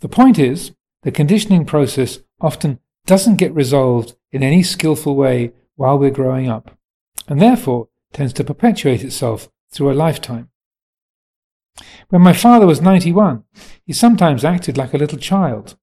The 0.00 0.08
point 0.08 0.38
is, 0.38 0.72
the 1.02 1.10
conditioning 1.10 1.64
process 1.64 2.20
often 2.40 2.78
doesn't 3.06 3.36
get 3.36 3.54
resolved 3.54 4.14
in 4.30 4.42
any 4.42 4.62
skillful 4.62 5.16
way 5.16 5.52
while 5.76 5.98
we're 5.98 6.10
growing 6.10 6.48
up, 6.48 6.76
and 7.26 7.40
therefore 7.40 7.88
tends 8.12 8.34
to 8.34 8.44
perpetuate 8.44 9.02
itself 9.02 9.48
through 9.70 9.90
a 9.90 9.94
lifetime. 9.94 10.50
When 12.08 12.22
my 12.22 12.32
father 12.32 12.66
was 12.66 12.80
91, 12.80 13.44
he 13.84 13.92
sometimes 13.92 14.44
acted 14.44 14.76
like 14.76 14.94
a 14.94 14.98
little 14.98 15.18
child. 15.18 15.76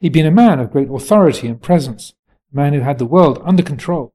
He'd 0.00 0.12
been 0.12 0.26
a 0.26 0.30
man 0.30 0.60
of 0.60 0.70
great 0.70 0.90
authority 0.90 1.48
and 1.48 1.60
presence, 1.60 2.14
a 2.52 2.56
man 2.56 2.72
who 2.72 2.80
had 2.80 2.98
the 2.98 3.06
world 3.06 3.40
under 3.44 3.62
control. 3.62 4.14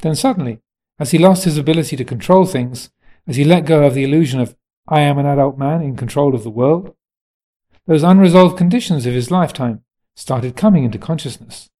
Then 0.00 0.14
suddenly, 0.14 0.60
as 0.98 1.10
he 1.10 1.18
lost 1.18 1.44
his 1.44 1.58
ability 1.58 1.96
to 1.96 2.04
control 2.04 2.44
things, 2.44 2.90
as 3.26 3.36
he 3.36 3.44
let 3.44 3.66
go 3.66 3.84
of 3.84 3.94
the 3.94 4.04
illusion 4.04 4.40
of 4.40 4.56
I 4.86 5.00
am 5.00 5.18
an 5.18 5.26
adult 5.26 5.58
man 5.58 5.82
in 5.82 5.96
control 5.96 6.34
of 6.34 6.44
the 6.44 6.50
world, 6.50 6.94
those 7.86 8.02
unresolved 8.02 8.56
conditions 8.56 9.06
of 9.06 9.14
his 9.14 9.30
lifetime 9.30 9.82
started 10.14 10.56
coming 10.56 10.84
into 10.84 10.98
consciousness, 10.98 11.70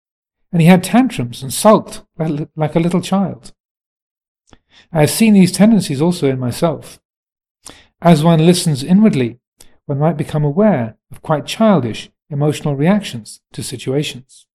and 0.53 0.63
he 0.63 0.69
had 0.69 0.83
tantrums 0.83 1.43
and 1.43 1.53
sulked 1.53 2.05
like 2.57 2.75
a 2.75 2.81
little 2.81 3.01
child. 3.01 3.53
I 4.93 5.01
have 5.01 5.11
seen 5.11 5.35
these 5.35 5.53
tendencies 5.53 6.01
also 6.01 6.29
in 6.29 6.39
myself. 6.39 7.01
As 8.01 8.22
one 8.22 8.44
listens 8.44 8.84
inwardly, 8.84 9.38
one 9.86 9.99
might 9.99 10.16
become 10.16 10.44
aware 10.44 10.96
of 11.11 11.22
quite 11.22 11.46
childish 11.46 12.11
emotional 12.30 12.76
reactions 12.76 13.40
to 13.53 13.62
situations. 13.62 14.46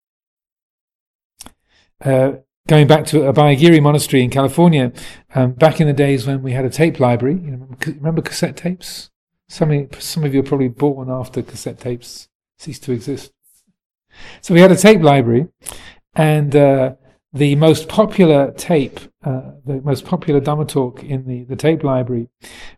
Uh, 2.04 2.34
going 2.68 2.88
back 2.88 3.06
to 3.08 3.18
Abhayagiri 3.18 3.82
Monastery 3.82 4.24
in 4.24 4.30
California, 4.30 4.94
um, 5.36 5.52
back 5.52 5.82
in 5.82 5.88
the 5.88 5.94
days 5.94 6.26
when 6.26 6.42
we 6.42 6.54
had 6.54 6.66
a 6.66 6.70
tape 6.70 7.00
library, 7.00 7.36
you 7.36 7.52
know, 7.52 7.68
remember 7.86 8.22
cassette 8.22 8.56
tapes? 8.56 9.10
Some, 9.50 9.90
some 10.00 10.24
of 10.24 10.34
you 10.34 10.40
are 10.40 10.44
probably 10.44 10.70
born 10.70 11.10
after 11.10 11.42
cassette 11.42 11.80
tapes 11.80 12.30
ceased 12.58 12.84
to 12.84 12.92
exist. 12.92 13.34
So 14.42 14.54
we 14.54 14.62
had 14.62 14.72
a 14.72 14.78
tape 14.78 15.02
library, 15.02 15.48
and 16.16 16.56
uh, 16.56 16.94
the 17.34 17.56
most 17.56 17.90
popular 17.90 18.52
tape, 18.52 19.00
uh, 19.24 19.54
the 19.66 19.82
most 19.84 20.06
popular 20.06 20.40
Dhamma 20.40 20.68
talk 20.68 21.04
in 21.04 21.26
the, 21.26 21.44
the 21.46 21.56
tape 21.56 21.84
library 21.84 22.30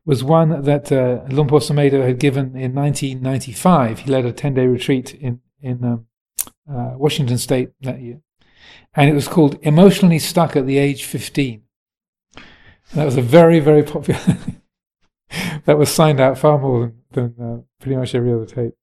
was 0.05 0.23
one 0.23 0.61
that 0.63 0.91
uh, 0.91 1.25
Sumedho 1.27 2.05
had 2.05 2.19
given 2.19 2.55
in 2.55 2.73
1995. 2.73 3.99
He 3.99 4.11
led 4.11 4.25
a 4.25 4.31
10 4.31 4.53
day 4.53 4.65
retreat 4.65 5.13
in, 5.13 5.41
in 5.61 5.83
um, 5.83 6.07
uh, 6.71 6.93
Washington 6.95 7.37
State 7.37 7.71
that 7.81 8.01
year. 8.01 8.21
And 8.95 9.09
it 9.09 9.13
was 9.13 9.27
called 9.27 9.59
Emotionally 9.61 10.19
Stuck 10.19 10.55
at 10.55 10.65
the 10.65 10.77
Age 10.77 11.03
15. 11.03 11.61
And 12.35 12.45
that 12.93 13.05
was 13.05 13.17
a 13.17 13.21
very, 13.21 13.59
very 13.59 13.83
popular. 13.83 14.21
that 15.65 15.77
was 15.77 15.91
signed 15.91 16.21
out 16.21 16.37
far 16.37 16.57
more 16.57 16.93
than, 17.11 17.35
than 17.37 17.45
uh, 17.45 17.61
pretty 17.81 17.97
much 17.97 18.15
every 18.15 18.31
other 18.31 18.45
tape. 18.45 18.73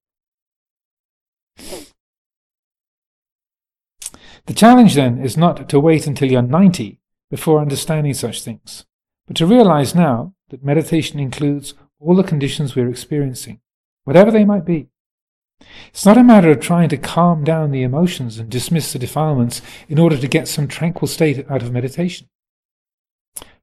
The 4.47 4.55
challenge 4.55 4.95
then 4.95 5.19
is 5.19 5.37
not 5.37 5.69
to 5.69 5.81
wait 5.81 6.07
until 6.07 6.31
you're 6.31 6.43
90 6.43 6.99
before 7.31 7.61
understanding 7.61 8.15
such 8.15 8.43
things, 8.43 8.85
but 9.27 9.37
to 9.37 9.47
realize 9.47 9.95
now 9.95 10.35
that 10.51 10.65
meditation 10.65 11.21
includes 11.21 11.75
all 12.01 12.17
the 12.17 12.25
conditions 12.25 12.75
we're 12.75 12.91
experiencing, 12.91 13.61
whatever 14.05 14.31
they 14.31 14.45
might 14.45 14.65
be. 14.65 14.89
It's 15.89 16.05
not 16.05 16.19
a 16.19 16.25
matter 16.25 16.51
of 16.51 16.59
trying 16.59 16.89
to 16.89 16.97
calm 16.97 17.45
down 17.45 17.71
the 17.71 17.85
emotions 17.85 18.39
and 18.39 18.51
dismiss 18.51 18.93
the 18.93 18.99
defilements 18.99 19.63
in 19.89 19.99
order 19.99 20.17
to 20.17 20.27
get 20.27 20.49
some 20.49 20.67
tranquil 20.67 21.07
state 21.07 21.49
out 21.49 21.63
of 21.63 21.73
meditation. 21.73 22.29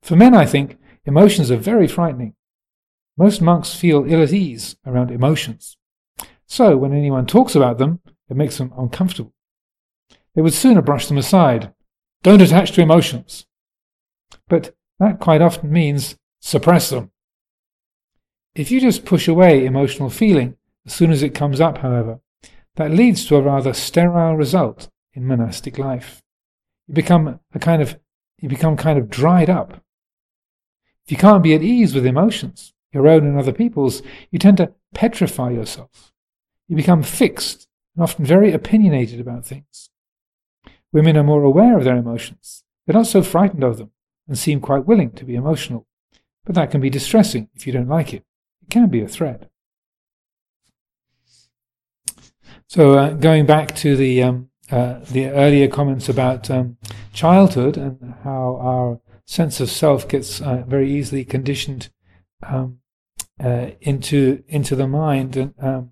For 0.01 0.15
men, 0.15 0.33
I 0.33 0.45
think, 0.45 0.77
emotions 1.05 1.51
are 1.51 1.57
very 1.57 1.87
frightening. 1.87 2.35
Most 3.17 3.41
monks 3.41 3.75
feel 3.75 4.05
ill 4.07 4.23
at 4.23 4.31
ease 4.31 4.77
around 4.85 5.11
emotions. 5.11 5.75
So, 6.45 6.77
when 6.77 6.93
anyone 6.93 7.25
talks 7.25 7.53
about 7.53 7.77
them, 7.77 7.99
it 8.29 8.37
makes 8.37 8.57
them 8.57 8.73
uncomfortable. 8.77 9.33
They 10.35 10.41
would 10.41 10.53
sooner 10.53 10.81
brush 10.81 11.07
them 11.07 11.17
aside. 11.17 11.73
Don't 12.23 12.41
attach 12.41 12.71
to 12.73 12.81
emotions. 12.81 13.45
But 14.47 14.75
that 14.99 15.19
quite 15.19 15.41
often 15.41 15.71
means 15.71 16.17
suppress 16.39 16.89
them. 16.89 17.11
If 18.55 18.71
you 18.71 18.81
just 18.81 19.05
push 19.05 19.27
away 19.27 19.65
emotional 19.65 20.09
feeling 20.09 20.57
as 20.85 20.93
soon 20.93 21.11
as 21.11 21.23
it 21.23 21.35
comes 21.35 21.61
up, 21.61 21.79
however, 21.79 22.19
that 22.75 22.91
leads 22.91 23.25
to 23.25 23.35
a 23.35 23.41
rather 23.41 23.73
sterile 23.73 24.35
result 24.35 24.89
in 25.13 25.27
monastic 25.27 25.77
life. 25.77 26.21
You 26.87 26.93
become 26.93 27.39
a 27.53 27.59
kind 27.59 27.81
of 27.81 27.99
you 28.39 28.49
become 28.49 28.77
kind 28.77 28.97
of 28.97 29.09
dried 29.09 29.49
up. 29.49 29.83
If 31.05 31.11
you 31.11 31.17
can't 31.17 31.43
be 31.43 31.53
at 31.53 31.61
ease 31.61 31.93
with 31.93 32.05
emotions, 32.05 32.73
your 32.93 33.07
own 33.07 33.25
and 33.25 33.37
other 33.37 33.51
people's, 33.51 34.01
you 34.31 34.39
tend 34.39 34.57
to 34.57 34.73
petrify 34.93 35.51
yourself. 35.51 36.13
You 36.67 36.75
become 36.75 37.03
fixed 37.03 37.67
and 37.95 38.03
often 38.03 38.25
very 38.25 38.53
opinionated 38.53 39.19
about 39.19 39.45
things. 39.45 39.89
Women 40.91 41.17
are 41.17 41.23
more 41.23 41.43
aware 41.43 41.77
of 41.77 41.83
their 41.83 41.97
emotions. 41.97 42.63
They're 42.85 42.95
not 42.95 43.07
so 43.07 43.21
frightened 43.21 43.63
of 43.63 43.77
them 43.77 43.91
and 44.27 44.37
seem 44.37 44.59
quite 44.59 44.85
willing 44.85 45.11
to 45.11 45.25
be 45.25 45.35
emotional. 45.35 45.87
But 46.45 46.55
that 46.55 46.71
can 46.71 46.81
be 46.81 46.89
distressing 46.89 47.49
if 47.53 47.67
you 47.67 47.73
don't 47.73 47.87
like 47.87 48.13
it. 48.13 48.23
It 48.63 48.69
can 48.69 48.89
be 48.89 49.01
a 49.01 49.07
threat. 49.07 49.49
So, 52.67 52.97
uh, 52.97 53.13
going 53.13 53.45
back 53.45 53.75
to 53.77 53.95
the 53.95 54.21
um, 54.23 54.49
uh, 54.71 54.99
the 55.11 55.27
earlier 55.27 55.67
comments 55.67 56.07
about 56.07 56.49
um, 56.51 56.77
childhood 57.13 57.77
and 57.77 58.13
how 58.23 58.59
our 58.61 58.99
sense 59.25 59.59
of 59.59 59.71
self 59.71 60.07
gets 60.07 60.41
uh, 60.41 60.63
very 60.67 60.91
easily 60.91 61.25
conditioned 61.25 61.89
um, 62.43 62.79
uh, 63.43 63.71
into 63.81 64.43
into 64.47 64.75
the 64.75 64.87
mind, 64.87 65.35
and 65.35 65.53
um, 65.59 65.91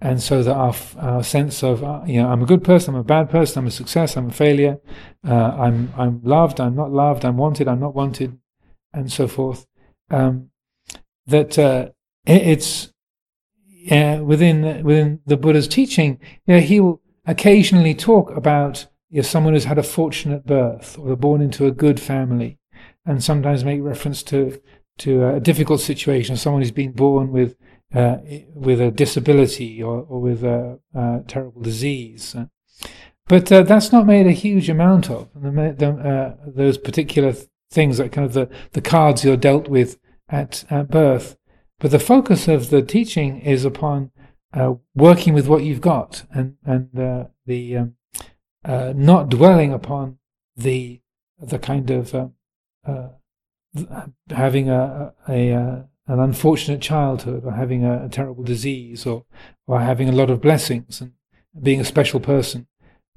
and 0.00 0.22
so 0.22 0.42
that 0.42 0.54
our, 0.54 0.74
our 0.98 1.22
sense 1.22 1.62
of 1.62 1.84
uh, 1.84 2.02
you 2.06 2.22
know 2.22 2.28
I'm 2.28 2.42
a 2.42 2.46
good 2.46 2.64
person, 2.64 2.94
I'm 2.94 3.00
a 3.00 3.04
bad 3.04 3.30
person, 3.30 3.58
I'm 3.58 3.66
a 3.66 3.70
success, 3.70 4.16
I'm 4.16 4.28
a 4.28 4.32
failure, 4.32 4.78
uh, 5.26 5.34
I'm 5.34 5.92
I'm 5.96 6.22
loved, 6.22 6.60
I'm 6.60 6.74
not 6.74 6.90
loved, 6.90 7.24
I'm 7.24 7.36
wanted, 7.36 7.68
I'm 7.68 7.80
not 7.80 7.94
wanted, 7.94 8.38
and 8.92 9.12
so 9.12 9.28
forth. 9.28 9.66
Um, 10.10 10.50
that 11.26 11.58
uh, 11.58 11.90
it, 12.26 12.42
it's 12.42 12.92
within 13.90 14.82
within 14.84 15.20
the 15.26 15.36
Buddha's 15.36 15.68
teaching, 15.68 16.18
you 16.46 16.54
know, 16.54 16.60
he 16.60 16.80
will 16.80 17.00
occasionally 17.26 17.94
talk 17.94 18.30
about 18.36 18.86
know, 19.18 19.22
someone 19.22 19.54
who's 19.54 19.64
had 19.64 19.78
a 19.78 19.82
fortunate 19.82 20.46
birth 20.46 20.98
or 20.98 21.14
born 21.16 21.40
into 21.42 21.66
a 21.66 21.70
good 21.70 22.00
family, 22.00 22.58
and 23.04 23.22
sometimes 23.22 23.64
make 23.64 23.82
reference 23.82 24.22
to 24.24 24.60
to 24.98 25.26
a 25.28 25.40
difficult 25.40 25.80
situation, 25.80 26.36
someone 26.36 26.62
who's 26.62 26.70
been 26.70 26.92
born 26.92 27.32
with 27.32 27.56
uh, 27.94 28.18
with 28.54 28.80
a 28.80 28.90
disability 28.90 29.82
or, 29.82 30.02
or 30.02 30.20
with 30.20 30.44
a, 30.44 30.78
terrible 31.26 31.62
disease. 31.62 32.36
But 33.26 33.50
uh, 33.52 33.62
that's 33.62 33.92
not 33.92 34.06
made 34.06 34.26
a 34.26 34.32
huge 34.32 34.68
amount 34.68 35.08
of. 35.08 35.28
The, 35.34 35.74
the, 35.78 35.88
uh, 35.88 36.36
those 36.46 36.78
particular 36.78 37.34
things, 37.70 38.00
like 38.00 38.12
kind 38.12 38.26
of 38.26 38.32
the, 38.32 38.48
the 38.72 38.80
cards 38.80 39.24
you're 39.24 39.36
dealt 39.36 39.68
with 39.68 39.98
at, 40.28 40.64
at 40.70 40.90
birth. 40.90 41.36
But 41.78 41.92
the 41.92 41.98
focus 41.98 42.48
of 42.48 42.70
the 42.70 42.82
teaching 42.82 43.40
is 43.40 43.64
upon 43.64 44.10
uh, 44.52 44.74
working 44.94 45.32
with 45.32 45.46
what 45.46 45.62
you've 45.62 45.80
got 45.80 46.24
and, 46.32 46.56
and 46.64 46.98
uh, 46.98 47.24
the 47.46 47.76
um, 47.76 47.94
uh, 48.64 48.92
not 48.96 49.28
dwelling 49.28 49.72
upon 49.72 50.18
the 50.56 51.00
the 51.40 51.58
kind 51.58 51.90
of 51.90 52.32
having 54.30 54.68
a, 54.68 55.14
a, 55.28 55.50
a 55.50 55.88
an 56.10 56.18
unfortunate 56.18 56.80
childhood 56.80 57.44
or 57.44 57.52
having 57.52 57.84
a, 57.84 58.06
a, 58.06 58.08
terrible 58.08 58.42
disease 58.42 59.06
or, 59.06 59.24
or 59.66 59.80
having 59.80 60.08
a 60.08 60.12
lot 60.12 60.28
of 60.28 60.40
blessings 60.40 61.00
and 61.00 61.12
being 61.62 61.80
a 61.80 61.84
special 61.84 62.18
person. 62.18 62.66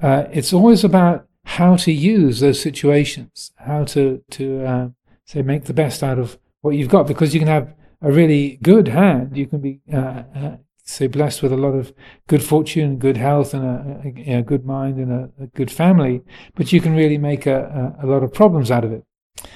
Uh, 0.02 0.26
it's 0.32 0.54
always 0.54 0.84
about 0.84 1.28
how 1.46 1.76
to 1.76 1.92
use 1.92 2.40
those 2.40 2.62
situations, 2.62 3.52
how 3.58 3.84
to 3.84 4.24
to 4.32 4.66
uh, 4.66 4.90
say 5.26 5.42
make 5.42 5.66
the 5.66 5.74
best 5.74 6.04
out 6.04 6.20
of 6.20 6.38
what 6.62 6.76
you've 6.76 6.90
got, 6.90 7.08
because 7.08 7.34
you 7.34 7.40
can 7.40 7.50
have 7.50 7.74
a 8.02 8.12
really 8.12 8.60
good 8.62 8.88
hand. 8.88 9.36
You 9.36 9.48
can 9.48 9.60
be 9.60 9.82
uh, 9.92 10.24
uh, 10.36 10.58
say 10.84 11.08
blessed 11.08 11.42
with 11.42 11.52
a 11.52 11.58
lot 11.58 11.74
of 11.74 11.94
good 12.28 12.44
fortune, 12.44 12.98
good 12.98 13.18
health, 13.18 13.54
and 13.54 13.66
a, 13.66 14.32
a, 14.32 14.40
a 14.40 14.44
good 14.44 14.66
mind 14.66 14.98
and 14.98 15.12
a, 15.12 15.44
a, 15.44 15.48
good 15.48 15.72
family, 15.72 16.22
but 16.56 16.72
you 16.72 16.82
can 16.82 16.96
really 16.96 17.18
make 17.18 17.46
a, 17.46 17.96
a, 18.02 18.06
lot 18.06 18.24
of 18.24 18.34
problems 18.34 18.70
out 18.70 18.84
of 18.84 18.92
it. 18.92 19.04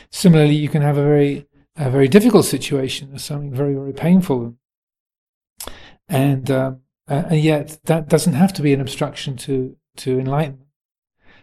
Similarly, 0.09 0.55
you 0.55 0.69
can 0.69 0.81
have 0.81 0.97
a 0.97 1.03
very 1.03 1.46
a 1.77 1.89
very 1.89 2.07
difficult 2.07 2.45
situation 2.45 3.13
or 3.13 3.19
something 3.19 3.53
very 3.53 3.73
very 3.73 3.93
painful, 3.93 4.55
and 6.07 6.49
um, 6.51 6.81
and 7.07 7.39
yet 7.41 7.79
that 7.85 8.09
doesn't 8.09 8.33
have 8.33 8.53
to 8.53 8.61
be 8.61 8.73
an 8.73 8.81
obstruction 8.81 9.37
to 9.37 9.75
to 9.97 10.19
enlightenment. 10.19 10.67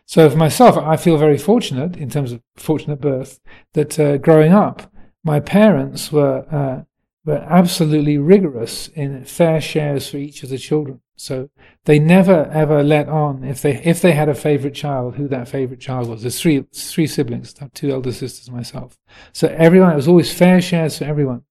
So 0.06 0.28
for 0.28 0.36
myself, 0.36 0.76
I 0.76 0.96
feel 0.96 1.16
very 1.16 1.38
fortunate 1.38 1.96
in 1.96 2.10
terms 2.10 2.32
of 2.32 2.42
fortunate 2.56 3.00
birth 3.00 3.40
that 3.72 3.98
uh, 3.98 4.18
growing 4.18 4.52
up, 4.52 4.92
my 5.22 5.40
parents 5.40 6.12
were 6.12 6.44
uh, 6.50 6.84
were 7.24 7.46
absolutely 7.48 8.18
rigorous 8.18 8.88
in 8.88 9.24
fair 9.24 9.60
shares 9.60 10.08
for 10.08 10.18
each 10.18 10.42
of 10.42 10.50
the 10.50 10.58
children. 10.58 11.00
So 11.16 11.48
they 11.84 11.98
never 11.98 12.46
ever 12.52 12.82
let 12.82 13.08
on 13.08 13.44
if 13.44 13.62
they 13.62 13.82
if 13.84 14.02
they 14.02 14.12
had 14.12 14.28
a 14.28 14.34
favorite 14.34 14.74
child, 14.74 15.14
who 15.14 15.28
that 15.28 15.48
favorite 15.48 15.80
child 15.80 16.08
was. 16.08 16.22
There's 16.22 16.40
three 16.40 16.64
three 16.74 17.06
siblings, 17.06 17.54
two 17.72 17.90
elder 17.92 18.12
sisters, 18.12 18.50
myself. 18.50 18.98
So 19.32 19.48
everyone 19.48 19.92
it 19.92 19.96
was 19.96 20.08
always 20.08 20.32
fair 20.32 20.60
shares 20.60 20.98
for 20.98 21.04
everyone, 21.04 21.42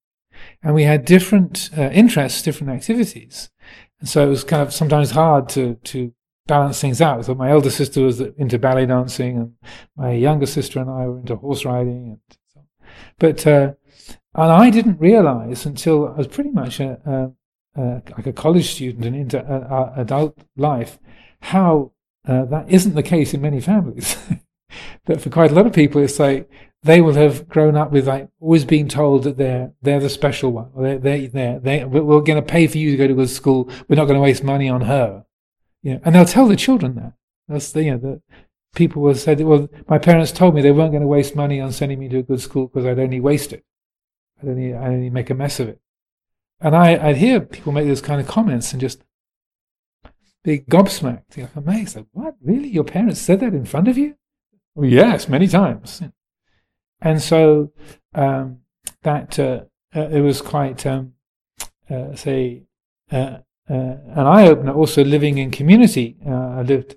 and 0.61 0.75
we 0.75 0.83
had 0.83 1.05
different 1.05 1.69
uh, 1.77 1.89
interests, 1.91 2.41
different 2.41 2.73
activities, 2.73 3.49
and 3.99 4.09
so 4.09 4.25
it 4.25 4.29
was 4.29 4.43
kind 4.43 4.61
of 4.61 4.73
sometimes 4.73 5.11
hard 5.11 5.47
to 5.49 5.75
to 5.75 6.13
balance 6.45 6.81
things 6.81 7.01
out. 7.01 7.23
So 7.25 7.35
my 7.35 7.49
elder 7.49 7.69
sister 7.69 8.01
was 8.01 8.19
into 8.19 8.59
ballet 8.59 8.85
dancing, 8.85 9.37
and 9.37 9.53
my 9.95 10.11
younger 10.11 10.45
sister 10.45 10.79
and 10.79 10.89
I 10.89 11.07
were 11.07 11.19
into 11.19 11.37
horse 11.37 11.63
riding, 11.63 12.19
and 12.19 12.37
so. 12.53 12.61
But 13.17 13.47
uh, 13.47 13.73
and 14.35 14.51
I 14.51 14.69
didn't 14.69 14.99
realize 14.99 15.65
until 15.65 16.07
I 16.07 16.17
was 16.17 16.27
pretty 16.27 16.51
much 16.51 16.79
a, 16.79 16.99
a, 17.05 17.31
a 17.75 18.01
like 18.15 18.27
a 18.27 18.33
college 18.33 18.71
student 18.71 19.05
and 19.05 19.15
into 19.15 19.39
uh, 19.39 19.67
uh, 19.67 19.93
adult 19.95 20.37
life 20.55 20.99
how 21.41 21.91
uh, 22.27 22.45
that 22.45 22.69
isn't 22.69 22.95
the 22.95 23.03
case 23.03 23.33
in 23.33 23.41
many 23.41 23.59
families. 23.59 24.17
that 25.05 25.21
for 25.21 25.29
quite 25.29 25.51
a 25.51 25.55
lot 25.55 25.67
of 25.67 25.73
people, 25.73 26.01
it's 26.01 26.19
like 26.19 26.49
they 26.83 27.01
will 27.01 27.13
have 27.13 27.47
grown 27.49 27.75
up 27.75 27.91
with 27.91 28.07
like 28.07 28.29
always 28.39 28.65
being 28.65 28.87
told 28.87 29.23
that 29.23 29.37
they're 29.37 29.73
they're 29.81 29.99
the 29.99 30.09
special 30.09 30.51
one. 30.51 30.69
They're, 30.77 31.27
they're, 31.27 31.59
they 31.59 31.83
we're 31.85 32.21
going 32.21 32.41
to 32.41 32.41
pay 32.41 32.67
for 32.67 32.77
you 32.77 32.91
to 32.91 32.97
go 32.97 33.07
to 33.07 33.13
good 33.13 33.29
school. 33.29 33.69
We're 33.87 33.95
not 33.95 34.05
going 34.05 34.15
to 34.15 34.21
waste 34.21 34.43
money 34.43 34.69
on 34.69 34.81
her. 34.81 35.25
You 35.81 35.95
know, 35.95 36.01
and 36.05 36.15
they'll 36.15 36.25
tell 36.25 36.47
the 36.47 36.55
children 36.55 36.95
that. 36.95 37.13
That's 37.47 37.71
the, 37.73 37.83
you 37.83 37.91
know, 37.91 37.97
the, 37.97 38.21
people 38.73 39.01
will 39.01 39.15
say, 39.15 39.35
that, 39.35 39.45
well, 39.45 39.69
my 39.87 39.97
parents 39.97 40.31
told 40.31 40.55
me 40.55 40.61
they 40.61 40.71
weren't 40.71 40.91
going 40.91 41.01
to 41.01 41.07
waste 41.07 41.35
money 41.35 41.59
on 41.59 41.71
sending 41.71 41.99
me 41.99 42.09
to 42.09 42.19
a 42.19 42.23
good 42.23 42.41
school 42.41 42.67
because 42.67 42.85
I'd 42.85 42.99
only 42.99 43.19
waste 43.19 43.53
it. 43.53 43.63
I'd 44.41 44.49
only, 44.49 44.73
I'd 44.73 44.87
only 44.87 45.09
make 45.09 45.29
a 45.29 45.35
mess 45.35 45.59
of 45.59 45.69
it. 45.69 45.79
And 46.63 46.77
I, 46.77 47.09
I'd 47.09 47.17
hear 47.17 47.41
people 47.41 47.73
make 47.73 47.87
those 47.87 48.01
kind 48.01 48.21
of 48.21 48.27
comments 48.27 48.71
and 48.71 48.79
just 48.79 49.03
be 50.45 50.59
gobsmacked, 50.59 51.35
you 51.35 51.43
know, 51.43 51.49
amazed. 51.57 51.97
Like, 51.97 52.05
what? 52.13 52.35
Really? 52.41 52.69
Your 52.69 52.85
parents 52.85 53.19
said 53.19 53.41
that 53.41 53.53
in 53.53 53.65
front 53.65 53.89
of 53.89 53.97
you? 53.97 54.15
Well, 54.73 54.89
yes, 54.89 55.27
many 55.27 55.47
times. 55.47 56.01
And 57.01 57.21
so 57.21 57.73
um, 58.15 58.59
that 59.01 59.37
uh, 59.37 59.65
uh, 59.93 60.07
it 60.07 60.21
was 60.21 60.41
quite, 60.41 60.85
um, 60.85 61.13
uh, 61.89 62.15
say, 62.15 62.63
uh, 63.11 63.39
uh, 63.69 63.73
an 63.73 64.25
eye 64.25 64.47
opener. 64.47 64.73
Also, 64.73 65.03
living 65.03 65.37
in 65.37 65.51
community. 65.51 66.15
I 66.25 66.61
lived 66.61 66.95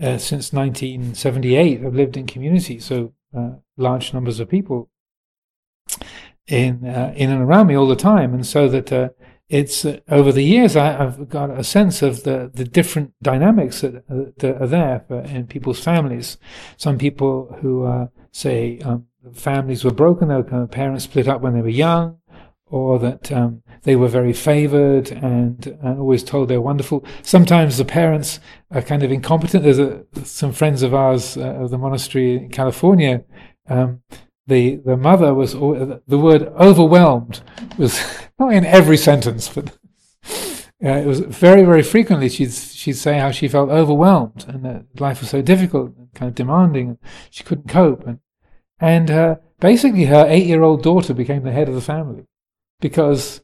since 0.00 0.52
1978. 0.52 1.84
I've 1.84 1.94
lived 1.94 2.16
in 2.16 2.26
community, 2.26 2.80
so 2.80 3.12
large 3.76 4.12
numbers 4.12 4.40
of 4.40 4.48
people 4.48 4.90
in 6.46 6.84
in 7.16 7.30
and 7.30 7.42
around 7.42 7.66
me 7.66 7.74
all 7.74 7.88
the 7.88 7.96
time, 7.96 8.34
and 8.34 8.46
so 8.46 8.68
that 8.68 9.14
it's 9.48 9.84
uh, 9.84 10.00
over 10.08 10.32
the 10.32 10.42
years 10.42 10.76
I, 10.76 10.92
have 10.92 11.28
got 11.28 11.50
a 11.50 11.64
sense 11.64 12.02
of 12.02 12.24
the, 12.24 12.50
the 12.52 12.64
different 12.64 13.12
dynamics 13.22 13.82
that, 13.82 13.96
uh, 14.10 14.30
that 14.38 14.62
are 14.62 14.66
there 14.66 15.04
for, 15.06 15.20
in 15.20 15.46
people's 15.46 15.82
families. 15.82 16.38
Some 16.76 16.98
people 16.98 17.56
who 17.60 17.84
uh, 17.84 18.06
say 18.32 18.78
um, 18.80 19.06
families 19.34 19.84
were 19.84 19.92
broken, 19.92 20.28
their 20.28 20.66
parents 20.66 21.04
split 21.04 21.28
up 21.28 21.40
when 21.40 21.54
they 21.54 21.60
were 21.60 21.68
young, 21.68 22.18
or 22.66 22.98
that 22.98 23.30
um, 23.30 23.62
they 23.82 23.96
were 23.96 24.08
very 24.08 24.32
favored 24.32 25.10
and, 25.12 25.66
and 25.66 25.98
always 25.98 26.24
told 26.24 26.48
they're 26.48 26.60
wonderful. 26.60 27.04
Sometimes 27.22 27.76
the 27.76 27.84
parents 27.84 28.40
are 28.70 28.82
kind 28.82 29.02
of 29.02 29.12
incompetent. 29.12 29.62
There's 29.62 29.78
a, 29.78 30.04
some 30.24 30.52
friends 30.52 30.82
of 30.82 30.94
ours 30.94 31.36
uh, 31.36 31.42
of 31.42 31.70
the 31.70 31.78
monastery 31.78 32.36
in 32.36 32.48
California. 32.48 33.22
Um, 33.68 34.02
the 34.46 34.76
the 34.76 34.96
mother 34.96 35.32
was 35.34 35.52
the 35.52 36.18
word 36.18 36.42
overwhelmed 36.58 37.40
was 37.78 38.00
not 38.38 38.52
in 38.52 38.64
every 38.64 38.96
sentence, 38.96 39.48
but 39.48 39.68
uh, 40.84 40.88
it 40.88 41.06
was 41.06 41.20
very 41.20 41.62
very 41.62 41.82
frequently 41.82 42.28
she'd 42.28 42.52
she'd 42.52 42.94
say 42.94 43.18
how 43.18 43.30
she 43.30 43.48
felt 43.48 43.70
overwhelmed 43.70 44.44
and 44.48 44.64
that 44.64 44.84
life 45.00 45.20
was 45.20 45.30
so 45.30 45.42
difficult 45.42 45.96
and 45.96 46.12
kind 46.14 46.28
of 46.28 46.34
demanding 46.34 46.88
and 46.90 46.98
she 47.30 47.44
couldn't 47.44 47.68
cope 47.68 48.06
and 48.06 48.18
and 48.80 49.38
basically 49.60 50.06
her 50.06 50.26
eight 50.28 50.46
year 50.46 50.62
old 50.62 50.82
daughter 50.82 51.14
became 51.14 51.42
the 51.42 51.52
head 51.52 51.68
of 51.68 51.74
the 51.74 51.80
family 51.80 52.26
because 52.80 53.40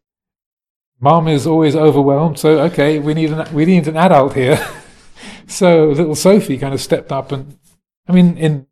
mom 1.00 1.26
is 1.26 1.46
always 1.46 1.74
overwhelmed. 1.74 2.38
So 2.38 2.60
okay, 2.60 2.98
we 2.98 3.14
need 3.14 3.32
an 3.32 3.52
we 3.54 3.64
need 3.64 3.88
an 3.88 3.96
adult 3.96 4.34
here. 4.34 4.64
so 5.46 5.88
little 5.88 6.14
Sophie 6.14 6.58
kind 6.58 6.74
of 6.74 6.80
stepped 6.80 7.10
up 7.10 7.32
and, 7.32 7.58
I 8.06 8.12
mean, 8.12 8.36
in 8.36 8.66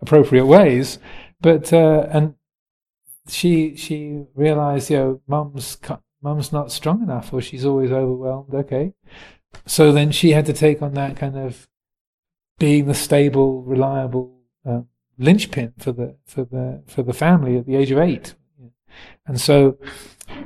appropriate 0.00 0.46
ways, 0.46 0.98
but 1.44 1.74
uh, 1.74 2.06
and 2.10 2.36
she 3.28 3.76
she 3.76 4.24
realized, 4.34 4.88
you 4.88 4.96
know, 4.96 5.20
mom's 5.28 5.76
mom's 6.22 6.52
not 6.52 6.72
strong 6.72 7.02
enough, 7.02 7.34
or 7.34 7.42
she's 7.42 7.66
always 7.66 7.92
overwhelmed. 7.92 8.54
Okay, 8.54 8.94
so 9.66 9.92
then 9.92 10.10
she 10.10 10.30
had 10.30 10.46
to 10.46 10.54
take 10.54 10.80
on 10.80 10.94
that 10.94 11.16
kind 11.16 11.36
of 11.36 11.68
being 12.58 12.86
the 12.86 12.94
stable, 12.94 13.62
reliable 13.62 14.40
uh, 14.66 14.80
linchpin 15.18 15.74
for 15.76 15.92
the 15.92 16.16
for 16.24 16.44
the 16.44 16.82
for 16.86 17.02
the 17.02 17.12
family 17.12 17.58
at 17.58 17.66
the 17.66 17.76
age 17.76 17.90
of 17.90 17.98
eight. 17.98 18.34
And 19.26 19.38
so 19.38 19.76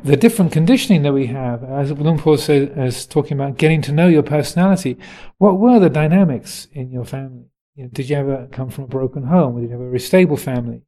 the 0.02 0.16
different 0.16 0.50
conditioning 0.50 1.02
that 1.02 1.12
we 1.12 1.26
have, 1.26 1.62
as 1.62 1.92
Luang 1.92 2.18
Por 2.18 2.38
says, 2.38 2.70
is 2.76 3.06
talking 3.06 3.38
about 3.38 3.56
getting 3.56 3.82
to 3.82 3.92
know 3.92 4.08
your 4.08 4.24
personality. 4.24 4.98
What 5.36 5.60
were 5.60 5.78
the 5.78 5.90
dynamics 5.90 6.66
in 6.72 6.90
your 6.90 7.04
family? 7.04 7.50
You 7.78 7.84
know, 7.84 7.90
did 7.92 8.10
you 8.10 8.16
ever 8.16 8.48
come 8.50 8.70
from 8.70 8.84
a 8.84 8.88
broken 8.88 9.22
home? 9.22 9.60
Did 9.60 9.66
you 9.66 9.70
have 9.70 9.80
a 9.80 9.84
very 9.84 10.00
stable 10.00 10.36
family? 10.36 10.82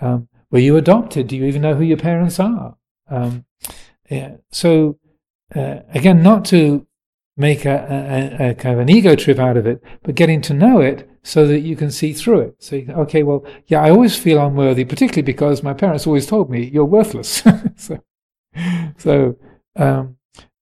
Um, 0.00 0.28
were 0.50 0.58
you 0.58 0.76
adopted? 0.76 1.28
Do 1.28 1.36
you 1.36 1.44
even 1.44 1.62
know 1.62 1.74
who 1.74 1.84
your 1.84 1.96
parents 1.96 2.38
are? 2.38 2.76
Um, 3.08 3.44
yeah. 4.10 4.36
So 4.50 4.98
uh, 5.54 5.80
again, 5.90 6.22
not 6.22 6.44
to 6.46 6.86
make 7.36 7.64
a, 7.64 8.36
a, 8.40 8.50
a, 8.50 8.54
kind 8.54 8.74
of 8.74 8.80
an 8.80 8.88
ego 8.88 9.14
trip 9.14 9.38
out 9.38 9.56
of 9.56 9.66
it, 9.66 9.82
but 10.02 10.14
getting 10.14 10.40
to 10.40 10.54
know 10.54 10.80
it 10.80 11.08
so 11.22 11.46
that 11.46 11.60
you 11.60 11.76
can 11.76 11.90
see 11.90 12.12
through 12.12 12.40
it. 12.40 12.56
So, 12.58 12.76
you, 12.76 12.92
okay, 12.92 13.22
well, 13.22 13.44
yeah, 13.66 13.82
I 13.82 13.90
always 13.90 14.16
feel 14.16 14.44
unworthy, 14.44 14.84
particularly 14.84 15.22
because 15.22 15.62
my 15.62 15.74
parents 15.74 16.06
always 16.06 16.26
told 16.26 16.50
me 16.50 16.64
you're 16.64 16.84
worthless. 16.84 17.42
so, 17.76 17.98
so, 18.96 19.36
um, 19.76 20.16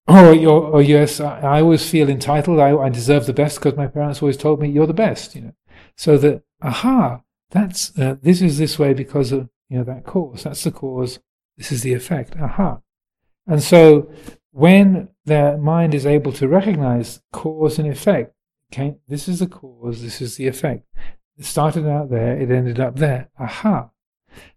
or, 0.07 0.35
or 0.35 0.81
yes, 0.81 1.19
I, 1.19 1.39
I, 1.39 1.61
always 1.61 1.89
feel 1.89 2.09
entitled. 2.09 2.59
I, 2.59 2.75
I 2.75 2.89
deserve 2.89 3.25
the 3.25 3.33
best 3.33 3.57
because 3.57 3.75
my 3.75 3.87
parents 3.87 4.21
always 4.21 4.37
told 4.37 4.59
me 4.59 4.69
you're 4.69 4.85
the 4.85 4.93
best. 4.93 5.35
You 5.35 5.41
know, 5.41 5.53
so 5.95 6.17
that 6.17 6.43
aha, 6.61 7.21
that's 7.51 7.97
uh, 7.97 8.15
this 8.21 8.41
is 8.41 8.57
this 8.57 8.77
way 8.79 8.93
because 8.93 9.31
of 9.31 9.49
you 9.69 9.77
know 9.77 9.83
that 9.83 10.05
cause. 10.05 10.43
That's 10.43 10.63
the 10.63 10.71
cause. 10.71 11.19
This 11.57 11.71
is 11.71 11.83
the 11.83 11.93
effect. 11.93 12.35
Aha, 12.37 12.79
and 13.47 13.61
so 13.61 14.09
when 14.51 15.09
the 15.25 15.57
mind 15.57 15.93
is 15.93 16.05
able 16.05 16.31
to 16.33 16.47
recognize 16.47 17.21
cause 17.31 17.77
and 17.77 17.87
effect, 17.89 18.33
okay, 18.71 18.95
this 19.07 19.27
is 19.27 19.39
the 19.39 19.47
cause, 19.47 20.01
this 20.01 20.21
is 20.21 20.37
the 20.37 20.47
effect. 20.47 20.85
It 21.37 21.45
started 21.45 21.87
out 21.87 22.09
there, 22.09 22.39
it 22.39 22.49
ended 22.49 22.79
up 22.79 22.95
there. 22.95 23.29
Aha. 23.39 23.89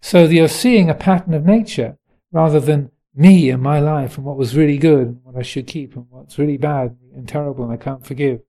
So 0.00 0.24
you're 0.24 0.48
seeing 0.48 0.88
a 0.88 0.94
pattern 0.94 1.34
of 1.34 1.44
nature 1.44 1.98
rather 2.32 2.60
than 2.60 2.90
me 3.14 3.50
and 3.50 3.62
my 3.62 3.80
life 3.80 4.16
and 4.16 4.24
what 4.24 4.36
was 4.36 4.56
really 4.56 4.78
good 4.78 5.08
and 5.08 5.20
what 5.24 5.36
I 5.36 5.42
should 5.42 5.66
keep 5.66 5.96
and 5.96 6.06
what's 6.10 6.38
really 6.38 6.56
bad 6.56 6.96
and 7.14 7.28
terrible 7.28 7.64
and 7.64 7.72
I 7.72 7.76
can't 7.76 8.06
forgive. 8.06 8.40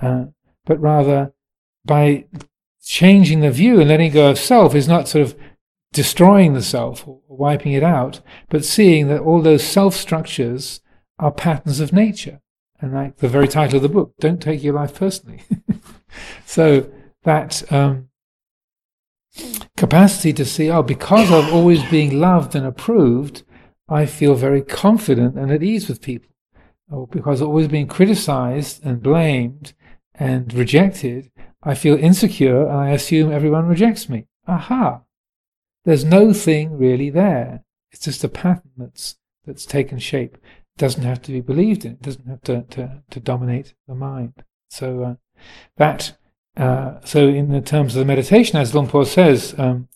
Uh, 0.00 0.26
but 0.64 0.80
rather 0.80 1.32
by 1.84 2.26
changing 2.82 3.40
the 3.40 3.50
view 3.50 3.80
and 3.80 3.88
letting 3.88 4.12
go 4.12 4.30
of 4.30 4.38
self 4.38 4.74
is 4.74 4.88
not 4.88 5.08
sort 5.08 5.22
of 5.22 5.36
destroying 5.92 6.54
the 6.54 6.62
self 6.62 7.06
or 7.06 7.20
wiping 7.28 7.72
it 7.72 7.82
out, 7.82 8.20
but 8.48 8.64
seeing 8.64 9.08
that 9.08 9.20
all 9.20 9.40
those 9.40 9.62
self 9.62 9.94
structures 9.94 10.80
are 11.18 11.30
patterns 11.30 11.80
of 11.80 11.92
nature. 11.92 12.40
And 12.80 12.92
like 12.92 13.18
the 13.18 13.28
very 13.28 13.46
title 13.46 13.76
of 13.76 13.82
the 13.82 13.88
book, 13.88 14.14
don't 14.18 14.42
take 14.42 14.62
your 14.62 14.74
life 14.74 14.94
personally. 14.94 15.42
so 16.46 16.90
that 17.22 17.70
um, 17.72 18.08
capacity 19.76 20.32
to 20.32 20.44
see, 20.44 20.68
oh, 20.68 20.82
because 20.82 21.30
of 21.30 21.52
always 21.52 21.82
being 21.90 22.18
loved 22.18 22.56
and 22.56 22.66
approved, 22.66 23.44
I 23.88 24.06
feel 24.06 24.34
very 24.34 24.62
confident 24.62 25.38
and 25.38 25.52
at 25.52 25.62
ease 25.62 25.88
with 25.88 26.02
people. 26.02 26.30
Or 26.90 27.06
because 27.06 27.40
of 27.40 27.48
always 27.48 27.68
being 27.68 27.86
criticized 27.86 28.84
and 28.84 29.02
blamed 29.02 29.74
and 30.14 30.52
rejected, 30.52 31.30
I 31.62 31.74
feel 31.74 31.96
insecure 31.96 32.66
and 32.66 32.76
I 32.76 32.90
assume 32.90 33.32
everyone 33.32 33.66
rejects 33.66 34.08
me. 34.08 34.26
Aha! 34.46 35.02
There's 35.84 36.04
no 36.04 36.32
thing 36.32 36.78
really 36.78 37.10
there. 37.10 37.64
It's 37.90 38.04
just 38.04 38.24
a 38.24 38.28
pattern 38.28 38.70
that's 38.76 39.16
that's 39.44 39.66
taken 39.66 39.98
shape. 39.98 40.34
It 40.34 40.78
doesn't 40.78 41.02
have 41.02 41.20
to 41.22 41.32
be 41.32 41.40
believed 41.40 41.84
in. 41.84 41.92
It 41.92 42.02
doesn't 42.02 42.26
have 42.26 42.42
to 42.42 42.62
to, 42.62 43.02
to 43.10 43.20
dominate 43.20 43.74
the 43.86 43.94
mind. 43.94 44.44
So 44.70 45.02
uh, 45.02 45.14
that 45.76 46.16
uh, 46.56 47.00
so 47.04 47.28
in 47.28 47.50
the 47.50 47.60
terms 47.60 47.94
of 47.94 48.00
the 48.00 48.06
meditation, 48.06 48.58
as 48.58 48.74
Luang 48.74 48.88
Por 48.88 49.04
says, 49.04 49.54
um, 49.58 49.88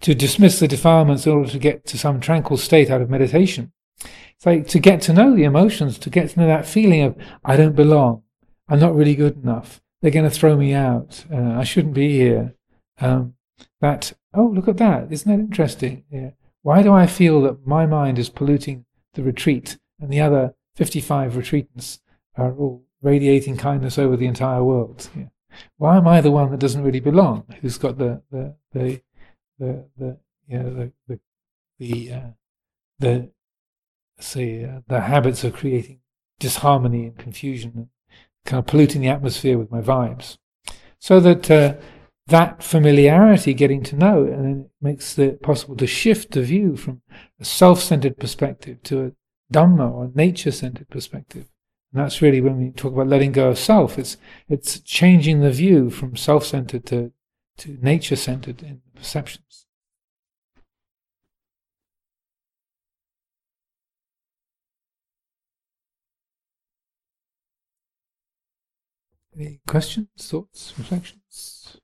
to 0.00 0.14
dismiss 0.14 0.58
the 0.58 0.68
defilements 0.68 1.26
in 1.26 1.32
order 1.32 1.48
to 1.50 1.58
get 1.58 1.86
to 1.86 1.98
some 1.98 2.20
tranquil 2.20 2.56
state 2.56 2.90
out 2.90 3.00
of 3.00 3.10
meditation. 3.10 3.72
It's 4.36 4.44
like 4.44 4.66
to 4.68 4.80
get 4.80 5.00
to 5.02 5.12
know 5.12 5.34
the 5.34 5.44
emotions, 5.44 5.98
to 5.98 6.10
get 6.10 6.30
to 6.30 6.40
know 6.40 6.46
that 6.48 6.66
feeling 6.66 7.02
of 7.02 7.16
I 7.44 7.56
don't 7.56 7.76
belong, 7.76 8.22
I'm 8.68 8.80
not 8.80 8.96
really 8.96 9.14
good 9.14 9.40
enough, 9.42 9.80
they're 10.02 10.10
going 10.10 10.28
to 10.28 10.36
throw 10.36 10.56
me 10.56 10.74
out, 10.74 11.24
uh, 11.32 11.58
I 11.58 11.64
shouldn't 11.64 11.94
be 11.94 12.18
here. 12.18 12.54
Um, 13.00 13.34
that 13.80 14.12
oh 14.34 14.46
look 14.46 14.68
at 14.68 14.76
that, 14.78 15.10
isn't 15.10 15.30
that 15.30 15.42
interesting? 15.42 16.04
Yeah. 16.10 16.30
Why 16.62 16.82
do 16.82 16.92
I 16.92 17.06
feel 17.06 17.40
that 17.42 17.66
my 17.66 17.86
mind 17.86 18.18
is 18.18 18.28
polluting 18.28 18.84
the 19.14 19.22
retreat 19.22 19.78
and 20.00 20.12
the 20.12 20.20
other 20.20 20.54
55 20.76 21.34
retreatants 21.34 22.00
are 22.36 22.54
all 22.54 22.84
radiating 23.00 23.56
kindness 23.56 23.98
over 23.98 24.16
the 24.16 24.26
entire 24.26 24.62
world? 24.62 25.08
Yeah. 25.16 25.28
Why 25.76 25.96
am 25.96 26.08
I 26.08 26.20
the 26.20 26.30
one 26.30 26.50
that 26.50 26.60
doesn't 26.60 26.82
really 26.82 27.00
belong? 27.00 27.44
Who's 27.60 27.78
got 27.78 27.98
the 27.98 28.22
the 28.30 28.54
the 28.72 29.02
the 29.58 29.84
the 29.96 30.18
you 30.48 30.58
know, 30.58 30.74
the 30.74 30.92
the 31.08 31.20
the, 31.78 32.12
uh, 32.12 32.30
the 32.98 33.30
say 34.18 34.64
uh, 34.64 34.80
the 34.86 35.00
habits 35.00 35.44
of 35.44 35.52
creating 35.52 36.00
disharmony 36.38 37.04
and 37.04 37.18
confusion 37.18 37.90
kind 38.44 38.58
of 38.58 38.66
polluting 38.66 39.02
the 39.02 39.08
atmosphere 39.08 39.58
with 39.58 39.70
my 39.70 39.80
vibes, 39.80 40.38
so 40.98 41.20
that 41.20 41.50
uh, 41.50 41.74
that 42.26 42.62
familiarity, 42.62 43.54
getting 43.54 43.82
to 43.82 43.96
know, 43.96 44.24
and 44.24 44.44
then 44.44 44.60
it 44.60 44.70
makes 44.80 45.18
it 45.18 45.42
possible 45.42 45.76
to 45.76 45.86
shift 45.86 46.30
the 46.32 46.42
view 46.42 46.76
from 46.76 47.02
a 47.40 47.44
self-centered 47.44 48.16
perspective 48.18 48.82
to 48.84 49.06
a 49.06 49.12
Dhamma 49.52 49.92
or 49.92 50.10
nature-centered 50.14 50.88
perspective. 50.88 51.46
And 51.92 52.02
that's 52.02 52.22
really 52.22 52.40
when 52.40 52.58
we 52.58 52.70
talk 52.70 52.92
about 52.94 53.08
letting 53.08 53.32
go 53.32 53.50
of 53.50 53.58
self. 53.58 53.98
It's 53.98 54.16
it's 54.48 54.80
changing 54.80 55.40
the 55.40 55.50
view 55.50 55.90
from 55.90 56.16
self-centered 56.16 56.86
to 56.86 57.12
to 57.58 57.78
nature-centered 57.82 58.62
in 58.62 58.80
perceptions. 58.94 59.66
Any 69.34 69.60
questions, 69.66 70.08
thoughts, 70.18 70.74
reflections? 70.76 71.78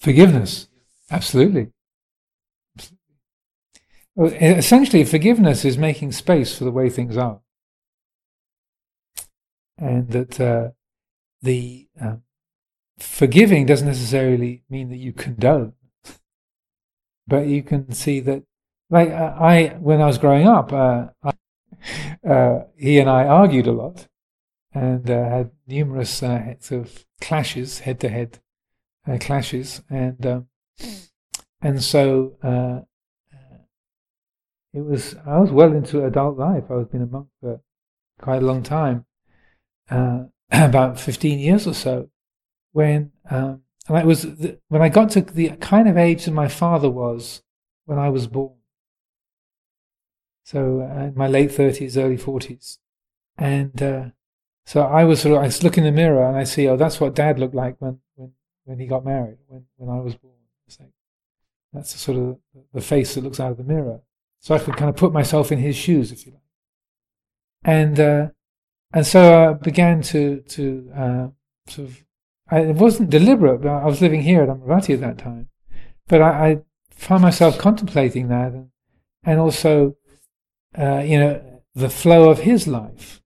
Forgiveness, 0.00 0.68
absolutely. 1.10 1.72
Essentially, 4.16 5.04
forgiveness 5.04 5.64
is 5.64 5.76
making 5.76 6.12
space 6.12 6.56
for 6.56 6.64
the 6.64 6.70
way 6.70 6.88
things 6.88 7.16
are, 7.16 7.40
and 9.78 10.08
that 10.10 10.40
uh, 10.40 10.68
the 11.42 11.88
um, 12.00 12.22
forgiving 12.98 13.66
doesn't 13.66 13.86
necessarily 13.86 14.62
mean 14.70 14.88
that 14.90 14.96
you 14.96 15.12
condone, 15.12 15.74
but 17.26 17.46
you 17.46 17.62
can 17.62 17.92
see 17.92 18.20
that. 18.20 18.42
Like 18.88 19.10
uh, 19.10 19.34
I, 19.40 19.76
when 19.80 20.00
I 20.00 20.06
was 20.06 20.18
growing 20.18 20.46
up, 20.46 20.72
uh, 20.72 21.06
I, 21.22 21.32
uh, 22.28 22.64
he 22.76 23.00
and 23.00 23.10
I 23.10 23.26
argued 23.26 23.66
a 23.66 23.72
lot, 23.72 24.06
and 24.72 25.10
uh, 25.10 25.28
had 25.28 25.50
numerous 25.66 26.22
uh, 26.22 26.54
sort 26.60 26.82
of 26.82 27.06
clashes, 27.20 27.80
head-to-head 27.80 28.38
clashes, 29.20 29.82
and 29.90 30.24
um, 30.24 30.46
and 31.60 31.82
so 31.82 32.36
it 34.76 34.84
was 34.84 35.16
I 35.26 35.38
was 35.38 35.50
well 35.50 35.72
into 35.72 36.04
adult 36.04 36.36
life. 36.38 36.64
I 36.70 36.74
was 36.74 36.88
been 36.88 37.02
a 37.02 37.06
monk 37.06 37.28
for 37.40 37.60
quite 38.20 38.42
a 38.42 38.46
long 38.46 38.62
time, 38.62 39.06
uh, 39.90 40.24
about 40.50 41.00
fifteen 41.00 41.38
years 41.38 41.66
or 41.66 41.74
so. 41.74 42.10
When 42.72 43.12
um, 43.30 43.62
and 43.88 43.98
it 43.98 44.06
was 44.06 44.22
the, 44.22 44.58
when 44.68 44.82
I 44.82 44.88
got 44.88 45.10
to 45.10 45.20
the 45.20 45.50
kind 45.60 45.88
of 45.88 45.96
age 45.96 46.24
that 46.24 46.32
my 46.32 46.48
father 46.48 46.90
was 46.90 47.42
when 47.84 47.98
I 47.98 48.08
was 48.08 48.26
born. 48.26 48.54
So 50.44 50.80
uh, 50.80 51.10
my 51.16 51.26
late 51.28 51.52
thirties, 51.52 51.96
early 51.96 52.16
forties, 52.16 52.78
and 53.36 53.82
uh, 53.82 54.04
so 54.64 54.82
I 54.82 55.04
was 55.04 55.20
sort 55.20 55.36
of 55.36 55.42
I 55.42 55.64
look 55.64 55.78
in 55.78 55.84
the 55.84 55.92
mirror 55.92 56.26
and 56.26 56.36
I 56.36 56.44
see 56.44 56.68
oh 56.68 56.76
that's 56.76 57.00
what 57.00 57.14
Dad 57.14 57.38
looked 57.38 57.54
like 57.54 57.76
when 57.78 58.00
when 58.14 58.32
when 58.64 58.78
he 58.78 58.86
got 58.86 59.04
married 59.04 59.38
when 59.46 59.64
when 59.76 59.96
I 59.96 60.00
was 60.00 60.14
born. 60.14 60.34
Like, 60.80 60.90
that's 61.72 61.98
sort 62.00 62.18
of 62.18 62.38
the 62.72 62.80
face 62.80 63.14
that 63.14 63.24
looks 63.24 63.38
out 63.38 63.52
of 63.52 63.58
the 63.58 63.64
mirror. 63.64 64.00
So 64.40 64.54
I 64.54 64.58
could 64.58 64.76
kind 64.76 64.88
of 64.88 64.96
put 64.96 65.12
myself 65.12 65.52
in 65.52 65.58
his 65.58 65.76
shoes, 65.76 66.12
if 66.12 66.24
you 66.24 66.32
like. 66.32 66.42
And 67.64 68.00
uh, 68.00 68.28
and 68.92 69.06
so 69.06 69.50
I 69.50 69.52
began 69.54 70.02
to 70.02 70.40
to 70.40 70.90
uh, 70.94 71.28
sort 71.68 71.88
of. 71.88 72.05
I, 72.50 72.60
it 72.60 72.76
wasn't 72.76 73.10
deliberate, 73.10 73.62
but 73.62 73.68
I 73.68 73.86
was 73.86 74.00
living 74.00 74.22
here 74.22 74.42
at 74.42 74.48
Amaravati 74.48 74.94
at 74.94 75.00
that 75.00 75.18
time. 75.18 75.48
But 76.08 76.22
I, 76.22 76.48
I 76.48 76.58
found 76.90 77.22
myself 77.22 77.58
contemplating 77.58 78.28
that, 78.28 78.52
and 78.52 78.70
and 79.24 79.40
also, 79.40 79.96
uh, 80.78 81.00
you 81.00 81.18
know, 81.18 81.62
the 81.74 81.90
flow 81.90 82.30
of 82.30 82.40
his 82.40 82.66
life. 82.66 83.22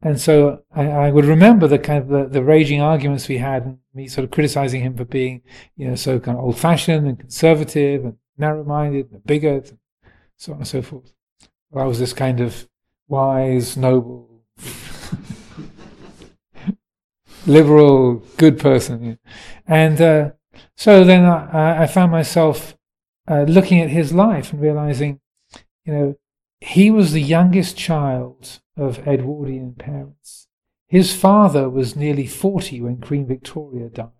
And 0.00 0.20
so 0.20 0.62
I, 0.72 0.86
I, 0.86 1.10
would 1.10 1.24
remember 1.24 1.66
the 1.66 1.80
kind 1.80 1.98
of 1.98 2.08
the, 2.08 2.26
the 2.26 2.44
raging 2.44 2.80
arguments 2.80 3.26
we 3.26 3.38
had, 3.38 3.64
and 3.64 3.78
me 3.92 4.06
sort 4.06 4.24
of 4.24 4.30
criticizing 4.30 4.80
him 4.80 4.96
for 4.96 5.04
being, 5.04 5.42
you 5.76 5.88
know, 5.88 5.96
so 5.96 6.20
kind 6.20 6.38
of 6.38 6.44
old-fashioned 6.44 7.04
and 7.04 7.18
conservative 7.18 8.04
and 8.04 8.16
narrow-minded 8.36 9.10
and 9.10 9.24
bigot 9.24 9.76
so 10.38 10.52
on 10.52 10.58
and 10.58 10.68
so 10.68 10.80
forth. 10.80 11.12
Well, 11.70 11.84
I 11.84 11.88
was 11.88 11.98
this 11.98 12.12
kind 12.12 12.40
of 12.40 12.68
wise, 13.08 13.76
noble, 13.76 14.44
liberal, 17.46 18.16
good 18.36 18.58
person. 18.58 19.18
And 19.66 20.00
uh, 20.00 20.30
so 20.76 21.04
then 21.04 21.24
I, 21.24 21.82
I, 21.82 21.86
found 21.86 22.12
myself 22.12 22.76
uh, 23.28 23.42
looking 23.42 23.80
at 23.80 23.90
his 23.90 24.12
life 24.12 24.52
and 24.52 24.60
realizing, 24.60 25.20
you 25.84 25.92
know, 25.92 26.16
he 26.60 26.90
was 26.90 27.12
the 27.12 27.22
youngest 27.22 27.76
child 27.76 28.60
of 28.76 29.06
Edwardian 29.06 29.74
parents. 29.74 30.48
His 30.88 31.14
father 31.14 31.68
was 31.68 31.96
nearly 31.96 32.26
40 32.26 32.80
when 32.80 33.00
Queen 33.00 33.26
Victoria 33.26 33.88
died. 33.88 34.10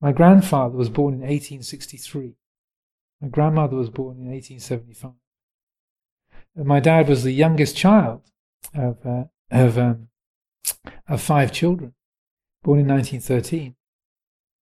My 0.00 0.12
grandfather 0.12 0.76
was 0.76 0.88
born 0.88 1.14
in 1.14 1.20
1863. 1.20 2.36
My 3.20 3.28
grandmother 3.28 3.76
was 3.76 3.90
born 3.90 4.16
in 4.16 4.30
1875. 4.30 5.12
And 6.56 6.66
my 6.66 6.80
dad 6.80 7.08
was 7.08 7.22
the 7.22 7.32
youngest 7.32 7.76
child 7.76 8.22
of, 8.74 9.04
uh, 9.04 9.24
of, 9.50 9.76
um, 9.76 10.08
of 11.08 11.20
five 11.20 11.52
children, 11.52 11.94
born 12.62 12.80
in 12.80 12.88
1913. 12.88 13.74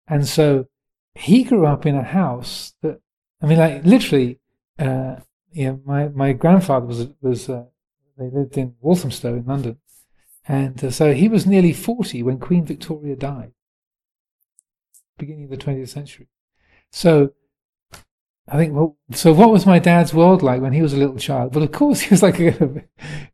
And 0.08 0.26
so 0.26 0.66
he 1.14 1.44
grew 1.44 1.66
up 1.66 1.86
in 1.86 1.96
a 1.96 2.02
house 2.02 2.74
that, 2.82 3.00
I 3.42 3.46
mean, 3.46 3.58
like 3.58 3.84
literally, 3.84 4.40
uh, 4.78 5.16
you 5.50 5.66
know, 5.66 5.80
my, 5.84 6.08
my 6.08 6.32
grandfather 6.32 6.86
was, 6.86 7.08
was 7.20 7.48
uh, 7.48 7.64
they 8.16 8.30
lived 8.30 8.56
in 8.56 8.74
Walthamstow 8.80 9.34
in 9.34 9.46
London. 9.46 9.78
And 10.48 10.82
uh, 10.84 10.90
so 10.90 11.12
he 11.12 11.28
was 11.28 11.46
nearly 11.46 11.72
40 11.72 12.22
when 12.22 12.38
Queen 12.38 12.64
Victoria 12.64 13.16
died, 13.16 13.52
beginning 15.18 15.44
of 15.44 15.50
the 15.50 15.56
20th 15.56 15.88
century. 15.88 16.28
So 16.92 17.32
I 18.48 18.56
think, 18.56 18.74
well, 18.74 18.96
so 19.10 19.32
what 19.32 19.50
was 19.50 19.66
my 19.66 19.80
dad's 19.80 20.14
world 20.14 20.42
like 20.42 20.60
when 20.60 20.72
he 20.72 20.82
was 20.82 20.92
a 20.92 20.98
little 20.98 21.18
child? 21.18 21.54
Well, 21.54 21.64
of 21.64 21.72
course, 21.72 22.00
he 22.02 22.10
was 22.10 22.22
like 22.22 22.38
a, 22.38 22.46
it 22.48 22.88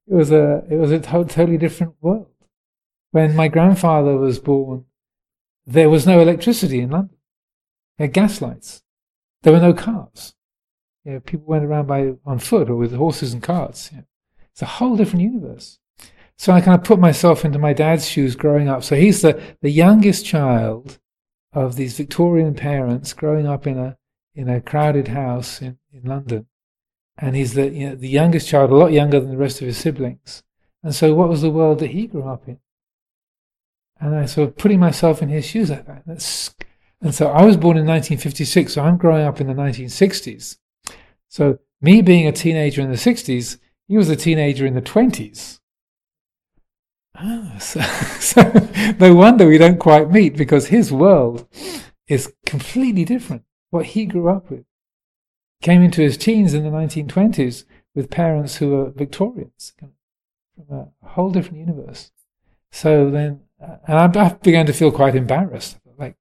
was 0.06 0.32
a, 0.32 0.64
it 0.70 0.76
was 0.76 0.90
a 0.90 0.98
to- 0.98 1.24
totally 1.24 1.58
different 1.58 1.94
world. 2.00 2.31
When 3.12 3.36
my 3.36 3.48
grandfather 3.48 4.16
was 4.16 4.38
born, 4.38 4.86
there 5.66 5.90
was 5.90 6.06
no 6.06 6.20
electricity 6.20 6.80
in 6.80 6.90
London. 6.90 7.16
There 7.96 8.06
had 8.08 8.14
gas 8.14 8.42
lights. 8.42 8.82
There 9.42 9.52
were 9.52 9.60
no 9.60 9.74
cars. 9.74 10.34
You 11.04 11.12
know, 11.12 11.20
people 11.20 11.46
went 11.46 11.64
around 11.64 11.86
by 11.86 12.14
on 12.24 12.38
foot 12.38 12.68
or 12.68 12.76
with 12.76 12.94
horses 12.94 13.32
and 13.32 13.42
carts. 13.42 13.90
You 13.92 13.98
know. 13.98 14.04
It's 14.50 14.62
a 14.62 14.66
whole 14.66 14.96
different 14.96 15.22
universe. 15.22 15.78
So 16.36 16.52
I 16.52 16.60
kind 16.60 16.78
of 16.78 16.84
put 16.84 16.98
myself 16.98 17.44
into 17.44 17.58
my 17.58 17.72
dad's 17.72 18.08
shoes 18.08 18.34
growing 18.34 18.68
up. 18.68 18.82
So 18.82 18.96
he's 18.96 19.22
the, 19.22 19.40
the 19.60 19.70
youngest 19.70 20.24
child 20.26 20.98
of 21.52 21.76
these 21.76 21.96
Victorian 21.96 22.54
parents 22.54 23.12
growing 23.12 23.46
up 23.46 23.66
in 23.66 23.78
a 23.78 23.96
in 24.34 24.48
a 24.48 24.60
crowded 24.60 25.08
house 25.08 25.60
in, 25.60 25.78
in 25.92 26.02
London. 26.04 26.46
And 27.18 27.36
he's 27.36 27.52
the, 27.52 27.68
you 27.68 27.90
know, 27.90 27.94
the 27.94 28.08
youngest 28.08 28.48
child, 28.48 28.70
a 28.70 28.74
lot 28.74 28.92
younger 28.92 29.20
than 29.20 29.30
the 29.30 29.36
rest 29.36 29.60
of 29.60 29.66
his 29.66 29.76
siblings. 29.76 30.42
And 30.82 30.94
so, 30.94 31.14
what 31.14 31.28
was 31.28 31.42
the 31.42 31.50
world 31.50 31.78
that 31.80 31.90
he 31.90 32.06
grew 32.06 32.24
up 32.24 32.48
in? 32.48 32.58
And 34.02 34.16
I 34.16 34.26
sort 34.26 34.48
of 34.48 34.56
putting 34.56 34.80
myself 34.80 35.22
in 35.22 35.28
his 35.28 35.46
shoes, 35.46 35.70
I 35.70 35.76
thought, 35.76 36.02
that's, 36.04 36.52
And 37.00 37.14
so 37.14 37.28
I 37.28 37.44
was 37.44 37.56
born 37.56 37.76
in 37.76 37.86
1956, 37.86 38.72
so 38.72 38.82
I'm 38.82 38.96
growing 38.96 39.24
up 39.24 39.40
in 39.40 39.46
the 39.46 39.54
1960s. 39.54 40.58
So 41.28 41.60
me 41.80 42.02
being 42.02 42.26
a 42.26 42.32
teenager 42.32 42.82
in 42.82 42.90
the 42.90 42.96
60s, 42.96 43.58
he 43.86 43.96
was 43.96 44.10
a 44.10 44.16
teenager 44.16 44.66
in 44.66 44.74
the 44.74 44.82
20s. 44.82 45.60
Ah, 47.14 47.56
so, 47.60 47.80
so 48.18 48.42
no 48.98 49.14
wonder 49.14 49.46
we 49.46 49.56
don't 49.56 49.78
quite 49.78 50.10
meet 50.10 50.36
because 50.36 50.66
his 50.66 50.90
world 50.90 51.46
is 52.08 52.34
completely 52.44 53.04
different. 53.04 53.44
What 53.70 53.86
he 53.86 54.04
grew 54.04 54.28
up 54.28 54.50
with 54.50 54.64
came 55.62 55.80
into 55.80 56.02
his 56.02 56.16
teens 56.16 56.54
in 56.54 56.64
the 56.64 56.70
1920s 56.70 57.64
with 57.94 58.10
parents 58.10 58.56
who 58.56 58.70
were 58.70 58.90
Victorians 58.90 59.74
from 59.78 59.92
a 60.70 61.06
whole 61.06 61.30
different 61.30 61.58
universe. 61.58 62.10
So 62.72 63.10
then, 63.10 63.42
and 63.86 64.16
I, 64.16 64.24
I 64.24 64.34
began 64.34 64.66
to 64.66 64.72
feel 64.72 64.90
quite 64.90 65.14
embarrassed 65.14 65.78
Like, 65.98 66.16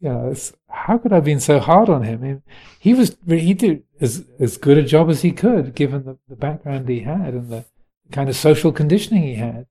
you 0.00 0.08
know, 0.08 0.34
how 0.68 0.98
could 0.98 1.12
I 1.12 1.16
have 1.16 1.24
been 1.24 1.40
so 1.40 1.60
hard 1.60 1.88
on 1.88 2.02
him? 2.02 2.22
He, 2.22 2.90
he 2.90 2.94
was 2.94 3.16
he 3.26 3.54
did 3.54 3.84
as 4.00 4.24
as 4.38 4.56
good 4.56 4.78
a 4.78 4.82
job 4.82 5.08
as 5.10 5.22
he 5.22 5.32
could, 5.32 5.74
given 5.74 6.04
the, 6.04 6.18
the 6.28 6.36
background 6.36 6.88
he 6.88 7.00
had 7.00 7.34
and 7.34 7.50
the 7.50 7.64
kind 8.10 8.28
of 8.28 8.36
social 8.36 8.72
conditioning 8.72 9.22
he 9.22 9.36
had. 9.36 9.66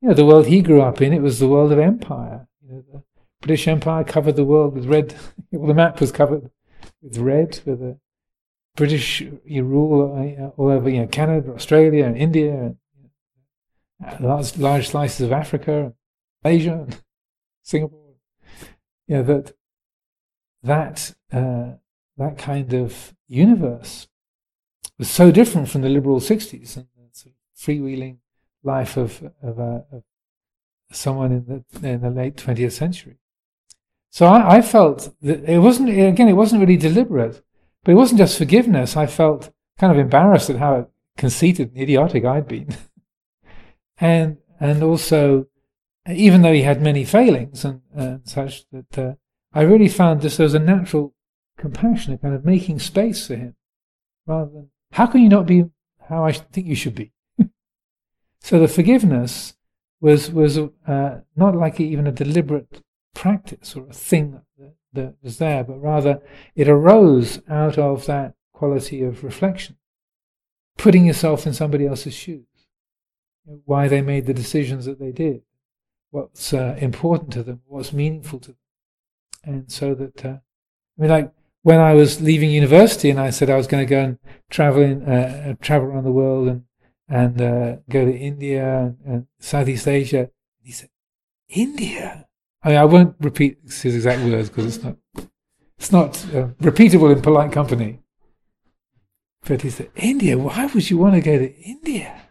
You 0.00 0.08
know, 0.08 0.14
the 0.14 0.24
world 0.24 0.46
he 0.46 0.62
grew 0.62 0.80
up 0.80 1.02
in, 1.02 1.12
it 1.12 1.22
was 1.22 1.38
the 1.38 1.48
world 1.48 1.72
of 1.72 1.78
empire. 1.78 2.48
You 2.62 2.72
know, 2.72 2.84
the 2.92 3.02
British 3.42 3.68
Empire 3.68 4.04
covered 4.04 4.36
the 4.36 4.44
world 4.44 4.74
with 4.74 4.86
red. 4.86 5.14
well, 5.52 5.68
the 5.68 5.74
map 5.74 6.00
was 6.00 6.12
covered 6.12 6.50
with 7.02 7.18
red, 7.18 7.60
with 7.64 7.80
the 7.80 7.98
British 8.76 9.22
rule 9.46 10.14
uh, 10.14 10.60
all 10.60 10.70
over, 10.70 10.88
you 10.88 11.00
know, 11.00 11.06
Canada, 11.06 11.52
Australia, 11.52 12.04
and 12.06 12.16
India, 12.16 12.52
and 12.52 12.76
uh, 14.06 14.16
large, 14.20 14.56
large 14.56 14.88
slices 14.88 15.20
of 15.20 15.32
Africa, 15.32 15.92
Asia, 16.44 16.86
Singapore. 17.62 18.14
You 19.06 19.16
know, 19.16 19.22
that 19.24 19.52
that 20.62 21.14
uh, 21.32 21.72
that 22.16 22.38
kind 22.38 22.74
of 22.74 23.14
universe 23.28 24.08
was 24.98 25.10
so 25.10 25.30
different 25.30 25.68
from 25.68 25.80
the 25.80 25.88
liberal 25.88 26.20
60s 26.20 26.76
and 26.76 26.86
the 26.94 27.08
sort 27.12 27.32
of 27.32 27.58
freewheeling 27.58 28.18
life 28.62 28.98
of, 28.98 29.22
of, 29.42 29.58
uh, 29.58 29.80
of 29.90 30.02
someone 30.92 31.32
in 31.32 31.44
the, 31.46 31.88
in 31.88 32.02
the 32.02 32.10
late 32.10 32.36
20th 32.36 32.72
century. 32.72 33.16
So 34.10 34.26
I, 34.26 34.56
I, 34.56 34.62
felt 34.62 35.14
that 35.22 35.48
it 35.48 35.58
wasn't, 35.58 35.88
again, 35.88 36.28
it 36.28 36.34
wasn't 36.34 36.60
really 36.60 36.76
deliberate, 36.76 37.42
but 37.82 37.92
it 37.92 37.94
wasn't 37.94 38.18
just 38.18 38.36
forgiveness. 38.36 38.96
I 38.96 39.06
felt 39.06 39.50
kind 39.78 39.92
of 39.92 39.98
embarrassed 39.98 40.50
at 40.50 40.56
how 40.56 40.88
conceited 41.16 41.70
and 41.70 41.80
idiotic 41.80 42.26
I'd 42.26 42.48
been. 42.48 42.76
and, 43.98 44.36
and 44.58 44.82
also, 44.82 45.46
even 46.08 46.42
though 46.42 46.52
he 46.52 46.62
had 46.62 46.80
many 46.80 47.04
failings 47.04 47.64
and, 47.64 47.82
and 47.94 48.26
such, 48.28 48.64
that 48.70 48.98
uh, 48.98 49.14
I 49.52 49.62
really 49.62 49.88
found 49.88 50.22
this 50.22 50.40
as 50.40 50.54
a 50.54 50.58
natural 50.58 51.14
compassion, 51.58 52.14
a 52.14 52.18
kind 52.18 52.34
of 52.34 52.44
making 52.44 52.78
space 52.78 53.26
for 53.26 53.36
him, 53.36 53.56
rather 54.26 54.50
than 54.50 54.70
how 54.92 55.06
can 55.06 55.22
you 55.22 55.28
not 55.28 55.46
be 55.46 55.64
how 56.08 56.24
I 56.24 56.32
think 56.32 56.66
you 56.66 56.74
should 56.74 56.94
be. 56.94 57.12
so 58.40 58.58
the 58.58 58.68
forgiveness 58.68 59.54
was 60.00 60.30
was 60.30 60.58
uh, 60.58 61.20
not 61.36 61.54
like 61.54 61.78
even 61.80 62.06
a 62.06 62.12
deliberate 62.12 62.82
practice 63.14 63.76
or 63.76 63.88
a 63.88 63.92
thing 63.92 64.40
that, 64.58 64.74
that 64.92 65.14
was 65.22 65.38
there, 65.38 65.62
but 65.62 65.80
rather 65.80 66.20
it 66.56 66.68
arose 66.68 67.40
out 67.48 67.78
of 67.78 68.06
that 68.06 68.34
quality 68.52 69.02
of 69.02 69.22
reflection, 69.22 69.76
putting 70.78 71.06
yourself 71.06 71.46
in 71.46 71.52
somebody 71.52 71.86
else's 71.86 72.14
shoes, 72.14 72.46
why 73.64 73.88
they 73.88 74.00
made 74.00 74.26
the 74.26 74.34
decisions 74.34 74.84
that 74.86 74.98
they 74.98 75.12
did, 75.12 75.42
what's 76.10 76.52
uh, 76.52 76.76
important 76.80 77.32
to 77.32 77.42
them, 77.42 77.62
what's 77.66 77.92
meaningful 77.92 78.38
to 78.40 78.48
them 78.48 78.56
and 79.44 79.70
so 79.70 79.94
that 79.94 80.24
uh, 80.24 80.38
I 80.98 81.02
mean, 81.02 81.10
like 81.10 81.32
when 81.62 81.78
I 81.78 81.94
was 81.94 82.20
leaving 82.20 82.50
university, 82.50 83.10
and 83.10 83.20
I 83.20 83.30
said 83.30 83.50
I 83.50 83.56
was 83.56 83.66
going 83.66 83.86
to 83.86 83.90
go 83.90 84.00
and 84.00 84.18
travel 84.48 84.82
in, 84.82 85.02
uh, 85.02 85.54
travel 85.60 85.88
around 85.88 86.04
the 86.04 86.12
world 86.12 86.48
and 86.48 86.64
and 87.08 87.42
uh, 87.42 87.76
go 87.88 88.04
to 88.04 88.16
India 88.16 88.78
and, 88.78 88.96
and, 89.04 89.26
Southeast 89.40 89.88
Asia. 89.88 90.30
He 90.62 90.72
said, 90.72 90.90
"India." 91.48 92.26
I 92.62 92.68
mean, 92.68 92.78
I 92.78 92.84
won't 92.84 93.16
repeat 93.20 93.58
his 93.64 93.94
exact 93.94 94.22
words 94.22 94.48
because 94.48 94.76
it's 94.76 94.84
not 94.84 94.96
it's 95.78 95.92
not 95.92 96.24
uh, 96.34 96.48
repeatable 96.60 97.14
in 97.14 97.22
polite 97.22 97.52
company. 97.52 98.00
But 99.46 99.62
he 99.62 99.70
said, 99.70 99.90
"India? 99.96 100.38
Why 100.38 100.66
would 100.66 100.90
you 100.90 100.98
want 100.98 101.14
to 101.14 101.20
go 101.20 101.38
to 101.38 101.54
India?" 101.60 102.29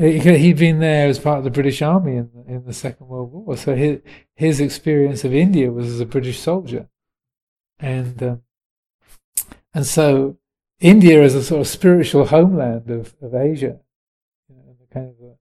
He'd 0.00 0.56
been 0.56 0.78
there 0.78 1.08
as 1.08 1.18
part 1.18 1.38
of 1.38 1.44
the 1.44 1.50
British 1.50 1.82
Army 1.82 2.16
in 2.16 2.30
the, 2.34 2.54
in 2.54 2.64
the 2.64 2.72
Second 2.72 3.06
World 3.06 3.32
War, 3.32 3.54
so 3.54 3.74
his 3.74 4.00
his 4.34 4.58
experience 4.58 5.24
of 5.24 5.34
India 5.34 5.70
was 5.70 5.88
as 5.88 6.00
a 6.00 6.06
British 6.06 6.38
soldier, 6.38 6.88
and 7.78 8.22
um, 8.22 8.42
and 9.74 9.86
so 9.86 10.38
India 10.80 11.22
is 11.22 11.34
a 11.34 11.42
sort 11.42 11.60
of 11.60 11.68
spiritual 11.68 12.24
homeland 12.26 12.90
of, 12.90 13.14
of 13.20 13.34
Asia, 13.34 13.78
you 14.48 14.56
know, 14.56 14.74
kind 14.90 15.10
of 15.10 15.14
a, 15.22 15.34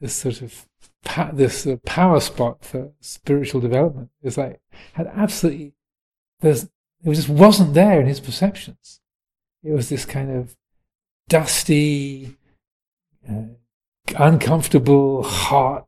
this 0.00 0.14
sort 0.14 0.40
of 0.40 0.66
pa- 1.04 1.32
this 1.34 1.66
uh, 1.66 1.76
power 1.84 2.20
spot 2.20 2.64
for 2.64 2.92
spiritual 3.00 3.60
development. 3.60 4.08
It's 4.22 4.38
like 4.38 4.62
had 4.94 5.08
absolutely 5.14 5.74
there's 6.40 6.64
it 7.04 7.14
just 7.14 7.28
wasn't 7.28 7.74
there 7.74 8.00
in 8.00 8.06
his 8.06 8.20
perceptions. 8.20 9.02
It 9.62 9.72
was 9.72 9.90
this 9.90 10.06
kind 10.06 10.30
of 10.30 10.56
dusty. 11.28 12.38
Uh, 13.28 13.56
uncomfortable, 14.18 15.22
hot 15.22 15.86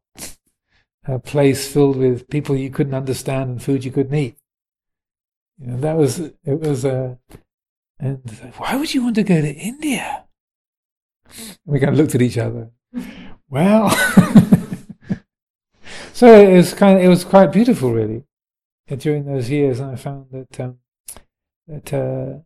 uh, 1.07 1.18
place 1.18 1.73
filled 1.73 1.97
with 1.97 2.29
people 2.29 2.57
you 2.57 2.70
couldn't 2.70 2.95
understand 2.95 3.51
and 3.51 3.62
food 3.62 3.85
you 3.85 3.91
couldn't 3.91 4.14
eat. 4.14 4.37
You 5.59 5.68
know, 5.68 5.77
that 5.79 5.97
was 5.97 6.18
it 6.18 6.61
was 6.61 6.85
a. 6.85 7.18
Uh, 7.31 7.37
and 7.99 8.31
why 8.57 8.77
would 8.77 8.95
you 8.95 9.05
want 9.05 9.14
to 9.14 9.23
go 9.23 9.41
to 9.41 9.53
India? 9.53 10.25
we 11.64 11.79
kind 11.79 11.93
of 11.93 11.99
looked 11.99 12.14
at 12.14 12.23
each 12.23 12.39
other. 12.39 12.70
Well, 13.49 13.91
so 16.14 16.41
it 16.41 16.57
was 16.57 16.73
kind 16.73 16.97
of 16.97 17.05
it 17.05 17.09
was 17.09 17.23
quite 17.23 17.53
beautiful, 17.53 17.93
really, 17.93 18.25
during 18.97 19.27
those 19.27 19.51
years, 19.51 19.79
and 19.79 19.91
I 19.91 19.97
found 19.97 20.31
that 20.31 20.59
um, 20.59 20.79
that 21.66 21.93
uh, 21.93 22.39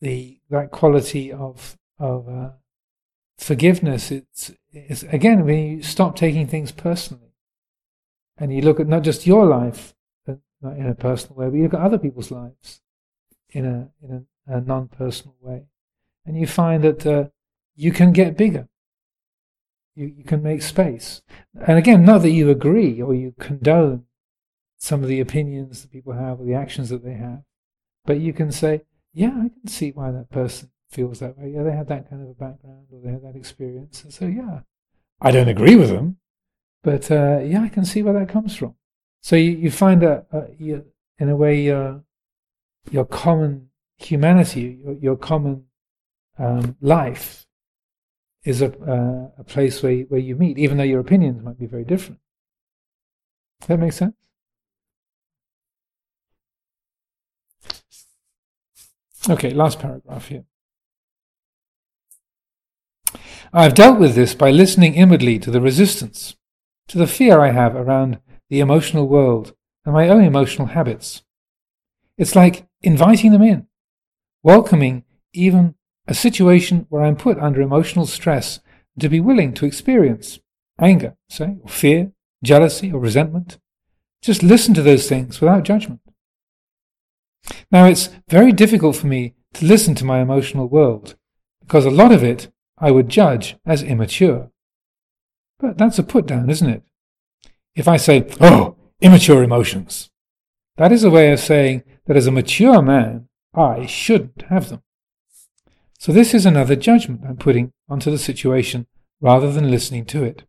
the 0.00 0.40
that 0.50 0.72
quality 0.72 1.32
of 1.32 1.78
of 1.96 2.28
uh, 2.28 2.50
forgiveness, 3.38 4.10
it's, 4.10 4.50
it's 4.72 5.02
again 5.04 5.44
when 5.44 5.58
you 5.58 5.82
stop 5.82 6.16
taking 6.16 6.46
things 6.46 6.72
personally, 6.72 7.34
and 8.38 8.52
you 8.52 8.62
look 8.62 8.80
at 8.80 8.88
not 8.88 9.02
just 9.02 9.26
your 9.26 9.46
life 9.46 9.94
in 10.26 10.86
a 10.86 10.94
personal 10.94 11.36
way, 11.36 11.48
but 11.48 11.56
you 11.56 11.64
look 11.64 11.74
at 11.74 11.80
other 11.80 11.98
people's 11.98 12.30
lives 12.30 12.80
in 13.50 13.66
a 13.66 13.90
in 14.02 14.26
a, 14.48 14.56
a 14.56 14.60
non-personal 14.60 15.36
way, 15.40 15.64
and 16.24 16.38
you 16.38 16.46
find 16.46 16.82
that 16.82 17.06
uh, 17.06 17.24
you 17.74 17.92
can 17.92 18.12
get 18.12 18.36
bigger. 18.36 18.68
You 19.94 20.06
you 20.16 20.24
can 20.24 20.42
make 20.42 20.62
space, 20.62 21.22
and 21.54 21.78
again, 21.78 22.04
not 22.04 22.22
that 22.22 22.30
you 22.30 22.50
agree 22.50 23.00
or 23.02 23.14
you 23.14 23.34
condone 23.38 24.06
some 24.78 25.02
of 25.02 25.08
the 25.08 25.20
opinions 25.20 25.82
that 25.82 25.92
people 25.92 26.14
have 26.14 26.40
or 26.40 26.44
the 26.44 26.54
actions 26.54 26.88
that 26.88 27.04
they 27.04 27.14
have, 27.14 27.42
but 28.04 28.18
you 28.18 28.32
can 28.32 28.50
say, 28.50 28.82
yeah, 29.12 29.28
I 29.28 29.48
can 29.48 29.68
see 29.68 29.92
why 29.92 30.10
that 30.10 30.30
person 30.30 30.71
feels 30.92 31.20
that 31.20 31.38
way. 31.38 31.50
Yeah, 31.50 31.62
they 31.62 31.72
had 31.72 31.88
that 31.88 32.08
kind 32.08 32.22
of 32.22 32.28
a 32.28 32.34
background 32.34 32.86
or 32.92 33.00
they 33.02 33.12
had 33.12 33.24
that 33.24 33.34
experience. 33.34 34.04
And 34.04 34.12
so, 34.12 34.26
yeah, 34.26 34.60
I 35.20 35.30
don't 35.30 35.48
agree 35.48 35.74
with 35.74 35.88
them, 35.88 36.18
but 36.82 37.10
uh, 37.10 37.40
yeah, 37.40 37.62
I 37.62 37.68
can 37.68 37.84
see 37.84 38.02
where 38.02 38.14
that 38.14 38.28
comes 38.28 38.54
from. 38.54 38.74
So 39.22 39.36
you, 39.36 39.52
you 39.52 39.70
find 39.70 40.02
that 40.02 40.26
uh, 40.32 40.42
you, 40.58 40.84
in 41.18 41.28
a 41.28 41.36
way, 41.36 41.62
your, 41.62 42.02
your 42.90 43.06
common 43.06 43.70
humanity, 43.96 44.80
your, 44.84 44.94
your 44.94 45.16
common 45.16 45.64
um, 46.38 46.76
life 46.80 47.46
is 48.44 48.60
a, 48.60 48.66
uh, 48.66 49.30
a 49.38 49.44
place 49.44 49.82
where, 49.82 49.98
where 50.02 50.20
you 50.20 50.36
meet, 50.36 50.58
even 50.58 50.76
though 50.76 50.82
your 50.82 51.00
opinions 51.00 51.42
might 51.42 51.58
be 51.58 51.66
very 51.66 51.84
different. 51.84 52.20
Does 53.60 53.68
that 53.68 53.78
make 53.78 53.92
sense? 53.92 54.14
Okay, 59.30 59.50
last 59.50 59.78
paragraph 59.78 60.26
here. 60.26 60.44
I 63.54 63.64
have 63.64 63.74
dealt 63.74 63.98
with 63.98 64.14
this 64.14 64.34
by 64.34 64.50
listening 64.50 64.94
inwardly 64.94 65.38
to 65.40 65.50
the 65.50 65.60
resistance, 65.60 66.36
to 66.88 66.96
the 66.96 67.06
fear 67.06 67.40
I 67.40 67.50
have 67.50 67.76
around 67.76 68.18
the 68.48 68.60
emotional 68.60 69.06
world 69.06 69.54
and 69.84 69.92
my 69.92 70.08
own 70.08 70.24
emotional 70.24 70.68
habits. 70.68 71.22
It's 72.16 72.34
like 72.34 72.66
inviting 72.80 73.30
them 73.30 73.42
in, 73.42 73.66
welcoming 74.42 75.04
even 75.34 75.74
a 76.08 76.14
situation 76.14 76.86
where 76.88 77.02
I'm 77.02 77.14
put 77.14 77.38
under 77.38 77.60
emotional 77.60 78.06
stress 78.06 78.60
to 78.98 79.10
be 79.10 79.20
willing 79.20 79.52
to 79.54 79.66
experience 79.66 80.40
anger, 80.80 81.16
say, 81.28 81.58
or 81.62 81.68
fear, 81.68 82.12
jealousy, 82.42 82.90
or 82.90 83.00
resentment. 83.00 83.58
Just 84.22 84.42
listen 84.42 84.72
to 84.74 84.82
those 84.82 85.10
things 85.10 85.42
without 85.42 85.64
judgment. 85.64 86.00
Now, 87.70 87.84
it's 87.84 88.08
very 88.28 88.52
difficult 88.52 88.96
for 88.96 89.08
me 89.08 89.34
to 89.54 89.66
listen 89.66 89.94
to 89.96 90.06
my 90.06 90.20
emotional 90.20 90.70
world 90.70 91.16
because 91.60 91.84
a 91.84 91.90
lot 91.90 92.12
of 92.12 92.24
it 92.24 92.50
I 92.82 92.90
would 92.90 93.08
judge 93.08 93.56
as 93.64 93.84
immature. 93.84 94.50
But 95.60 95.78
that's 95.78 96.00
a 96.00 96.02
put 96.02 96.26
down, 96.26 96.50
isn't 96.50 96.68
it? 96.68 96.82
If 97.76 97.86
I 97.86 97.96
say, 97.96 98.26
Oh, 98.40 98.74
immature 99.00 99.44
emotions. 99.44 100.10
That 100.76 100.90
is 100.90 101.04
a 101.04 101.10
way 101.10 101.32
of 101.32 101.38
saying 101.38 101.84
that 102.06 102.16
as 102.16 102.26
a 102.26 102.32
mature 102.32 102.82
man, 102.82 103.28
I 103.54 103.86
shouldn't 103.86 104.42
have 104.50 104.68
them. 104.68 104.82
So 106.00 106.10
this 106.10 106.34
is 106.34 106.44
another 106.44 106.74
judgment 106.74 107.22
I'm 107.24 107.36
putting 107.36 107.70
onto 107.88 108.10
the 108.10 108.18
situation 108.18 108.88
rather 109.20 109.52
than 109.52 109.70
listening 109.70 110.04
to 110.06 110.24
it. 110.24 110.42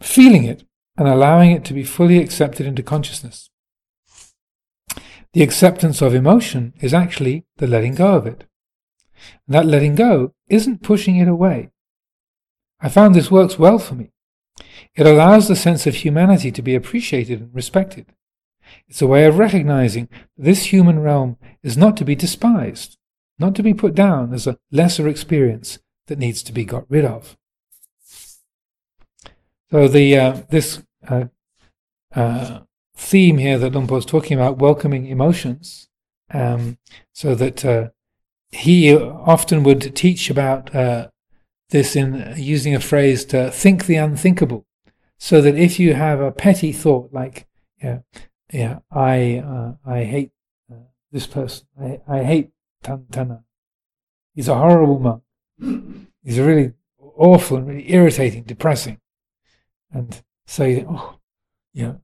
Feeling 0.00 0.44
it 0.44 0.62
and 0.96 1.08
allowing 1.08 1.50
it 1.50 1.64
to 1.64 1.74
be 1.74 1.82
fully 1.82 2.18
accepted 2.18 2.66
into 2.66 2.84
consciousness. 2.84 3.50
The 5.32 5.42
acceptance 5.42 6.00
of 6.00 6.14
emotion 6.14 6.74
is 6.80 6.94
actually 6.94 7.44
the 7.56 7.66
letting 7.66 7.96
go 7.96 8.14
of 8.14 8.26
it. 8.26 8.44
That 9.48 9.66
letting 9.66 9.94
go 9.94 10.34
isn't 10.48 10.82
pushing 10.82 11.16
it 11.16 11.28
away. 11.28 11.70
I 12.80 12.88
found 12.88 13.14
this 13.14 13.30
works 13.30 13.58
well 13.58 13.78
for 13.78 13.94
me. 13.94 14.12
It 14.94 15.06
allows 15.06 15.48
the 15.48 15.56
sense 15.56 15.86
of 15.86 15.96
humanity 15.96 16.50
to 16.52 16.62
be 16.62 16.74
appreciated 16.74 17.40
and 17.40 17.54
respected. 17.54 18.06
It's 18.88 19.02
a 19.02 19.06
way 19.06 19.24
of 19.24 19.38
recognizing 19.38 20.08
this 20.36 20.66
human 20.66 21.00
realm 21.00 21.36
is 21.62 21.76
not 21.76 21.96
to 21.98 22.04
be 22.04 22.14
despised, 22.14 22.96
not 23.38 23.54
to 23.56 23.62
be 23.62 23.74
put 23.74 23.94
down 23.94 24.32
as 24.32 24.46
a 24.46 24.58
lesser 24.70 25.08
experience 25.08 25.78
that 26.06 26.18
needs 26.18 26.42
to 26.42 26.52
be 26.52 26.64
got 26.64 26.84
rid 26.88 27.04
of. 27.04 27.36
So 29.70 29.86
the 29.86 30.18
uh, 30.18 30.42
this 30.50 30.82
uh, 31.06 31.26
uh, 32.14 32.60
theme 32.96 33.38
here 33.38 33.58
that 33.58 33.72
Luang 33.72 33.86
Por 33.86 33.98
is 33.98 34.04
talking 34.04 34.36
about, 34.36 34.58
welcoming 34.58 35.06
emotions, 35.06 35.88
um, 36.32 36.78
so 37.12 37.34
that 37.36 37.64
uh, 37.64 37.90
he 38.50 38.94
often 38.94 39.62
would 39.62 39.94
teach 39.94 40.30
about 40.30 40.74
uh, 40.74 41.08
this 41.70 41.94
in 41.94 42.34
using 42.36 42.74
a 42.74 42.80
phrase 42.80 43.24
to 43.26 43.50
think 43.50 43.86
the 43.86 43.96
unthinkable, 43.96 44.66
so 45.18 45.40
that 45.40 45.56
if 45.56 45.78
you 45.78 45.94
have 45.94 46.20
a 46.20 46.32
petty 46.32 46.72
thought 46.72 47.12
like, 47.12 47.46
yeah, 47.82 48.00
yeah, 48.52 48.80
I 48.90 49.38
uh, 49.38 49.74
I 49.86 50.04
hate 50.04 50.32
uh, 50.70 50.76
this 51.12 51.26
person, 51.26 51.66
I, 51.80 52.00
I 52.08 52.24
hate 52.24 52.50
Tan 52.82 53.06
Tana, 53.10 53.44
he's 54.34 54.48
a 54.48 54.56
horrible 54.56 54.98
monk, 54.98 55.22
he's 56.24 56.38
really 56.38 56.72
awful 57.16 57.58
and 57.58 57.68
really 57.68 57.92
irritating, 57.92 58.42
depressing, 58.44 58.98
and 59.92 60.22
say, 60.46 60.84
oh, 60.88 61.18
yeah, 61.72 61.94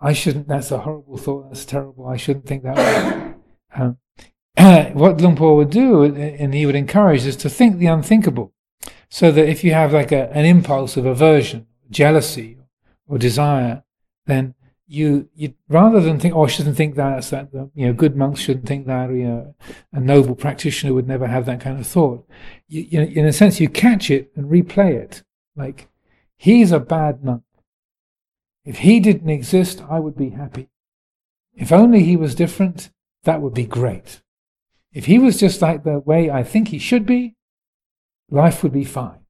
I 0.00 0.12
shouldn't. 0.12 0.48
That's 0.48 0.70
a 0.70 0.78
horrible 0.78 1.16
thought. 1.16 1.48
That's 1.48 1.64
terrible. 1.64 2.06
I 2.06 2.16
shouldn't 2.16 2.46
think 2.46 2.62
that 2.62 2.76
way. 2.76 3.24
Um, 3.70 3.98
what 4.92 5.20
Luang 5.20 5.36
would 5.56 5.70
do, 5.70 6.02
and 6.02 6.52
he 6.52 6.66
would 6.66 6.74
encourage, 6.74 7.24
is 7.24 7.36
to 7.36 7.48
think 7.48 7.78
the 7.78 7.86
unthinkable. 7.86 8.52
So 9.08 9.30
that 9.30 9.48
if 9.48 9.62
you 9.62 9.72
have 9.72 9.92
like 9.92 10.10
a, 10.10 10.30
an 10.32 10.44
impulse 10.44 10.96
of 10.96 11.06
aversion, 11.06 11.66
jealousy, 11.90 12.58
or 13.06 13.18
desire, 13.18 13.84
then 14.26 14.54
you, 14.86 15.28
you 15.34 15.54
rather 15.68 16.00
than 16.00 16.18
think, 16.18 16.34
oh, 16.34 16.44
I 16.44 16.48
shouldn't 16.48 16.76
think 16.76 16.96
that, 16.96 17.22
that 17.24 17.70
you 17.74 17.86
know, 17.86 17.92
good 17.92 18.16
monks 18.16 18.40
shouldn't 18.40 18.66
think 18.66 18.86
that, 18.86 19.10
or 19.10 19.16
you 19.16 19.28
know, 19.28 19.54
a 19.92 20.00
noble 20.00 20.34
practitioner 20.34 20.92
would 20.92 21.06
never 21.06 21.26
have 21.26 21.46
that 21.46 21.60
kind 21.60 21.78
of 21.78 21.86
thought. 21.86 22.26
You, 22.66 22.82
you 22.82 23.00
know, 23.00 23.06
in 23.06 23.26
a 23.26 23.32
sense, 23.32 23.60
you 23.60 23.68
catch 23.68 24.10
it 24.10 24.32
and 24.34 24.46
replay 24.50 24.94
it. 24.94 25.22
Like, 25.54 25.88
he's 26.36 26.72
a 26.72 26.80
bad 26.80 27.22
monk. 27.22 27.42
If 28.64 28.78
he 28.78 28.98
didn't 28.98 29.30
exist, 29.30 29.82
I 29.88 30.00
would 30.00 30.16
be 30.16 30.30
happy. 30.30 30.68
If 31.54 31.70
only 31.70 32.02
he 32.02 32.16
was 32.16 32.34
different, 32.34 32.90
that 33.24 33.40
would 33.40 33.54
be 33.54 33.64
great. 33.64 34.20
If 34.92 35.06
he 35.06 35.18
was 35.18 35.38
just 35.38 35.60
like 35.62 35.84
the 35.84 35.98
way 35.98 36.30
I 36.30 36.42
think 36.42 36.68
he 36.68 36.78
should 36.78 37.06
be, 37.06 37.36
life 38.30 38.62
would 38.62 38.72
be 38.72 38.84
fine. 38.84 39.20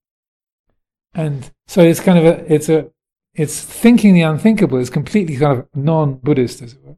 And 1.14 1.50
so 1.66 1.82
it's 1.82 2.00
kind 2.00 2.18
of 2.18 2.24
a, 2.24 2.52
it's 2.52 2.68
a, 2.68 2.90
it's 3.34 3.60
thinking 3.60 4.14
the 4.14 4.22
unthinkable 4.22 4.78
is 4.78 4.90
completely 4.90 5.36
kind 5.36 5.58
of 5.58 5.68
non-Buddhist, 5.74 6.62
as 6.62 6.72
it 6.74 6.80
were. 6.82 6.96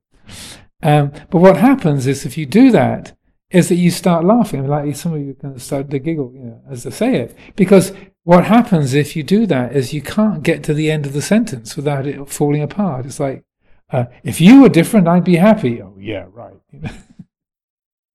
Um, 0.83 1.13
but 1.31 1.39
what 1.39 1.57
happens 1.57 2.07
is 2.07 2.25
if 2.25 2.39
you 2.39 2.47
do 2.47 2.71
that, 2.71 3.17
is 3.51 3.69
that 3.69 3.77
you 3.77 3.91
start 3.91 4.25
laughing. 4.25 4.61
I 4.61 4.63
mean, 4.63 4.71
like 4.71 4.97
some 4.97 5.13
of 5.13 5.21
you 5.21 5.37
of 5.43 5.63
start 5.63 5.91
to 5.91 5.99
giggle, 5.99 6.33
you 6.35 6.41
know, 6.41 6.61
as 6.71 6.85
they 6.85 6.91
say 6.91 7.17
it, 7.17 7.37
because 7.57 7.93
what 8.23 8.45
happens 8.45 8.95
if 8.95 9.17
you 9.17 9.23
do 9.23 9.45
that 9.47 9.75
is 9.75 9.93
you 9.93 10.03
can't 10.03 10.43
get 10.43 10.63
to 10.65 10.75
the 10.75 10.91
end 10.91 11.05
of 11.05 11.13
the 11.13 11.23
sentence 11.23 11.77
without 11.77 12.07
it 12.07 12.29
falling 12.29 12.63
apart. 12.63 13.07
It's 13.07 13.19
like, 13.19 13.45
uh, 13.93 14.05
if 14.23 14.41
you 14.41 14.63
were 14.63 14.69
different, 14.69 15.09
I'd 15.09 15.25
be 15.25 15.37
happy. 15.37 15.83
Oh 15.83 15.97
yeah, 15.99 16.27
right. 16.31 16.55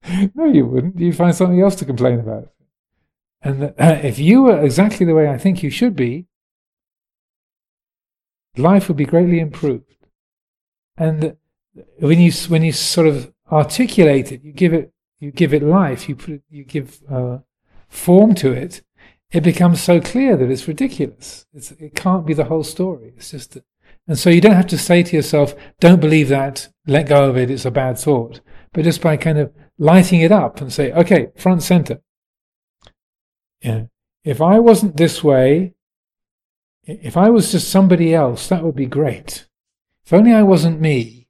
no, 0.35 0.45
you 0.45 0.65
wouldn't. 0.65 0.99
You'd 0.99 1.15
find 1.15 1.35
something 1.35 1.61
else 1.61 1.75
to 1.77 1.85
complain 1.85 2.19
about. 2.19 2.49
And 3.41 3.63
uh, 3.63 3.99
if 4.03 4.19
you 4.19 4.43
were 4.43 4.63
exactly 4.63 5.05
the 5.05 5.15
way 5.15 5.29
I 5.29 5.37
think 5.37 5.63
you 5.63 5.69
should 5.69 5.95
be, 5.95 6.27
life 8.57 8.87
would 8.87 8.97
be 8.97 9.05
greatly 9.05 9.39
improved. 9.39 9.95
And 10.97 11.37
when 11.99 12.19
you 12.19 12.31
when 12.47 12.63
you 12.63 12.71
sort 12.71 13.07
of 13.07 13.33
articulate 13.51 14.31
it, 14.31 14.43
you 14.43 14.51
give 14.51 14.73
it 14.73 14.93
you 15.19 15.31
give 15.31 15.53
it 15.53 15.63
life, 15.63 16.09
you 16.09 16.15
put 16.15 16.35
it, 16.35 16.43
you 16.49 16.63
give 16.63 17.01
uh, 17.09 17.39
form 17.87 18.33
to 18.35 18.51
it. 18.51 18.81
It 19.31 19.41
becomes 19.41 19.81
so 19.81 19.99
clear 19.99 20.37
that 20.37 20.49
it's 20.49 20.67
ridiculous. 20.67 21.45
It's, 21.53 21.71
it 21.71 21.95
can't 21.95 22.25
be 22.25 22.33
the 22.33 22.45
whole 22.45 22.63
story. 22.63 23.13
It's 23.17 23.31
just, 23.31 23.53
that, 23.53 23.65
and 24.07 24.17
so 24.17 24.29
you 24.29 24.39
don't 24.39 24.55
have 24.55 24.67
to 24.67 24.77
say 24.77 25.03
to 25.03 25.15
yourself, 25.15 25.55
"Don't 25.79 25.99
believe 25.99 26.29
that. 26.29 26.69
Let 26.87 27.09
go 27.09 27.29
of 27.29 27.37
it. 27.37 27.51
It's 27.51 27.65
a 27.65 27.71
bad 27.71 27.97
thought." 27.97 28.39
But 28.71 28.83
just 28.83 29.01
by 29.01 29.17
kind 29.17 29.37
of 29.37 29.53
lighting 29.77 30.21
it 30.21 30.31
up 30.31 30.61
and 30.61 30.71
say, 30.71 30.91
"Okay, 30.91 31.27
front 31.37 31.63
center. 31.63 32.01
Yeah. 33.61 33.85
If 34.23 34.41
I 34.41 34.59
wasn't 34.59 34.97
this 34.97 35.23
way, 35.23 35.75
if 36.85 37.17
I 37.17 37.29
was 37.29 37.51
just 37.51 37.69
somebody 37.69 38.13
else, 38.13 38.47
that 38.47 38.63
would 38.63 38.75
be 38.75 38.85
great. 38.85 39.47
If 40.05 40.13
only 40.13 40.33
I 40.33 40.43
wasn't 40.43 40.81
me, 40.81 41.27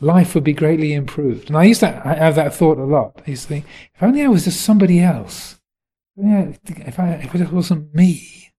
life 0.00 0.34
would 0.34 0.44
be 0.44 0.54
greatly 0.54 0.92
improved. 0.94 1.48
And 1.48 1.56
I 1.56 1.64
used 1.64 1.80
to 1.80 1.90
have 1.90 2.36
that 2.36 2.54
thought 2.54 2.78
a 2.78 2.84
lot. 2.84 3.22
I 3.26 3.30
used 3.30 3.42
to 3.44 3.48
think, 3.48 3.66
if 3.94 4.02
only 4.02 4.22
I 4.22 4.28
was 4.28 4.44
just 4.44 4.62
somebody 4.62 5.00
else, 5.00 5.60
Yeah, 6.16 6.52
if, 6.64 6.98
I, 6.98 7.10
if 7.12 7.34
it 7.34 7.52
wasn't 7.52 7.94
me, 7.94 8.52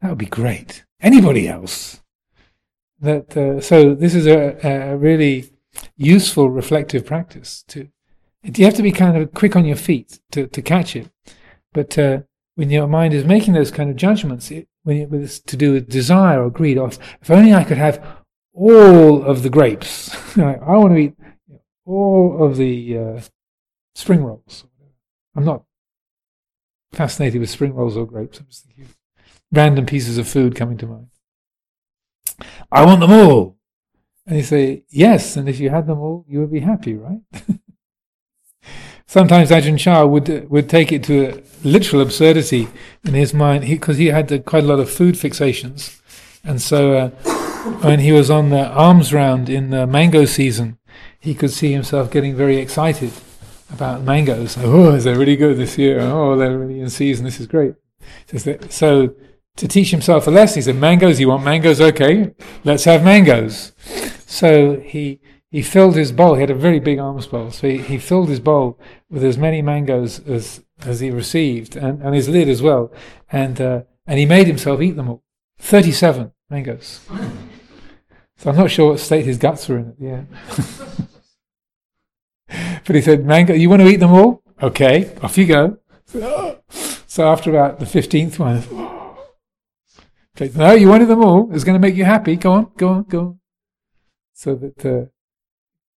that 0.00 0.10
would 0.10 0.18
be 0.18 0.26
great. 0.26 0.84
Anybody 1.00 1.48
else. 1.48 2.02
That, 3.00 3.36
uh, 3.36 3.60
so 3.60 3.94
this 3.94 4.14
is 4.14 4.26
a, 4.26 4.58
a 4.62 4.96
really 4.96 5.50
useful 5.96 6.50
reflective 6.50 7.06
practice. 7.06 7.64
To 7.68 7.88
you 8.42 8.64
have 8.64 8.74
to 8.74 8.82
be 8.82 8.92
kind 8.92 9.16
of 9.16 9.34
quick 9.34 9.56
on 9.56 9.64
your 9.64 9.76
feet 9.76 10.20
to, 10.32 10.46
to 10.46 10.62
catch 10.62 10.96
it. 10.96 11.10
But 11.72 11.98
uh, 11.98 12.20
when 12.54 12.70
your 12.70 12.86
mind 12.86 13.14
is 13.14 13.24
making 13.24 13.54
those 13.54 13.70
kind 13.70 13.90
of 13.90 13.96
judgments, 13.96 14.50
it, 14.50 14.68
when 14.82 14.96
it 14.96 15.10
was 15.10 15.40
to 15.40 15.56
do 15.56 15.72
with 15.72 15.90
desire 15.90 16.42
or 16.42 16.50
greed, 16.50 16.78
or 16.78 16.88
if 16.88 17.30
only 17.30 17.54
I 17.54 17.64
could 17.64 17.76
have 17.78 18.04
all 18.52 19.22
of 19.22 19.42
the 19.42 19.50
grapes, 19.50 20.14
I 20.38 20.56
want 20.58 20.94
to 20.94 20.98
eat 20.98 21.16
all 21.84 22.44
of 22.44 22.56
the 22.56 22.98
uh, 22.98 23.20
spring 23.94 24.24
rolls. 24.24 24.64
I'm 25.36 25.44
not 25.44 25.64
fascinated 26.92 27.40
with 27.40 27.50
spring 27.50 27.74
rolls 27.74 27.96
or 27.96 28.06
grapes. 28.06 28.38
I'm 28.38 28.46
just 28.46 28.66
thinking 28.66 28.88
random 29.52 29.86
pieces 29.86 30.18
of 30.18 30.28
food 30.28 30.54
coming 30.54 30.78
to 30.78 30.86
mind. 30.86 31.08
I 32.72 32.84
want 32.84 33.00
them 33.00 33.12
all. 33.12 33.56
And 34.26 34.36
you 34.36 34.42
say, 34.44 34.84
yes, 34.88 35.36
and 35.36 35.48
if 35.48 35.58
you 35.58 35.70
had 35.70 35.86
them 35.86 35.98
all, 35.98 36.24
you 36.28 36.40
would 36.40 36.52
be 36.52 36.60
happy, 36.60 36.94
right? 36.94 37.20
sometimes 39.10 39.50
Ajahn 39.50 39.76
Chah 39.76 40.06
would 40.06 40.48
would 40.50 40.68
take 40.68 40.92
it 40.92 41.02
to 41.04 41.14
a 41.26 41.42
literal 41.64 42.00
absurdity 42.00 42.68
in 43.04 43.14
his 43.14 43.34
mind 43.34 43.66
because 43.66 43.98
he, 43.98 44.04
he, 44.04 44.10
had 44.10 44.44
quite 44.46 44.62
a 44.62 44.66
lot 44.66 44.78
of 44.78 44.88
food 44.88 45.16
fixations, 45.16 46.00
and 46.44 46.62
so 46.62 46.92
uh, 46.96 47.08
when 47.82 47.98
he 47.98 48.12
was 48.12 48.30
on 48.30 48.50
the 48.50 48.70
alms 48.70 49.12
round 49.12 49.48
in 49.48 49.70
the 49.70 49.86
mango 49.86 50.24
season, 50.24 50.78
he 51.18 51.34
could 51.34 51.50
see 51.50 51.72
himself 51.72 52.10
getting 52.10 52.36
very 52.36 52.58
excited 52.58 53.12
about 53.72 54.02
mangoes. 54.02 54.56
Oh, 54.58 54.96
they're 54.96 55.18
really 55.18 55.36
good 55.36 55.56
this 55.56 55.76
year. 55.76 56.00
Oh, 56.00 56.36
they're 56.36 56.56
really 56.56 56.80
in 56.80 56.88
season. 56.88 57.24
This 57.24 57.40
is 57.40 57.48
great. 57.48 57.74
So 58.70 59.14
to 59.56 59.68
teach 59.68 59.90
himself 59.90 60.28
a 60.28 60.30
lesson, 60.30 60.58
he 60.58 60.62
said, 60.62 60.76
"Mangoes. 60.76 61.18
You 61.18 61.28
want 61.28 61.44
mangoes? 61.44 61.80
Okay, 61.80 62.32
let's 62.62 62.84
have 62.84 63.02
mangoes." 63.02 63.72
So 64.26 64.78
he 64.78 65.18
he 65.50 65.62
filled 65.62 65.96
his 65.96 66.12
bowl. 66.12 66.34
He 66.34 66.42
had 66.42 66.50
a 66.50 66.54
very 66.54 66.78
big 66.78 66.98
alms 66.98 67.26
bowl, 67.26 67.50
so 67.50 67.68
he, 67.68 67.78
he 67.78 67.98
filled 67.98 68.28
his 68.28 68.38
bowl 68.40 68.78
with 69.10 69.24
as 69.24 69.36
many 69.36 69.62
mangoes 69.62 70.20
as 70.26 70.64
as 70.82 71.00
he 71.00 71.10
received, 71.10 71.76
and, 71.76 72.00
and 72.02 72.14
his 72.14 72.28
lid 72.28 72.48
as 72.48 72.62
well, 72.62 72.92
and 73.30 73.60
uh, 73.60 73.82
and 74.06 74.18
he 74.18 74.26
made 74.26 74.46
himself 74.46 74.80
eat 74.80 74.92
them 74.92 75.08
all. 75.08 75.22
Thirty-seven 75.58 76.32
mangoes. 76.48 77.00
So 78.36 78.50
I'm 78.50 78.56
not 78.56 78.70
sure 78.70 78.92
what 78.92 79.00
state 79.00 79.26
his 79.26 79.38
guts 79.38 79.68
were 79.68 79.78
in 79.78 79.88
at 79.88 79.98
the 79.98 80.08
end. 80.08 80.28
but 82.86 82.96
he 82.96 83.02
said, 83.02 83.26
"Mango, 83.26 83.52
you 83.52 83.68
want 83.68 83.82
to 83.82 83.88
eat 83.88 83.96
them 83.96 84.12
all? 84.12 84.42
Okay, 84.62 85.14
off 85.22 85.36
you 85.36 85.46
go." 85.46 85.78
So 87.10 87.28
after 87.28 87.50
about 87.50 87.80
the 87.80 87.86
fifteenth 87.86 88.38
one, 88.38 88.62
no, 90.54 90.72
you 90.74 90.88
wanted 90.88 91.06
them 91.06 91.24
all. 91.24 91.52
It's 91.52 91.64
going 91.64 91.74
to 91.74 91.80
make 91.80 91.96
you 91.96 92.04
happy. 92.04 92.36
Go 92.36 92.52
on, 92.52 92.70
go 92.76 92.88
on, 92.88 93.02
go 93.02 93.20
on. 93.20 93.40
So 94.32 94.54
that. 94.54 94.86
Uh, 94.86 95.06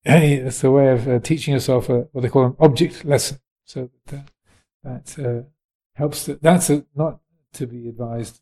it's 0.06 0.64
a 0.64 0.72
way 0.72 0.90
of 0.90 1.08
uh, 1.08 1.20
teaching 1.20 1.54
yourself 1.54 1.90
a, 1.90 2.08
what 2.12 2.22
they 2.22 2.30
call 2.30 2.46
an 2.46 2.56
object 2.60 3.06
lesson. 3.06 3.40
So 3.66 3.90
that, 4.08 4.30
that 4.84 5.20
uh, 5.20 5.50
helps. 5.94 6.26
To, 6.26 6.36
that's 6.36 6.70
a, 6.70 6.86
not 6.96 7.20
to 7.54 7.68
be 7.68 7.88
advised. 7.88 8.42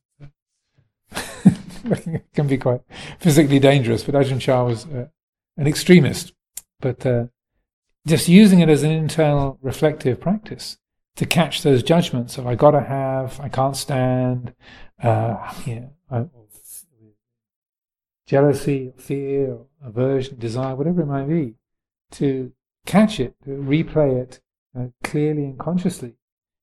it 1.84 2.24
can 2.34 2.48
be 2.48 2.58
quite 2.58 2.82
physically 3.20 3.60
dangerous. 3.60 4.04
But 4.04 4.16
Ajahn 4.16 4.40
Chah 4.40 4.64
was 4.64 4.86
uh, 4.86 5.08
an 5.58 5.68
extremist. 5.68 6.34
But 6.80 7.06
uh, 7.06 7.26
just 8.08 8.28
using 8.28 8.60
it 8.60 8.70
as 8.70 8.84
an 8.84 8.92
internal 8.92 9.60
reflective 9.62 10.20
practice 10.20 10.78
to 11.16 11.26
catch 11.26 11.62
those 11.62 11.84
judgments 11.84 12.38
of 12.38 12.48
I 12.48 12.56
gotta 12.56 12.82
have, 12.82 13.40
I 13.40 13.50
can't 13.50 13.76
stand, 13.76 14.56
uh, 15.04 15.54
know, 15.68 16.30
jealousy, 18.26 18.94
fear, 18.98 19.58
aversion, 19.84 20.38
desire, 20.38 20.76
whatever 20.76 21.02
it 21.02 21.08
might 21.08 21.28
be, 21.28 21.56
to 22.12 22.52
catch 22.86 23.20
it, 23.20 23.36
to 23.44 23.50
replay 23.50 24.22
it 24.22 24.40
uh, 24.78 24.88
clearly 25.04 25.44
and 25.44 25.60
consciously, 25.60 26.14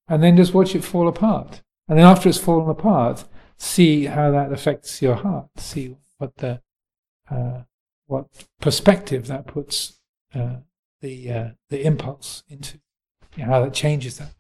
and 0.09 0.23
then 0.23 0.37
just 0.37 0.55
watch 0.55 0.75
it 0.75 0.85
fall 0.85 1.09
apart. 1.09 1.63
And 1.89 1.99
then 1.99 2.07
after 2.07 2.29
it's 2.29 2.39
fallen 2.39 2.69
apart, 2.69 3.25
see 3.57 4.05
how 4.05 4.31
that 4.31 4.53
affects 4.53 5.01
your 5.01 5.15
heart. 5.15 5.49
See 5.57 5.97
what 6.19 6.37
the 6.37 6.61
uh, 7.31 7.63
what 8.07 8.27
perspective 8.61 9.27
that 9.27 9.47
puts 9.47 10.01
uh, 10.35 10.57
the 11.01 11.33
uh, 11.33 11.49
the 11.71 11.85
impulse 11.85 12.43
into, 12.49 12.81
you 13.37 13.45
know, 13.45 13.53
how 13.53 13.65
that 13.65 13.75
changes 13.75 14.19
that. 14.19 14.35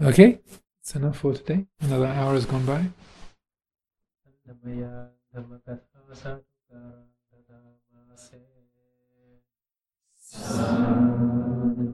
Okay, 0.00 0.38
that's 0.78 0.94
enough 0.94 1.18
for 1.18 1.34
today. 1.34 1.66
Another 1.80 2.06
hour 2.06 2.34
has 2.34 2.46
gone 2.46 2.64
by. 2.64 2.86
ධම්මපදා 5.32 5.76
සත්කාරං 6.14 7.02
දදාමාසේ 7.32 8.44
සාදු 10.22 11.86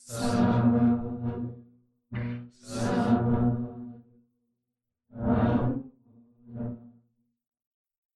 සාදු 0.00 0.85